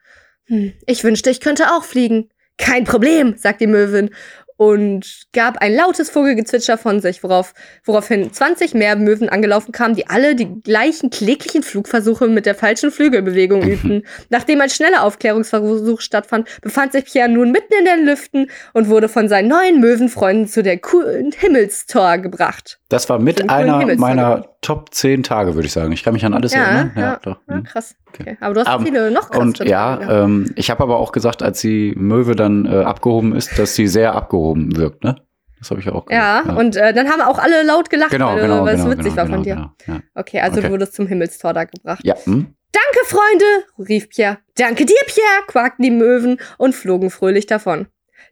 Hm, 0.47 0.73
ich 0.87 1.05
wünschte, 1.05 1.31
ich 1.31 1.41
könnte 1.41 1.73
auch 1.73 1.85
fliegen. 1.85 2.31
Kein 2.57 2.85
Problem, 2.85 3.37
sagte 3.37 3.65
die 3.65 3.71
Möwin 3.71 4.11
und 4.59 5.29
gab 5.33 5.59
ein 5.59 5.73
lautes 5.73 6.11
Vogelgezwitscher 6.11 6.79
von 6.79 7.01
sich, 7.01 7.23
worauf, 7.23 7.55
woraufhin 7.85 8.33
20 8.33 8.75
mehr 8.75 8.97
Möwen 8.97 9.29
angelaufen 9.29 9.71
kamen, 9.71 9.95
die 9.95 10.09
alle 10.09 10.35
die 10.35 10.61
gleichen 10.63 11.11
kläglichen 11.11 11.63
Flugversuche 11.63 12.27
mit 12.27 12.45
der 12.45 12.57
falschen 12.57 12.91
Flügelbewegung 12.91 13.63
übten. 13.69 14.03
Nachdem 14.31 14.61
ein 14.61 14.69
schneller 14.69 15.05
Aufklärungsversuch 15.05 16.01
stattfand, 16.01 16.49
befand 16.61 16.93
sich 16.93 17.05
Pierre 17.05 17.29
nun 17.29 17.53
mitten 17.53 17.73
in 17.79 17.85
den 17.85 18.05
Lüften 18.05 18.51
und 18.75 18.89
wurde 18.89 19.09
von 19.09 19.29
seinen 19.29 19.49
neuen 19.49 19.81
Möwenfreunden 19.81 20.49
zu 20.49 20.65
der 20.65 20.79
coolen 20.79 21.31
Himmelstor 21.31 22.19
gebracht. 22.19 22.81
Das 22.89 23.09
war 23.09 23.21
mit 23.21 23.49
einer 23.49 23.95
meiner 23.97 24.58
Top 24.61 24.93
10 24.93 25.23
Tage, 25.23 25.55
würde 25.55 25.67
ich 25.67 25.73
sagen. 25.73 25.93
Ich 25.93 26.03
kann 26.03 26.15
mich 26.15 26.25
an 26.25 26.35
alles 26.35 26.53
Ja, 26.53 26.63
erinnern. 26.65 26.93
ja, 26.97 27.21
doch. 27.23 27.39
Ja, 27.49 27.55
Hm. 27.57 27.63
krass. 27.65 27.95
Okay. 28.09 28.37
Aber 28.41 28.55
du 28.55 28.65
hast 28.65 28.81
Ähm, 28.81 28.85
viele 28.87 29.11
noch 29.11 29.31
krassere 29.31 29.41
Und 29.43 29.59
ja, 29.61 30.25
ähm, 30.25 30.53
ich 30.57 30.69
habe 30.71 30.83
aber 30.83 30.99
auch 30.99 31.13
gesagt, 31.13 31.43
als 31.43 31.61
die 31.61 31.95
Möwe 31.97 32.35
dann 32.35 32.67
äh, 32.67 32.79
abgehoben 32.83 33.35
ist, 33.37 33.59
dass 33.59 33.75
sie 33.77 33.87
sehr 33.87 34.15
abgehoben 34.15 34.77
wirkt, 34.77 35.05
ne? 35.05 35.17
Das 35.61 35.71
habe 35.71 35.81
ich 35.81 35.89
auch 35.89 36.09
ja, 36.11 36.41
gesagt. 36.43 36.59
und 36.59 36.77
äh, 36.77 36.93
dann 36.95 37.09
haben 37.09 37.21
auch 37.21 37.39
alle 37.39 37.65
laut 37.65 37.91
gelacht, 37.91 38.11
genau, 38.13 38.35
weil, 38.35 38.43
genau, 38.43 38.65
weil 38.65 38.77
es 38.77 38.83
genau, 38.85 38.93
witzig 38.97 39.05
genau, 39.15 39.17
war 39.17 39.27
von 39.27 39.43
genau, 39.43 39.63
dir. 39.63 39.73
Genau, 39.85 39.99
ja. 39.99 40.05
Okay, 40.15 40.41
also 40.41 40.59
Okay. 40.59 40.67
du 40.67 40.73
wurdest 40.73 40.95
zum 40.95 41.07
Himmelstor 41.09 41.53
da 41.53 41.65
gebracht. 41.65 42.01
ja 42.05 42.15
hm? 42.25 42.55
Danke, 42.71 43.07
Freunde, 43.07 43.89
rief 43.89 44.09
Pierre. 44.09 44.39
Danke 44.57 44.85
dir, 44.87 44.95
Pierre, 45.07 45.43
quakten 45.49 45.83
die 45.83 45.91
Möwen 45.91 46.39
und 46.59 46.75
flogen 46.75 47.11
fröhlich 47.11 47.47
davon. 47.47 47.89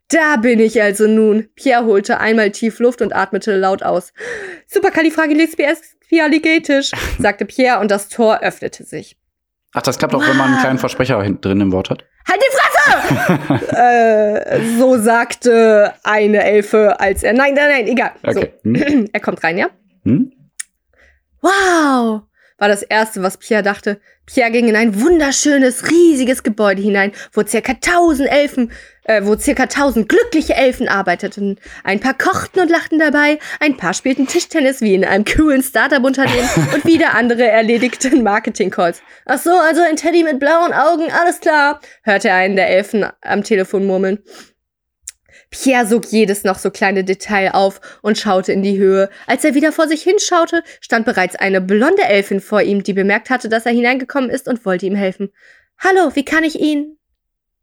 Da 0.09 0.37
bin 0.37 0.61
ich 0.61 0.81
also 0.81 1.09
nun. 1.09 1.49
Pierre 1.57 1.85
holte 1.85 2.21
einmal 2.21 2.53
tief 2.53 2.79
Luft 2.79 3.03
und 3.03 3.13
atmete 3.15 3.57
laut 3.57 3.83
aus. 3.83 4.13
Supercalifragilisticexpialigetisch, 4.69 6.93
sagte 7.19 7.45
Pierre 7.45 7.81
und 7.81 7.91
das 7.91 8.09
Tor 8.09 8.39
öffnete 8.41 8.85
sich. 8.85 9.17
Ach, 9.73 9.83
das 9.83 9.99
klappt 9.99 10.15
auch, 10.15 10.25
wenn 10.27 10.37
man 10.37 10.53
einen 10.53 10.61
kleinen 10.61 10.79
Versprecher 10.79 11.21
hinten 11.23 11.41
drin 11.41 11.61
im 11.61 11.73
Wort 11.73 11.91
hat. 11.91 12.05
Halt 12.29 12.41
die 12.41 12.57
Fresse! 12.57 12.73
äh, 13.77 14.61
so 14.79 14.97
sagte 14.97 15.93
eine 16.03 16.45
Elfe, 16.45 17.01
als 17.01 17.23
er. 17.23 17.33
Nein, 17.33 17.55
nein, 17.55 17.69
nein, 17.69 17.87
egal. 17.89 18.11
Okay. 18.23 18.53
Hm? 18.63 18.77
So. 18.77 18.85
Er 19.13 19.21
kommt 19.21 19.43
rein, 19.45 19.59
ja? 19.59 19.69
Hm? 20.05 20.33
Wow! 21.43 22.23
war 22.59 22.69
das 22.69 22.83
Erste, 22.83 23.23
was 23.23 23.37
Pierre 23.37 23.63
dachte. 23.63 24.01
Pierre 24.25 24.51
ging 24.51 24.69
in 24.69 24.77
ein 24.77 25.01
wunderschönes, 25.01 25.91
riesiges 25.91 26.43
Gebäude 26.43 26.83
hinein, 26.83 27.13
wo 27.33 27.45
circa 27.45 27.75
tausend 27.75 28.31
Elfen, 28.31 28.73
äh, 29.07 29.25
wo 29.25 29.37
circa 29.37 29.67
tausend 29.67 30.09
glückliche 30.09 30.55
Elfen 30.55 30.89
arbeiteten. 30.89 31.59
Ein 31.85 32.01
paar 32.01 32.15
kochten 32.15 32.61
und 32.61 32.71
lachten 32.71 32.99
dabei, 32.99 33.39
ein 33.61 33.77
paar 33.77 33.95
spielten 33.95 34.27
Tischtennis 34.27 34.81
wie 34.81 34.95
in 34.95 35.05
einem 35.05 35.25
coolen 35.25 35.63
Startup-Unternehmen 35.63 36.49
und 36.75 36.85
wieder 36.85 37.15
andere 37.15 37.45
erledigten 37.45 38.23
Marketing-Calls. 38.23 39.03
Ach 39.25 39.39
so, 39.39 39.51
also 39.51 39.83
ein 39.83 39.97
Teddy 39.97 40.25
mit 40.25 40.41
blauen 40.41 40.73
Augen, 40.73 41.11
alles 41.13 41.41
klar, 41.41 41.81
hörte 42.03 42.29
er 42.29 42.37
einen 42.37 42.57
der 42.57 42.69
Elfen 42.69 43.07
am 43.23 43.43
Telefon 43.43 43.87
murmeln. 43.87 44.19
Pierre 45.51 45.87
sog 45.87 46.07
jedes 46.07 46.43
noch 46.43 46.59
so 46.59 46.71
kleine 46.71 47.05
Detail 47.05 47.53
auf 47.53 47.81
und 48.03 48.19
schaute 48.19 48.53
in 48.53 48.63
die 48.63 48.79
Höhe. 48.79 49.09
Als 49.27 49.45
er 49.45 49.55
wieder 49.55 49.71
vor 49.71 49.87
sich 49.87 50.03
hinschaute, 50.03 50.63
stand 50.81 51.07
bereits 51.07 51.37
eine 51.37 51.61
blonde 51.61 52.03
Elfin 52.03 52.41
vor 52.41 52.63
ihm, 52.63 52.83
die 52.83 52.93
bemerkt 52.93 53.31
hatte, 53.31 53.49
dass 53.49 53.65
er 53.65 53.73
hineingekommen 53.73 54.29
ist 54.29 54.49
und 54.49 54.65
wollte 54.67 54.87
ihm 54.87 54.97
helfen. 54.97 55.31
Hallo, 55.79 56.11
wie 56.15 56.25
kann 56.25 56.43
ich 56.43 56.59
Ihnen? 56.59 56.96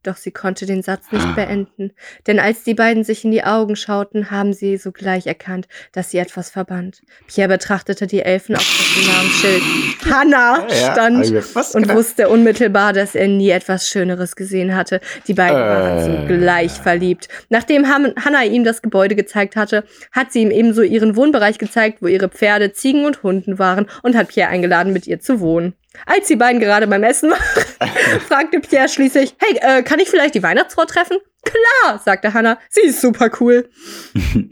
Doch 0.04 0.18
sie 0.18 0.32
konnte 0.32 0.66
den 0.66 0.82
Satz 0.82 1.12
nicht 1.12 1.36
beenden, 1.36 1.92
denn 2.28 2.40
als 2.40 2.64
die 2.64 2.74
beiden 2.74 3.04
sich 3.04 3.24
in 3.24 3.32
die 3.32 3.44
Augen 3.44 3.76
schauten, 3.76 4.30
haben 4.32 4.54
sie 4.54 4.78
sogleich 4.78 5.28
erkannt, 5.28 5.68
dass 5.94 6.12
sie 6.12 6.18
etwas 6.18 6.50
verband. 6.50 7.02
Pierre 7.28 7.48
betrachtete 7.50 8.06
die 8.06 8.22
Elfen 8.22 8.56
auf 8.56 8.62
dessen 8.96 9.12
Namensschild. 9.12 9.64
Hannah 10.12 10.68
stand 10.70 11.76
und 11.76 11.94
wusste 11.96 12.30
unmittelbar, 12.30 12.94
dass 12.94 13.16
er 13.16 13.28
nie 13.28 13.50
etwas 13.50 13.88
Schöneres 13.88 14.36
gesehen 14.36 14.76
hatte. 14.76 15.00
Die 15.28 15.34
beiden 15.34 15.56
waren 15.58 15.98
Äh. 15.98 16.22
sogleich 16.28 16.72
verliebt. 16.74 17.30
Nachdem 17.50 17.88
Han- 17.88 18.14
Hannah 18.24 18.44
ihm 18.44 18.64
das 18.64 18.82
Gebäude 18.82 19.16
gezeigt 19.16 19.56
hatte, 19.56 19.84
hat 20.12 20.32
sie 20.34 20.42
ihm 20.42 20.52
ebenso 20.52 20.82
ihren 20.82 21.16
Wohnbereich 21.16 21.58
gezeigt, 21.58 22.00
wo 22.02 22.08
ihre 22.08 22.28
Pferde, 22.30 22.74
Ziegen 22.74 23.06
und 23.06 23.24
Hunden 23.24 23.58
waren 23.60 23.88
und 24.02 24.16
hat 24.16 24.28
Pierre 24.28 24.50
eingeladen, 24.50 24.92
mit 24.94 25.08
ihr 25.08 25.20
zu 25.20 25.40
wohnen. 25.40 25.74
Als 26.08 26.28
die 26.28 26.36
beiden 26.36 26.60
gerade 26.60 26.88
beim 26.88 27.04
Essen 27.04 27.30
waren, 27.30 27.40
fragte 28.28 28.60
Pierre 28.60 28.90
schließlich, 28.90 29.36
hey, 29.40 29.58
äh, 29.80 29.84
kann 29.84 30.00
ich 30.00 30.10
vielleicht 30.10 30.36
die 30.36 30.44
Weihnachtsfrau 30.44 30.86
treffen? 30.86 31.18
Klar, 31.44 32.02
sagte 32.04 32.34
Hannah, 32.34 32.58
sie 32.70 32.82
ist 32.82 33.02
super 33.02 33.30
cool. 33.40 33.70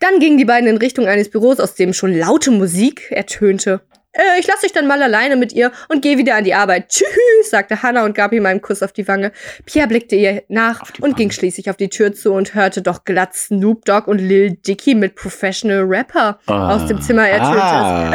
Dann 0.00 0.20
gingen 0.20 0.38
die 0.38 0.44
beiden 0.44 0.68
in 0.68 0.76
Richtung 0.76 1.06
eines 1.06 1.28
Büros, 1.28 1.58
aus 1.58 1.74
dem 1.74 1.92
schon 1.92 2.14
laute 2.16 2.50
Musik 2.52 3.10
ertönte. 3.10 3.80
Äh, 4.12 4.38
ich 4.40 4.46
lasse 4.46 4.62
dich 4.62 4.72
dann 4.72 4.86
mal 4.86 5.02
alleine 5.02 5.36
mit 5.36 5.52
ihr 5.52 5.70
und 5.88 6.02
gehe 6.02 6.16
wieder 6.18 6.36
an 6.36 6.44
die 6.44 6.54
Arbeit. 6.54 6.88
Tschüss, 6.88 7.50
sagte 7.50 7.82
Hannah 7.82 8.04
und 8.04 8.14
gab 8.14 8.32
ihm 8.32 8.46
einen 8.46 8.62
Kuss 8.62 8.82
auf 8.82 8.92
die 8.92 9.06
Wange. 9.08 9.32
Pierre 9.66 9.88
blickte 9.88 10.14
ihr 10.16 10.44
nach 10.48 10.80
und 10.82 11.02
Wange. 11.02 11.14
ging 11.14 11.30
schließlich 11.32 11.68
auf 11.68 11.76
die 11.76 11.88
Tür 11.90 12.14
zu 12.14 12.32
und 12.32 12.54
hörte 12.54 12.80
doch 12.80 13.04
glatt 13.04 13.34
Snoop 13.34 13.84
Dogg 13.84 14.08
und 14.08 14.18
Lil 14.18 14.52
Dicky 14.52 14.94
mit 14.94 15.14
Professional 15.16 15.82
Rapper 15.82 16.38
Ah. 16.46 16.76
aus 16.76 16.86
dem 16.86 17.02
Zimmer 17.02 17.28
ertönte. 17.28 17.60
Ah. 17.62 18.10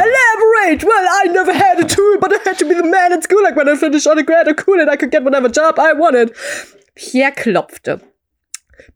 Elaborate! 0.64 0.84
Well, 0.84 1.06
I 1.08 1.24
never 1.28 1.52
had 1.52 1.80
a 1.80 1.86
tool, 1.86 2.18
but 2.20 2.32
I 2.32 2.48
had 2.48 2.58
to 2.58 2.64
be 2.64 2.74
the 2.74 2.84
man 2.84 3.12
at 3.12 3.22
school. 3.24 3.42
Like 3.42 3.56
when 3.56 3.68
I 3.68 3.76
finished 3.76 4.06
undergrad, 4.06 4.54
cool 4.56 4.80
and 4.80 4.90
I 4.90 4.96
could 4.96 5.10
get 5.10 5.24
whatever 5.24 5.48
job 5.48 5.78
I 5.78 5.92
wanted. 5.92 6.34
Pierre 6.94 7.32
klopfte. 7.32 8.00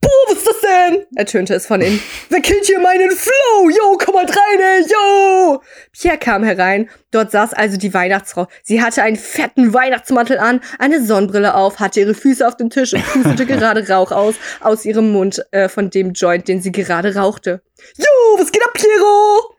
Boah, 0.01 0.11
was 0.29 0.39
ist 0.39 0.47
das 0.47 0.61
denn? 0.61 1.07
ertönte 1.17 1.55
es 1.55 1.67
von 1.67 1.81
innen. 1.81 2.01
Wer 2.29 2.41
killt 2.41 2.67
hier 2.67 2.79
meinen 2.81 3.11
Flow? 3.11 3.71
Yo, 3.71 3.97
komm 3.97 4.15
mal 4.15 4.25
rein, 4.25 4.61
ey, 4.61 4.85
yo! 4.89 5.63
Pierre 5.93 6.19
kam 6.19 6.43
herein. 6.43 6.89
Dort 7.11 7.31
saß 7.31 7.53
also 7.55 7.77
die 7.77 7.95
Weihnachtsfrau. 7.95 8.49
Sie 8.63 8.83
hatte 8.83 9.03
einen 9.03 9.17
fetten 9.17 9.73
Weihnachtsmantel 9.73 10.39
an, 10.39 10.61
eine 10.79 11.05
Sonnenbrille 11.05 11.55
auf, 11.55 11.81
hatte 11.81 12.01
ihre 12.01 12.15
Füße 12.15 12.47
auf 12.47 12.57
dem 12.57 12.71
Tisch 12.71 12.93
und 12.93 13.05
pustete 13.13 13.47
gerade 13.47 13.89
Rauch 13.89 14.13
aus, 14.13 14.35
aus 14.61 14.85
ihrem 14.85 15.13
Mund 15.13 15.45
äh, 15.53 15.69
von 15.69 15.91
dem 15.91 16.13
Joint, 16.13 16.49
den 16.49 16.61
sie 16.61 16.73
gerade 16.73 17.15
rauchte. 17.15 17.63
Yo, 17.97 18.39
was 18.39 18.53
geht 18.53 18.65
ab, 18.65 18.75
Piero? 18.75 19.58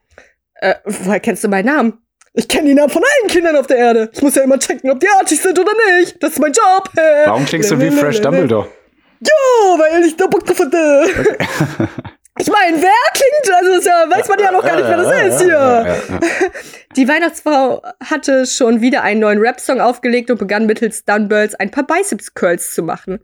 Äh, 0.62 0.76
woher 0.86 1.20
kennst 1.20 1.44
du 1.44 1.48
meinen 1.48 1.66
Namen? 1.66 2.02
Ich 2.34 2.48
kenne 2.48 2.68
die 2.68 2.74
Namen 2.74 2.90
von 2.90 3.02
allen 3.02 3.30
Kindern 3.30 3.56
auf 3.56 3.68
der 3.68 3.78
Erde. 3.78 4.10
Ich 4.14 4.22
muss 4.22 4.36
ja 4.36 4.44
immer 4.44 4.60
checken, 4.60 4.92
ob 4.92 5.00
die 5.00 5.08
artig 5.08 5.42
sind 5.42 5.58
oder 5.58 5.72
nicht. 5.98 6.22
Das 6.22 6.34
ist 6.34 6.40
mein 6.40 6.52
Job. 6.52 6.90
Warum 7.26 7.46
klingst 7.46 7.72
du 7.72 7.80
wie 7.80 7.92
Fresh 7.92 8.22
Dumbledore? 8.22 8.68
Jo, 9.22 9.80
weil 9.80 10.06
ich 10.06 10.16
da 10.16 10.28
Bock 10.28 10.46
drauf 10.46 10.60
hatte. 10.60 11.06
Ich 12.42 12.48
meine, 12.48 12.82
wer 12.82 12.90
klingt? 13.14 13.58
Also, 13.58 13.76
das 13.76 13.86
ja, 13.86 14.06
weiß 14.10 14.30
man 14.30 14.40
ja 14.40 14.52
noch 14.52 14.64
gar 14.64 14.78
nicht, 14.78 14.88
wer 14.88 14.96
das 14.96 15.36
ist 15.36 15.42
hier. 15.42 16.22
Die 16.96 17.06
Weihnachtsfrau 17.06 17.82
hatte 18.02 18.46
schon 18.46 18.80
wieder 18.80 19.04
einen 19.04 19.20
neuen 19.20 19.40
Rap-Song 19.40 19.82
aufgelegt 19.82 20.32
und 20.32 20.38
begann 20.38 20.66
mittels 20.66 21.04
Dumbbells 21.04 21.56
ein 21.56 21.70
paar 21.70 21.86
Biceps-Curls 21.86 22.74
zu 22.74 22.84
machen. 22.84 23.20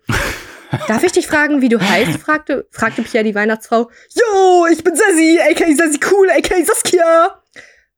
Darf 0.88 1.04
ich 1.04 1.12
dich 1.12 1.28
fragen, 1.28 1.62
wie 1.62 1.70
du 1.70 1.80
heißt? 1.80 2.18
fragte, 2.20 2.68
fragte 2.72 3.02
Pierre 3.02 3.24
die 3.24 3.36
Weihnachtsfrau. 3.36 3.90
Yo, 4.14 4.66
ich 4.72 4.84
bin 4.84 4.96
Sassy, 4.96 5.40
aka 5.40 5.66
Sassy 5.76 6.00
Cool, 6.10 6.30
aka 6.30 6.56
Saskia. 6.64 7.42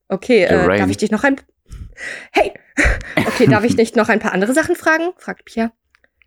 Okay, 0.09 0.43
äh, 0.43 0.77
darf 0.77 0.89
ich 0.89 0.97
dich 0.97 1.11
noch 1.11 1.23
ein... 1.23 1.39
Hey, 2.31 2.53
okay, 3.27 3.47
darf 3.47 3.63
ich 3.63 3.75
nicht 3.75 3.95
noch 3.95 4.09
ein 4.09 4.19
paar 4.19 4.33
andere 4.33 4.53
Sachen 4.53 4.75
fragen? 4.75 5.13
fragte 5.17 5.43
Pierre. 5.43 5.71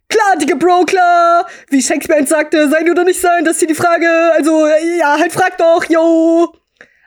Klar, 0.09 0.37
dicke 0.39 0.57
Bro, 0.57 0.85
klar. 0.87 1.47
Wie 1.69 1.81
Shakespeare 1.81 2.27
sagte, 2.27 2.69
sein 2.69 2.91
oder 2.91 3.05
nicht 3.05 3.21
sein, 3.21 3.45
das 3.45 3.55
ist 3.55 3.59
hier 3.61 3.69
die 3.69 3.75
Frage. 3.75 4.09
Also, 4.37 4.67
ja, 4.99 5.19
halt 5.19 5.33
frag 5.33 5.57
doch, 5.57 5.85
yo. 5.89 6.53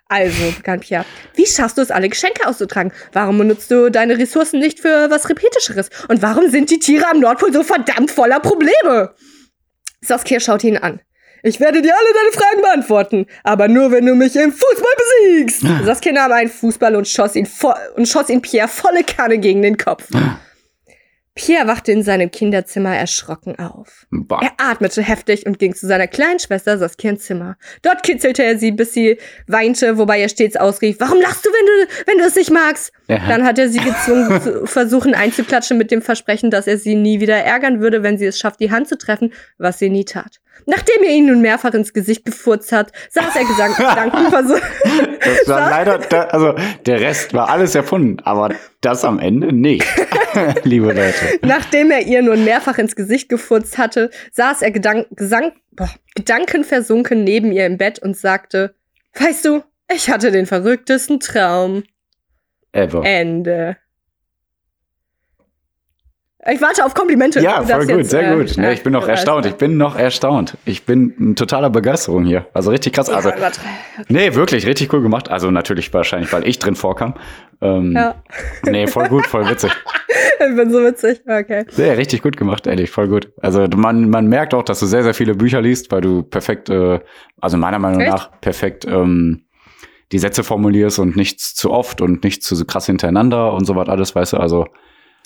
Also, 0.07 0.51
begann 0.55 0.79
Pierre, 0.79 1.05
wie 1.35 1.45
schaffst 1.45 1.77
du 1.77 1.81
es, 1.81 1.91
alle 1.91 2.07
Geschenke 2.07 2.47
auszutragen? 2.47 2.93
Warum 3.11 3.37
benutzt 3.37 3.71
du 3.71 3.89
deine 3.89 4.17
Ressourcen 4.17 4.59
nicht 4.59 4.79
für 4.79 5.09
was 5.09 5.29
Repetischeres? 5.29 5.89
Und 6.07 6.21
warum 6.21 6.49
sind 6.49 6.69
die 6.69 6.79
Tiere 6.79 7.09
am 7.09 7.19
Nordpol 7.19 7.51
so 7.51 7.63
verdammt 7.63 8.11
voller 8.11 8.39
Probleme? 8.39 9.13
Saskia 10.03 10.39
schaute 10.39 10.67
ihn 10.67 10.77
an. 10.77 10.99
Ich 11.45 11.59
werde 11.59 11.81
dir 11.81 11.93
alle 11.93 12.13
deine 12.13 12.31
Fragen 12.31 12.61
beantworten, 12.61 13.25
aber 13.43 13.67
nur, 13.67 13.91
wenn 13.91 14.05
du 14.05 14.15
mich 14.15 14.33
im 14.35 14.51
Fußball 14.53 14.93
besiegst. 14.97 15.63
Saskia 15.83 16.13
nahm 16.13 16.31
einen 16.31 16.49
Fußball 16.49 16.95
und 16.95 17.05
schoss 17.07 17.35
ihn, 17.35 17.47
und 17.95 18.07
schoss 18.07 18.29
ihn 18.29 18.41
Pierre 18.41 18.69
volle 18.69 19.03
Kanne 19.03 19.37
gegen 19.39 19.61
den 19.61 19.75
Kopf. 19.77 20.05
Pierre 21.36 21.67
wachte 21.67 21.91
in 21.91 22.03
seinem 22.03 22.29
Kinderzimmer 22.29 22.95
erschrocken 22.95 23.57
auf. 23.57 24.05
Bah. 24.11 24.39
Er 24.43 24.51
atmete 24.57 25.01
heftig 25.01 25.47
und 25.47 25.57
ging 25.57 25.73
zu 25.73 25.88
seiner 25.88 26.07
kleinen 26.07 26.38
Schwester 26.38 26.77
Saskia 26.77 27.11
ins 27.11 27.23
Zimmer. 27.23 27.57
Dort 27.81 28.03
kitzelte 28.03 28.43
er 28.43 28.59
sie, 28.59 28.71
bis 28.71 28.93
sie 28.93 29.17
weinte, 29.47 29.97
wobei 29.97 30.21
er 30.21 30.29
stets 30.29 30.55
ausrief, 30.55 30.97
warum 30.99 31.19
lachst 31.21 31.43
du, 31.43 31.49
wenn 31.49 31.65
du, 31.65 31.93
wenn 32.05 32.17
du 32.19 32.25
es 32.25 32.36
nicht 32.36 32.51
magst? 32.51 32.93
Ja. 33.07 33.27
Dann 33.27 33.45
hat 33.45 33.57
er 33.57 33.69
sie 33.69 33.79
gezwungen, 33.79 34.41
zu 34.41 34.65
versuchen 34.67 35.15
einzuklatschen 35.15 35.77
mit 35.77 35.89
dem 35.89 36.03
Versprechen, 36.03 36.51
dass 36.51 36.67
er 36.67 36.77
sie 36.77 36.93
nie 36.93 37.19
wieder 37.19 37.38
ärgern 37.38 37.79
würde, 37.81 38.03
wenn 38.03 38.19
sie 38.19 38.25
es 38.25 38.38
schafft, 38.38 38.59
die 38.59 38.69
Hand 38.69 38.88
zu 38.88 38.97
treffen, 38.97 39.34
was 39.57 39.79
sie 39.79 39.89
nie 39.89 40.05
tat. 40.05 40.39
Nachdem 40.65 41.03
er 41.03 41.09
ihn 41.09 41.25
nun 41.25 41.41
mehrfach 41.41 41.73
ins 41.73 41.93
Gesicht 41.93 42.25
gefurzt 42.25 42.71
hat, 42.71 42.91
saß 43.09 43.35
er 43.35 43.45
Gesang 43.45 43.73
Gedankenversuch. 43.77 44.61
Das 45.19 45.47
war 45.47 45.69
leider, 45.69 45.97
da, 45.97 46.23
also 46.25 46.55
der 46.85 47.01
Rest 47.01 47.33
war 47.33 47.49
alles 47.49 47.75
erfunden, 47.75 48.17
aber 48.23 48.55
das 48.81 49.03
am 49.03 49.19
Ende 49.19 49.51
nicht. 49.53 49.85
Liebe 50.63 50.87
Leute. 50.87 51.39
Nachdem 51.41 51.91
er 51.91 52.01
ihr 52.01 52.21
nun 52.21 52.43
mehrfach 52.45 52.77
ins 52.77 52.95
Gesicht 52.95 53.29
gefurzt 53.29 53.77
hatte, 53.77 54.09
saß 54.31 54.61
er 54.61 54.71
gedank 54.71 55.07
Gesang 55.11 55.53
boah, 55.71 55.89
gedankenversunken 56.15 57.23
neben 57.23 57.51
ihr 57.51 57.65
im 57.65 57.77
Bett 57.77 57.99
und 57.99 58.17
sagte, 58.17 58.75
weißt 59.19 59.45
du, 59.45 59.63
ich 59.93 60.09
hatte 60.09 60.31
den 60.31 60.45
verrücktesten 60.45 61.19
Traum. 61.19 61.83
Ever. 62.71 63.03
Ende. 63.05 63.77
Ich 66.51 66.61
warte 66.61 66.83
auf 66.83 66.93
Komplimente. 66.93 67.39
Ja, 67.39 67.61
voll 67.63 67.85
gut, 67.85 67.97
jetzt, 67.97 68.09
sehr 68.09 68.33
äh, 68.33 68.35
gut. 68.35 68.57
Nee, 68.57 68.73
ich 68.73 68.83
bin 68.83 68.91
noch 68.91 69.07
erstaunt. 69.07 69.45
Ich 69.45 69.55
bin 69.55 69.77
noch 69.77 69.95
erstaunt. 69.95 70.57
Ich 70.65 70.85
bin 70.85 71.13
in 71.17 71.35
totaler 71.35 71.69
Begeisterung 71.69 72.25
hier. 72.25 72.47
Also 72.53 72.71
richtig 72.71 72.93
krass. 72.93 73.09
Also, 73.09 73.31
nee, 74.09 74.35
wirklich 74.35 74.67
richtig 74.67 74.91
cool 74.93 75.01
gemacht. 75.01 75.29
Also 75.29 75.51
natürlich 75.51 75.93
wahrscheinlich, 75.93 76.33
weil 76.33 76.45
ich 76.45 76.59
drin 76.59 76.75
vorkam. 76.75 77.13
Ähm, 77.61 77.93
ja, 77.93 78.15
Nee, 78.65 78.87
voll 78.87 79.07
gut, 79.07 79.25
voll 79.25 79.49
witzig. 79.49 79.71
ich 80.49 80.55
bin 80.55 80.69
so 80.69 80.83
witzig. 80.83 81.21
Okay. 81.25 81.65
Sehr, 81.69 81.97
richtig 81.97 82.21
gut 82.21 82.35
gemacht, 82.35 82.67
ehrlich, 82.67 82.91
voll 82.91 83.07
gut. 83.07 83.31
Also 83.41 83.65
man, 83.75 84.09
man 84.09 84.27
merkt 84.27 84.53
auch, 84.53 84.63
dass 84.63 84.81
du 84.81 84.85
sehr, 84.85 85.03
sehr 85.03 85.13
viele 85.13 85.35
Bücher 85.35 85.61
liest, 85.61 85.91
weil 85.91 86.01
du 86.01 86.23
perfekt, 86.23 86.69
äh, 86.69 86.99
also 87.39 87.55
meiner 87.55 87.79
Meinung 87.79 88.01
Echt? 88.01 88.11
nach, 88.11 88.41
perfekt 88.41 88.85
ähm, 88.85 89.45
die 90.11 90.19
Sätze 90.19 90.43
formulierst 90.43 90.99
und 90.99 91.15
nichts 91.15 91.55
zu 91.55 91.71
oft 91.71 92.01
und 92.01 92.23
nichts 92.23 92.45
zu 92.45 92.65
krass 92.65 92.85
hintereinander 92.85 93.53
und 93.53 93.65
so 93.65 93.75
was 93.75 93.87
alles, 93.87 94.13
weißt 94.13 94.33
du. 94.33 94.37
Also 94.37 94.67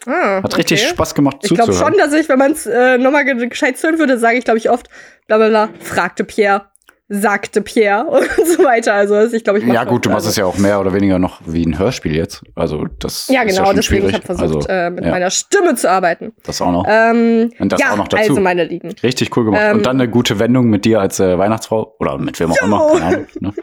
Ah, 0.05 0.41
hat 0.43 0.57
richtig 0.57 0.81
okay. 0.81 0.89
Spaß 0.91 1.15
gemacht 1.15 1.37
Ich 1.43 1.49
glaube 1.49 1.71
zuzuhören. 1.71 1.93
schon, 1.93 1.99
dass 1.99 2.13
ich, 2.13 2.29
wenn 2.29 2.39
man 2.39 2.51
es 2.51 2.65
äh, 2.65 2.97
nochmal 2.97 3.25
ge 3.25 3.47
gescheit 3.47 3.81
hören 3.81 3.99
würde, 3.99 4.17
sage 4.17 4.37
ich, 4.37 4.45
glaube 4.45 4.57
ich, 4.59 4.69
oft, 4.69 4.87
bla 5.27 5.37
bla 5.37 5.49
bla, 5.49 5.69
fragte 5.81 6.23
Pierre, 6.23 6.65
sagte 7.09 7.61
Pierre 7.61 8.05
und 8.07 8.47
so 8.47 8.63
weiter. 8.63 8.93
Also 8.93 9.15
das- 9.15 9.33
ich 9.33 9.43
glaube, 9.43 9.59
ich 9.59 9.65
ja 9.65 9.83
gut, 9.83 10.05
du 10.05 10.09
machst 10.09 10.27
also. 10.27 10.29
es 10.29 10.35
ja 10.37 10.45
auch 10.45 10.57
mehr 10.57 10.79
oder 10.79 10.93
weniger 10.93 11.19
noch 11.19 11.41
wie 11.45 11.65
ein 11.65 11.77
Hörspiel 11.79 12.15
jetzt. 12.15 12.43
Also 12.55 12.85
das 12.99 13.27
Ja, 13.27 13.41
ist 13.41 13.47
genau, 13.49 13.61
ja 13.61 13.65
schon 13.67 13.75
deswegen 13.77 14.01
schwierig. 14.03 14.09
ich 14.23 14.29
habe 14.29 14.37
versucht, 14.37 14.69
also, 14.69 14.87
äh, 14.87 14.89
mit 14.91 15.03
ja, 15.05 15.11
meiner 15.11 15.29
Stimme 15.29 15.75
zu 15.75 15.89
arbeiten. 15.89 16.33
das 16.43 16.61
auch 16.61 16.71
noch. 16.71 16.85
Ähm, 16.87 17.51
Und 17.59 17.71
das 17.71 17.81
ja, 17.81 17.91
auch 17.91 17.97
noch 17.97 18.07
dazu. 18.07 18.29
also 18.29 18.41
meine 18.41 18.63
Lieben. 18.65 18.93
Richtig 19.03 19.35
cool 19.35 19.45
gemacht. 19.45 19.61
ähm, 19.65 19.77
und 19.77 19.85
dann 19.85 19.99
eine 19.99 20.09
gute 20.09 20.39
Wendung 20.39 20.67
mit 20.69 20.85
dir 20.85 20.99
als 21.01 21.19
äh, 21.19 21.37
Weihnachtsfrau 21.37 21.95
oder 21.99 22.17
mit 22.17 22.39
wem 22.39 22.51
auch 22.51 22.61
immer. 22.61 22.87
Keine 22.93 23.05
Ahnung, 23.05 23.27
ne? 23.41 23.53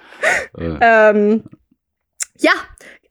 äh, 0.59 1.11
Ähm, 1.11 1.45
ja, 2.39 2.51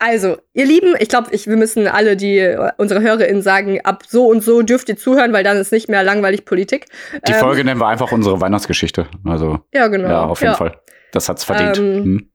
also, 0.03 0.37
ihr 0.53 0.65
Lieben, 0.65 0.95
ich 0.99 1.07
glaube, 1.07 1.31
wir 1.31 1.55
müssen 1.55 1.87
alle 1.87 2.17
die 2.17 2.37
äh, 2.37 2.71
unsere 2.77 3.01
HörerInnen 3.01 3.41
sagen, 3.41 3.79
ab 3.85 4.03
so 4.05 4.27
und 4.27 4.43
so 4.43 4.61
dürft 4.61 4.89
ihr 4.89 4.97
zuhören, 4.97 5.31
weil 5.31 5.45
dann 5.45 5.55
ist 5.55 5.71
nicht 5.71 5.87
mehr 5.87 6.03
langweilig 6.03 6.43
Politik. 6.43 6.87
die 7.25 7.31
ähm, 7.31 7.39
Folge 7.39 7.63
nennen 7.63 7.79
wir 7.79 7.87
einfach 7.87 8.11
unsere 8.11 8.41
Weihnachtsgeschichte. 8.41 9.07
Also 9.23 9.59
Ja, 9.73 9.87
genau. 9.87 10.09
ja, 10.09 10.25
auf 10.25 10.41
jeden 10.41 10.55
Fall. 10.55 10.77
Das 11.13 11.29
hat's 11.29 11.45
verdient. 11.45 11.77
Ähm, 11.77 12.03
hm? 12.03 12.29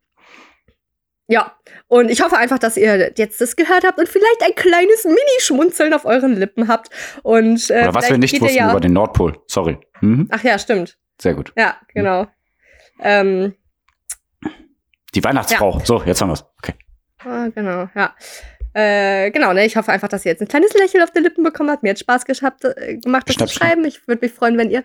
Ja, 1.26 1.52
und 1.88 2.10
ich 2.10 2.22
hoffe 2.22 2.38
einfach, 2.38 2.58
dass 2.58 2.78
ihr 2.78 3.12
jetzt 3.18 3.40
das 3.42 3.54
gehört 3.54 3.84
habt 3.84 3.98
und 3.98 4.08
vielleicht 4.08 4.42
ein 4.42 4.54
kleines 4.54 5.04
Mini-Schmunzeln 5.04 5.92
auf 5.92 6.06
euren 6.06 6.36
Lippen 6.36 6.68
habt. 6.68 6.88
Und, 7.22 7.68
äh, 7.68 7.82
Oder 7.82 7.94
was 7.94 8.08
wir 8.08 8.16
nicht 8.16 8.40
wussten 8.40 8.56
ja 8.56 8.70
über 8.70 8.80
den 8.80 8.94
Nordpol. 8.94 9.38
Sorry. 9.46 9.76
Mhm. 10.00 10.28
Ach 10.30 10.42
ja, 10.42 10.58
stimmt. 10.58 10.96
Sehr 11.20 11.34
gut. 11.34 11.52
Ja, 11.54 11.76
genau. 11.92 12.28
Ähm, 13.00 13.54
Die 15.14 15.22
Weihnachtsfrau. 15.22 15.82
So, 15.84 16.02
jetzt 16.04 16.22
haben 16.22 16.30
wir's. 16.30 16.46
Okay. 16.62 16.74
Ah, 17.24 17.48
genau, 17.54 17.88
ja. 17.94 18.14
Äh, 18.74 19.30
genau, 19.30 19.52
ne? 19.54 19.64
Ich 19.64 19.76
hoffe 19.76 19.90
einfach, 19.90 20.08
dass 20.08 20.24
ihr 20.26 20.30
jetzt 20.30 20.42
ein 20.42 20.46
kleines 20.46 20.72
Lächeln 20.74 21.02
auf 21.02 21.10
den 21.10 21.22
Lippen 21.24 21.42
bekommen 21.42 21.70
habt. 21.70 21.82
Mir 21.82 21.90
hat 21.90 21.98
Spaß 21.98 22.26
gehabt, 22.26 22.64
äh, 22.64 22.98
gemacht, 22.98 23.24
das 23.26 23.34
Schnapp, 23.34 23.48
zu 23.48 23.54
schreiben. 23.54 23.84
Ich 23.86 24.06
würde 24.06 24.24
mich 24.24 24.32
freuen, 24.32 24.58
wenn 24.58 24.70
ihr 24.70 24.80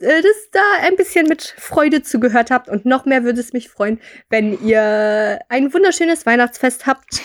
äh, 0.00 0.22
das 0.22 0.50
da 0.52 0.60
ein 0.82 0.96
bisschen 0.96 1.28
mit 1.28 1.54
Freude 1.56 2.02
zugehört 2.02 2.50
habt. 2.50 2.68
Und 2.68 2.84
noch 2.84 3.06
mehr 3.06 3.22
würde 3.24 3.40
es 3.40 3.52
mich 3.52 3.68
freuen, 3.70 4.00
wenn 4.28 4.60
ihr 4.62 5.38
ein 5.48 5.72
wunderschönes 5.72 6.26
Weihnachtsfest 6.26 6.86
habt. 6.86 7.22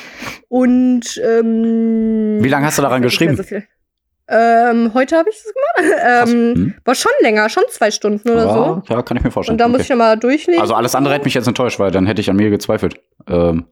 Und 0.49 1.20
ähm, 1.26 2.38
Wie 2.41 2.47
lange 2.49 2.68
hast 2.68 2.78
du 2.78 2.84
daran 2.84 3.01
geschrieben? 3.01 3.36
So. 3.36 3.43
Ähm, 4.30 4.93
heute 4.93 5.18
habe 5.18 5.30
ich 5.30 5.36
es 5.38 5.43
gemacht. 5.53 5.99
Ähm, 6.05 6.53
Hm? 6.55 6.74
War 6.86 6.95
schon 6.95 7.11
länger, 7.22 7.49
schon 7.49 7.64
zwei 7.70 7.91
Stunden 7.91 8.30
oder 8.30 8.45
ja, 8.45 8.53
so. 8.53 8.84
ja, 8.88 9.01
kann 9.01 9.18
ich 9.18 9.24
mir 9.24 9.32
vorstellen. 9.32 9.55
Und 9.55 9.57
da 9.57 9.68
muss 9.68 9.78
Okay. 9.78 9.84
ich 9.84 9.89
nochmal 9.89 10.18
durchlesen. 10.18 10.61
Also 10.61 10.76
alles 10.76 10.95
andere 10.95 11.16
hätte 11.16 11.26
mich 11.26 11.34
jetzt 11.34 11.47
enttäuscht, 11.47 11.80
weil 11.80 11.91
dann 11.91 12.05
hätte 12.05 12.22
ich 12.22 12.30
an 12.30 12.36
mir 12.38 12.49
gezweifelt. 12.49 13.01
Ähm, 13.28 13.66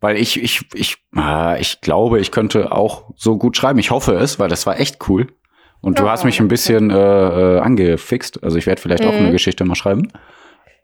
weil 0.00 0.16
ich, 0.16 0.42
ich, 0.42 0.64
ich, 0.74 0.96
ah, 1.14 1.56
ich 1.58 1.80
glaube, 1.80 2.20
ich 2.20 2.30
könnte 2.30 2.72
auch 2.72 3.10
so 3.16 3.36
gut 3.38 3.56
schreiben. 3.56 3.78
Ich 3.78 3.90
hoffe 3.90 4.14
es, 4.14 4.38
weil 4.38 4.48
das 4.48 4.66
war 4.66 4.78
echt 4.78 5.08
cool. 5.08 5.28
Und 5.80 5.98
du 5.98 6.04
Ja, 6.04 6.10
hast 6.10 6.24
mich 6.24 6.40
ein 6.40 6.48
bisschen 6.48 6.90
äh, 6.90 6.96
äh, 6.96 7.60
angefixt. 7.60 8.42
Also 8.42 8.56
ich 8.58 8.66
werde 8.66 8.80
vielleicht 8.80 9.04
auch 9.04 9.12
Mhm. 9.12 9.18
eine 9.18 9.30
Geschichte 9.32 9.64
mal 9.64 9.74
schreiben. 9.76 10.10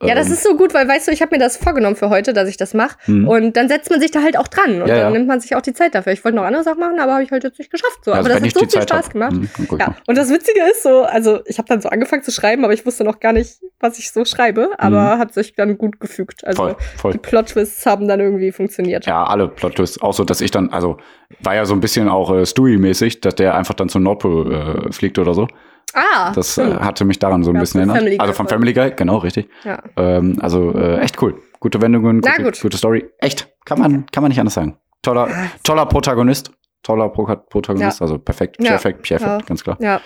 Ja, 0.07 0.15
das 0.15 0.27
Ähm, 0.29 0.33
ist 0.35 0.43
so 0.45 0.57
gut, 0.57 0.75
weil 0.75 0.87
weißt 0.89 1.09
du, 1.09 1.13
ich 1.13 1.23
habe 1.23 1.35
mir 1.35 1.39
das 1.39 1.57
vorgenommen 1.57 1.97
für 1.97 2.11
heute, 2.11 2.33
dass 2.33 2.49
ich 2.49 2.57
das 2.57 2.75
mache. 2.75 2.97
Mhm. 3.07 3.29
Und 3.29 3.57
dann 3.57 3.69
setzt 3.69 3.91
man 3.91 4.01
sich 4.01 4.11
da 4.11 4.23
halt 4.23 4.37
auch 4.39 4.49
dran. 4.49 4.83
Und 4.83 4.89
Ja, 4.89 4.95
dann 4.97 4.99
ja. 4.99 5.11
nimmt 5.11 5.27
man 5.29 5.41
sich 5.41 5.55
auch 5.57 5.63
die 5.63 5.73
Zeit 5.73 5.95
dafür. 5.95 6.13
Ich 6.13 6.25
wollte 6.25 6.37
noch 6.37 6.45
andere 6.45 6.63
Sachen 6.65 6.81
machen, 6.81 6.99
aber 7.01 7.13
habe 7.15 7.23
ich 7.23 7.31
halt 7.31 7.45
jetzt 7.45 7.59
nicht 7.59 7.71
geschafft. 7.71 7.99
So. 8.05 8.13
also 8.13 8.21
aber 8.31 8.41
das 8.41 8.43
hat 8.43 8.53
so 8.55 8.61
viel 8.61 8.69
Zeit 8.69 8.89
Spaß 8.91 9.07
hab, 9.07 9.13
gemacht. 9.13 9.33
hm, 9.33 9.49
ich 9.63 9.71
Ja, 9.79 9.95
und 10.07 10.19
das 10.19 10.31
Witzige 10.31 10.61
ist 10.71 10.83
so, 10.83 11.03
also 11.03 11.41
ich 11.47 11.59
habe 11.59 11.69
dann 11.69 11.81
so 11.81 11.89
angefangen 11.89 12.23
zu 12.23 12.31
schreiben, 12.31 12.65
aber 12.65 12.73
ich 12.75 12.85
wusste 12.87 13.05
noch 13.05 13.21
gar 13.21 13.33
nicht, 13.33 13.61
was 13.81 13.99
ich 13.99 14.11
so 14.13 14.25
schreibe, 14.25 14.71
aber 14.79 15.19
hat 15.19 15.35
sich 15.35 15.55
dann 15.55 15.77
gut 15.79 16.01
gefügt. 16.01 16.45
Also 16.45 16.63
Mhm. 16.63 16.69
Voll, 16.69 16.77
voll. 16.99 17.13
die 17.13 17.19
Plot-Twists 17.19 17.85
haben 17.87 18.09
dann 18.09 18.21
irgendwie 18.21 18.53
funktioniert. 18.53 19.07
Ja, 19.07 19.25
alle 19.25 19.49
Plot-Twists. 19.49 20.01
Auch 20.03 20.13
so, 20.15 20.25
dass 20.25 20.41
ich 20.41 20.51
dann, 20.51 20.71
also 20.71 20.99
war 21.41 21.55
ja 21.55 21.65
so 21.65 21.75
ein 21.75 21.81
bisschen 21.81 22.09
auch 22.09 22.31
äh, 22.33 22.47
Stewie-mäßig, 22.47 23.21
dass 23.21 23.35
der 23.35 23.55
einfach 23.55 23.75
dann 23.75 23.89
zum 23.89 24.03
Nordpol 24.03 24.87
äh, 24.89 24.93
fliegt 24.93 25.19
oder 25.19 25.35
so. 25.35 25.49
Ah, 25.93 26.33
Das 26.35 26.59
äh, 26.59 26.77
hatte 26.77 27.05
mich 27.05 27.19
daran 27.19 27.43
so 27.45 27.51
ein 27.51 27.55
Ja, 27.57 27.61
bisschen 27.61 27.81
erinnert. 27.81 27.99
Family 27.99 28.19
also 28.19 28.33
von. 28.33 28.49
Family 28.49 28.73
Guy, 28.73 28.93
genau, 28.97 29.19
richtig. 29.19 29.49
ja. 29.65 29.83
Ähm, 29.97 30.39
also 30.41 30.73
äh, 30.75 30.99
echt 31.01 31.21
cool. 31.23 31.41
Gute 31.61 31.81
Wendungen, 31.83 32.21
gute, 32.21 32.43
gut. 32.43 32.61
gute 32.61 32.77
Story. 32.77 33.09
Echt. 33.19 33.49
Kann 33.65 33.79
man, 33.79 34.07
kann 34.07 34.23
man 34.23 34.29
nicht 34.31 34.41
anders 34.41 34.55
sagen. 34.55 34.77
Toller, 35.03 35.29
toller 35.63 35.87
Protagonist. 35.87 36.51
Toller 36.83 37.09
Pro 37.09 37.25
Protagonist, 37.49 38.03
also 38.03 38.19
perfekt, 38.19 38.57
Ja. 38.63 38.71
perfekt, 38.73 39.03
perfekt, 39.09 39.23
Ja. 39.31 39.39
ganz 39.47 39.65
klar. 39.65 39.79
ja. 39.81 40.01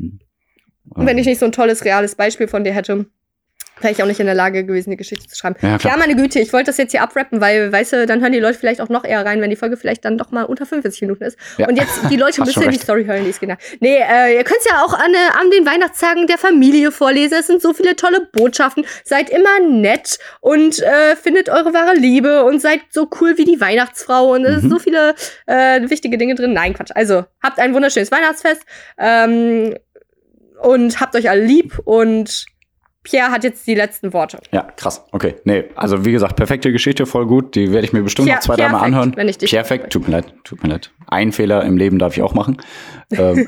Ähm, 0.00 0.18
Und 0.90 1.06
wenn 1.06 1.18
ich 1.18 1.26
nicht 1.26 1.38
so 1.38 1.46
ein 1.46 1.52
tolles, 1.52 1.84
reales 1.84 2.14
Beispiel 2.16 2.48
von 2.48 2.64
dir 2.64 2.72
hätte, 2.72 3.06
wäre 3.80 3.92
ich 3.92 4.02
auch 4.02 4.06
nicht 4.06 4.20
in 4.20 4.26
der 4.26 4.34
Lage 4.34 4.64
gewesen, 4.64 4.90
die 4.90 4.96
Geschichte 4.96 5.26
zu 5.28 5.36
schreiben. 5.36 5.56
Ja, 5.60 5.76
klar. 5.78 5.92
Ja, 5.94 5.98
meine 5.98 6.16
Güte, 6.16 6.38
ich 6.40 6.52
wollte 6.52 6.66
das 6.66 6.78
jetzt 6.78 6.92
hier 6.92 7.02
abrappen, 7.02 7.40
weil, 7.40 7.70
weißt 7.72 7.92
du, 7.92 8.06
dann 8.06 8.20
hören 8.22 8.32
die 8.32 8.38
Leute 8.40 8.58
vielleicht 8.58 8.80
auch 8.80 8.88
noch 8.88 9.04
eher 9.04 9.24
rein, 9.24 9.40
wenn 9.40 9.50
die 9.50 9.56
Folge 9.56 9.76
vielleicht 9.76 10.04
dann 10.04 10.16
doch 10.16 10.30
mal 10.30 10.44
unter 10.44 10.64
45 10.64 11.02
Minuten 11.02 11.24
ist. 11.24 11.38
Ja. 11.58 11.68
Und 11.68 11.76
jetzt 11.76 12.00
die 12.10 12.16
Leute 12.16 12.40
müssen 12.44 12.70
die. 12.70 12.78
Story 12.78 13.04
hören, 13.04 13.24
die 13.24 13.30
ist 13.30 13.40
genau. 13.40 13.56
Nee, 13.80 13.96
äh, 13.98 14.34
ihr 14.36 14.44
könnt 14.44 14.60
es 14.60 14.66
ja 14.70 14.82
auch 14.84 14.92
an, 14.94 15.12
äh, 15.12 15.40
an 15.40 15.50
den 15.50 15.66
Weihnachtstagen 15.66 16.26
der 16.26 16.38
Familie 16.38 16.90
vorlesen. 16.92 17.36
Es 17.40 17.46
sind 17.48 17.60
so 17.60 17.74
viele 17.74 17.96
tolle 17.96 18.28
Botschaften. 18.32 18.84
Seid 19.04 19.28
immer 19.30 19.60
nett 19.68 20.18
und 20.40 20.80
äh, 20.82 21.16
findet 21.16 21.48
eure 21.48 21.74
wahre 21.74 21.94
Liebe 21.94 22.44
und 22.44 22.60
seid 22.62 22.80
so 22.90 23.08
cool 23.20 23.36
wie 23.38 23.44
die 23.44 23.60
Weihnachtsfrau. 23.60 24.34
Und 24.34 24.44
es 24.44 24.56
Mhm. 24.56 24.60
sind 24.60 24.70
so 24.70 24.78
viele 24.78 25.14
äh, 25.46 25.80
wichtige 25.90 26.16
Dinge 26.18 26.34
drin. 26.34 26.52
Nein, 26.52 26.74
Quatsch. 26.74 26.92
Also, 26.94 27.24
habt 27.42 27.58
ein 27.58 27.74
wunderschönes 27.74 28.10
Weihnachtsfest. 28.10 28.62
Ähm, 28.98 29.74
und 30.62 31.00
habt 31.00 31.14
euch 31.14 31.28
alle 31.28 31.44
lieb 31.44 31.78
und 31.84 32.46
Pierre 33.08 33.30
hat 33.30 33.44
jetzt 33.44 33.66
die 33.66 33.74
letzten 33.74 34.12
Worte. 34.12 34.38
Ja, 34.52 34.62
krass. 34.76 35.04
Okay. 35.12 35.36
Nee, 35.44 35.64
also 35.76 36.04
wie 36.04 36.12
gesagt, 36.12 36.36
perfekte 36.36 36.72
Geschichte, 36.72 37.06
voll 37.06 37.26
gut. 37.26 37.54
Die 37.54 37.72
werde 37.72 37.86
ich 37.86 37.92
mir 37.92 38.02
bestimmt 38.02 38.26
Pier- 38.26 38.34
noch 38.36 38.42
zwei, 38.42 38.56
dreimal 38.56 38.82
anhören. 38.84 39.12
wenn 39.16 39.28
ich 39.28 39.38
dich- 39.38 39.50
Perfekt, 39.50 39.92
tut 39.92 40.06
mir 40.08 40.12
leid, 40.16 40.34
tut 40.44 40.62
mir 40.62 40.68
leid. 40.70 40.90
Ein 41.08 41.32
Fehler 41.32 41.62
im 41.64 41.76
Leben 41.76 41.98
darf 41.98 42.16
ich 42.16 42.22
auch 42.22 42.34
machen. 42.34 42.56
ähm, 43.12 43.46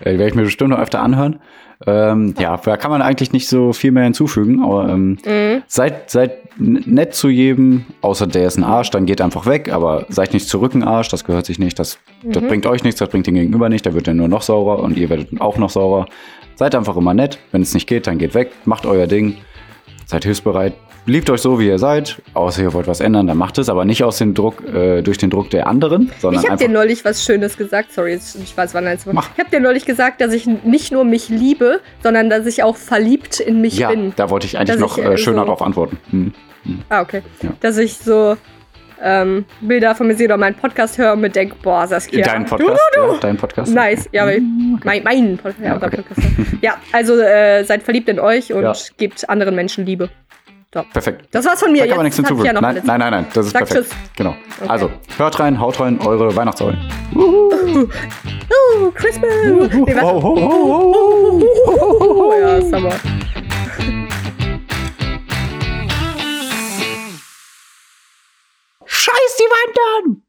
die 0.00 0.04
werde 0.04 0.26
ich 0.28 0.34
mir 0.34 0.42
bestimmt 0.42 0.70
noch 0.70 0.78
öfter 0.78 1.00
anhören. 1.00 1.40
Ähm, 1.86 2.34
ja, 2.38 2.56
da 2.56 2.76
kann 2.76 2.90
man 2.90 3.02
eigentlich 3.02 3.32
nicht 3.32 3.48
so 3.48 3.72
viel 3.72 3.90
mehr 3.90 4.04
hinzufügen, 4.04 4.62
aber 4.62 4.88
ähm, 4.88 5.18
Mhm. 5.26 5.62
seid, 5.66 6.08
seid 6.10 6.38
nett 6.58 7.14
zu 7.14 7.28
jedem, 7.28 7.84
außer 8.00 8.26
der 8.28 8.46
ist 8.46 8.56
ein 8.56 8.64
Arsch, 8.64 8.90
dann 8.90 9.06
geht 9.06 9.20
einfach 9.20 9.44
weg, 9.46 9.72
aber 9.72 10.06
seid 10.08 10.32
nicht 10.34 10.48
zurück 10.48 10.72
ein 10.74 10.84
Arsch, 10.84 11.08
das 11.08 11.24
gehört 11.24 11.46
sich 11.46 11.58
nicht, 11.58 11.78
das, 11.80 11.98
das 12.22 12.42
Mhm. 12.42 12.48
bringt 12.48 12.66
euch 12.66 12.84
nichts, 12.84 13.00
das 13.00 13.08
bringt 13.08 13.26
den 13.26 13.34
Gegenüber 13.34 13.68
nicht, 13.68 13.84
der 13.84 13.92
wird 13.92 14.06
dann 14.06 14.16
nur 14.18 14.28
noch 14.28 14.42
saurer 14.42 14.78
und 14.78 14.96
ihr 14.96 15.10
werdet 15.10 15.40
auch 15.40 15.58
noch 15.58 15.68
saurer. 15.68 16.06
Seid 16.56 16.74
einfach 16.74 16.96
immer 16.96 17.14
nett, 17.14 17.38
wenn 17.52 17.62
es 17.62 17.74
nicht 17.74 17.86
geht, 17.88 18.06
dann 18.06 18.18
geht 18.18 18.34
weg, 18.34 18.52
macht 18.64 18.86
euer 18.86 19.06
Ding, 19.06 19.38
seid 20.06 20.24
hilfsbereit, 20.24 20.74
liebt 21.06 21.28
euch 21.30 21.40
so, 21.40 21.58
wie 21.58 21.66
ihr 21.66 21.78
seid, 21.78 22.22
außer 22.32 22.62
ihr 22.62 22.72
wollt 22.72 22.86
was 22.86 23.00
ändern, 23.00 23.26
dann 23.26 23.36
macht 23.36 23.58
es, 23.58 23.68
aber 23.68 23.84
nicht 23.84 24.04
aus 24.04 24.18
dem 24.18 24.34
Druck, 24.34 24.62
äh, 24.72 25.02
durch 25.02 25.18
den 25.18 25.30
Druck 25.30 25.50
der 25.50 25.66
anderen, 25.66 26.12
sondern 26.20 26.42
Ich 26.44 26.48
habe 26.48 26.62
dir 26.64 26.70
neulich 26.70 27.04
was 27.04 27.24
Schönes 27.24 27.56
gesagt. 27.56 27.92
Sorry, 27.92 28.14
ich 28.14 28.56
weiß, 28.56 28.72
wann 28.74 28.86
eins 28.86 29.04
war. 29.06 29.12
Ich 29.14 29.38
habe 29.40 29.50
dir 29.50 29.60
neulich 29.60 29.84
gesagt, 29.84 30.20
dass 30.20 30.32
ich 30.32 30.46
nicht 30.46 30.92
nur 30.92 31.04
mich 31.04 31.28
liebe, 31.28 31.80
sondern 32.02 32.30
dass 32.30 32.46
ich 32.46 32.62
auch 32.62 32.76
verliebt 32.76 33.40
in 33.40 33.60
mich 33.60 33.78
ja, 33.78 33.88
bin. 33.90 34.12
da 34.16 34.30
wollte 34.30 34.46
ich 34.46 34.56
eigentlich 34.56 34.70
Dass 34.70 34.80
noch 34.80 34.96
ich, 34.98 35.04
äh, 35.04 35.16
schöner 35.18 35.40
so- 35.42 35.46
drauf 35.46 35.62
antworten. 35.62 35.98
Hm. 36.10 36.32
Ah, 36.88 37.02
okay. 37.02 37.20
Ja. 37.42 37.50
Dass 37.60 37.76
ich 37.76 37.98
so 37.98 38.36
ähm, 39.04 39.44
Bilder 39.60 39.94
von 39.94 40.06
mir 40.06 40.16
sehe 40.16 40.26
oder 40.26 40.38
meinen 40.38 40.56
Podcast 40.56 40.98
höre 40.98 41.12
und 41.12 41.20
mir 41.20 41.30
denke, 41.30 41.54
boah, 41.62 41.86
Saskia. 41.86 42.24
Dein 42.24 42.46
Podcast? 42.46 42.80
Ja, 42.96 43.14
dein 43.20 43.36
Podcast? 43.36 43.72
Nice, 43.72 44.08
ja, 44.12 44.22
aber 44.22 44.32
mein, 44.82 45.04
mein 45.04 45.36
Podcast. 45.36 45.60
Ja, 45.62 45.76
okay. 45.76 45.96
Podcast. 45.98 46.20
ja 46.62 46.74
also 46.92 47.18
äh, 47.20 47.62
seid 47.64 47.82
verliebt 47.82 48.08
in 48.08 48.18
euch 48.18 48.52
und 48.52 48.62
Ja. 48.62 48.72
gebt 48.96 49.28
anderen 49.28 49.54
Menschen 49.54 49.84
Liebe. 49.86 50.08
Perfekt. 50.92 51.28
Das 51.30 51.46
war's 51.46 51.60
von 51.60 51.70
mir. 51.70 51.82
Da 51.82 51.86
kann 51.86 51.98
man 51.98 52.04
nichts 52.04 52.16
hinzufügen. 52.16 52.46
ja 52.46 52.52
nein, 52.52 52.80
nein, 52.84 52.98
nein, 52.98 53.10
nein, 53.12 53.26
das 53.32 53.46
ist 53.46 53.52
Sag 53.52 53.66
perfekt. 53.68 53.90
tschüss. 53.90 53.96
Genau. 54.16 54.34
Okay. 54.60 54.68
Also, 54.68 54.90
hört 55.18 55.38
rein, 55.38 55.60
haut 55.60 55.78
rein, 55.78 56.00
eure 56.04 56.34
Weihnachtssäule. 56.34 56.76
Oh, 57.14 58.90
Christmas! 58.94 59.30
Nee, 59.44 59.94
was? 59.94 60.02
Ho, 60.02 60.20
ho, 60.20 60.34
ho, 60.34 60.34
ho, 60.34 60.92
ho, 60.92 61.42
ho, 61.66 62.00
ho, 62.00 62.14
ho. 62.14 62.34
Ja, 62.40 62.60
Summer. 62.62 62.92
Scheiß 69.04 69.36
die 69.36 69.42
Wand 69.42 69.78
an! 69.92 70.22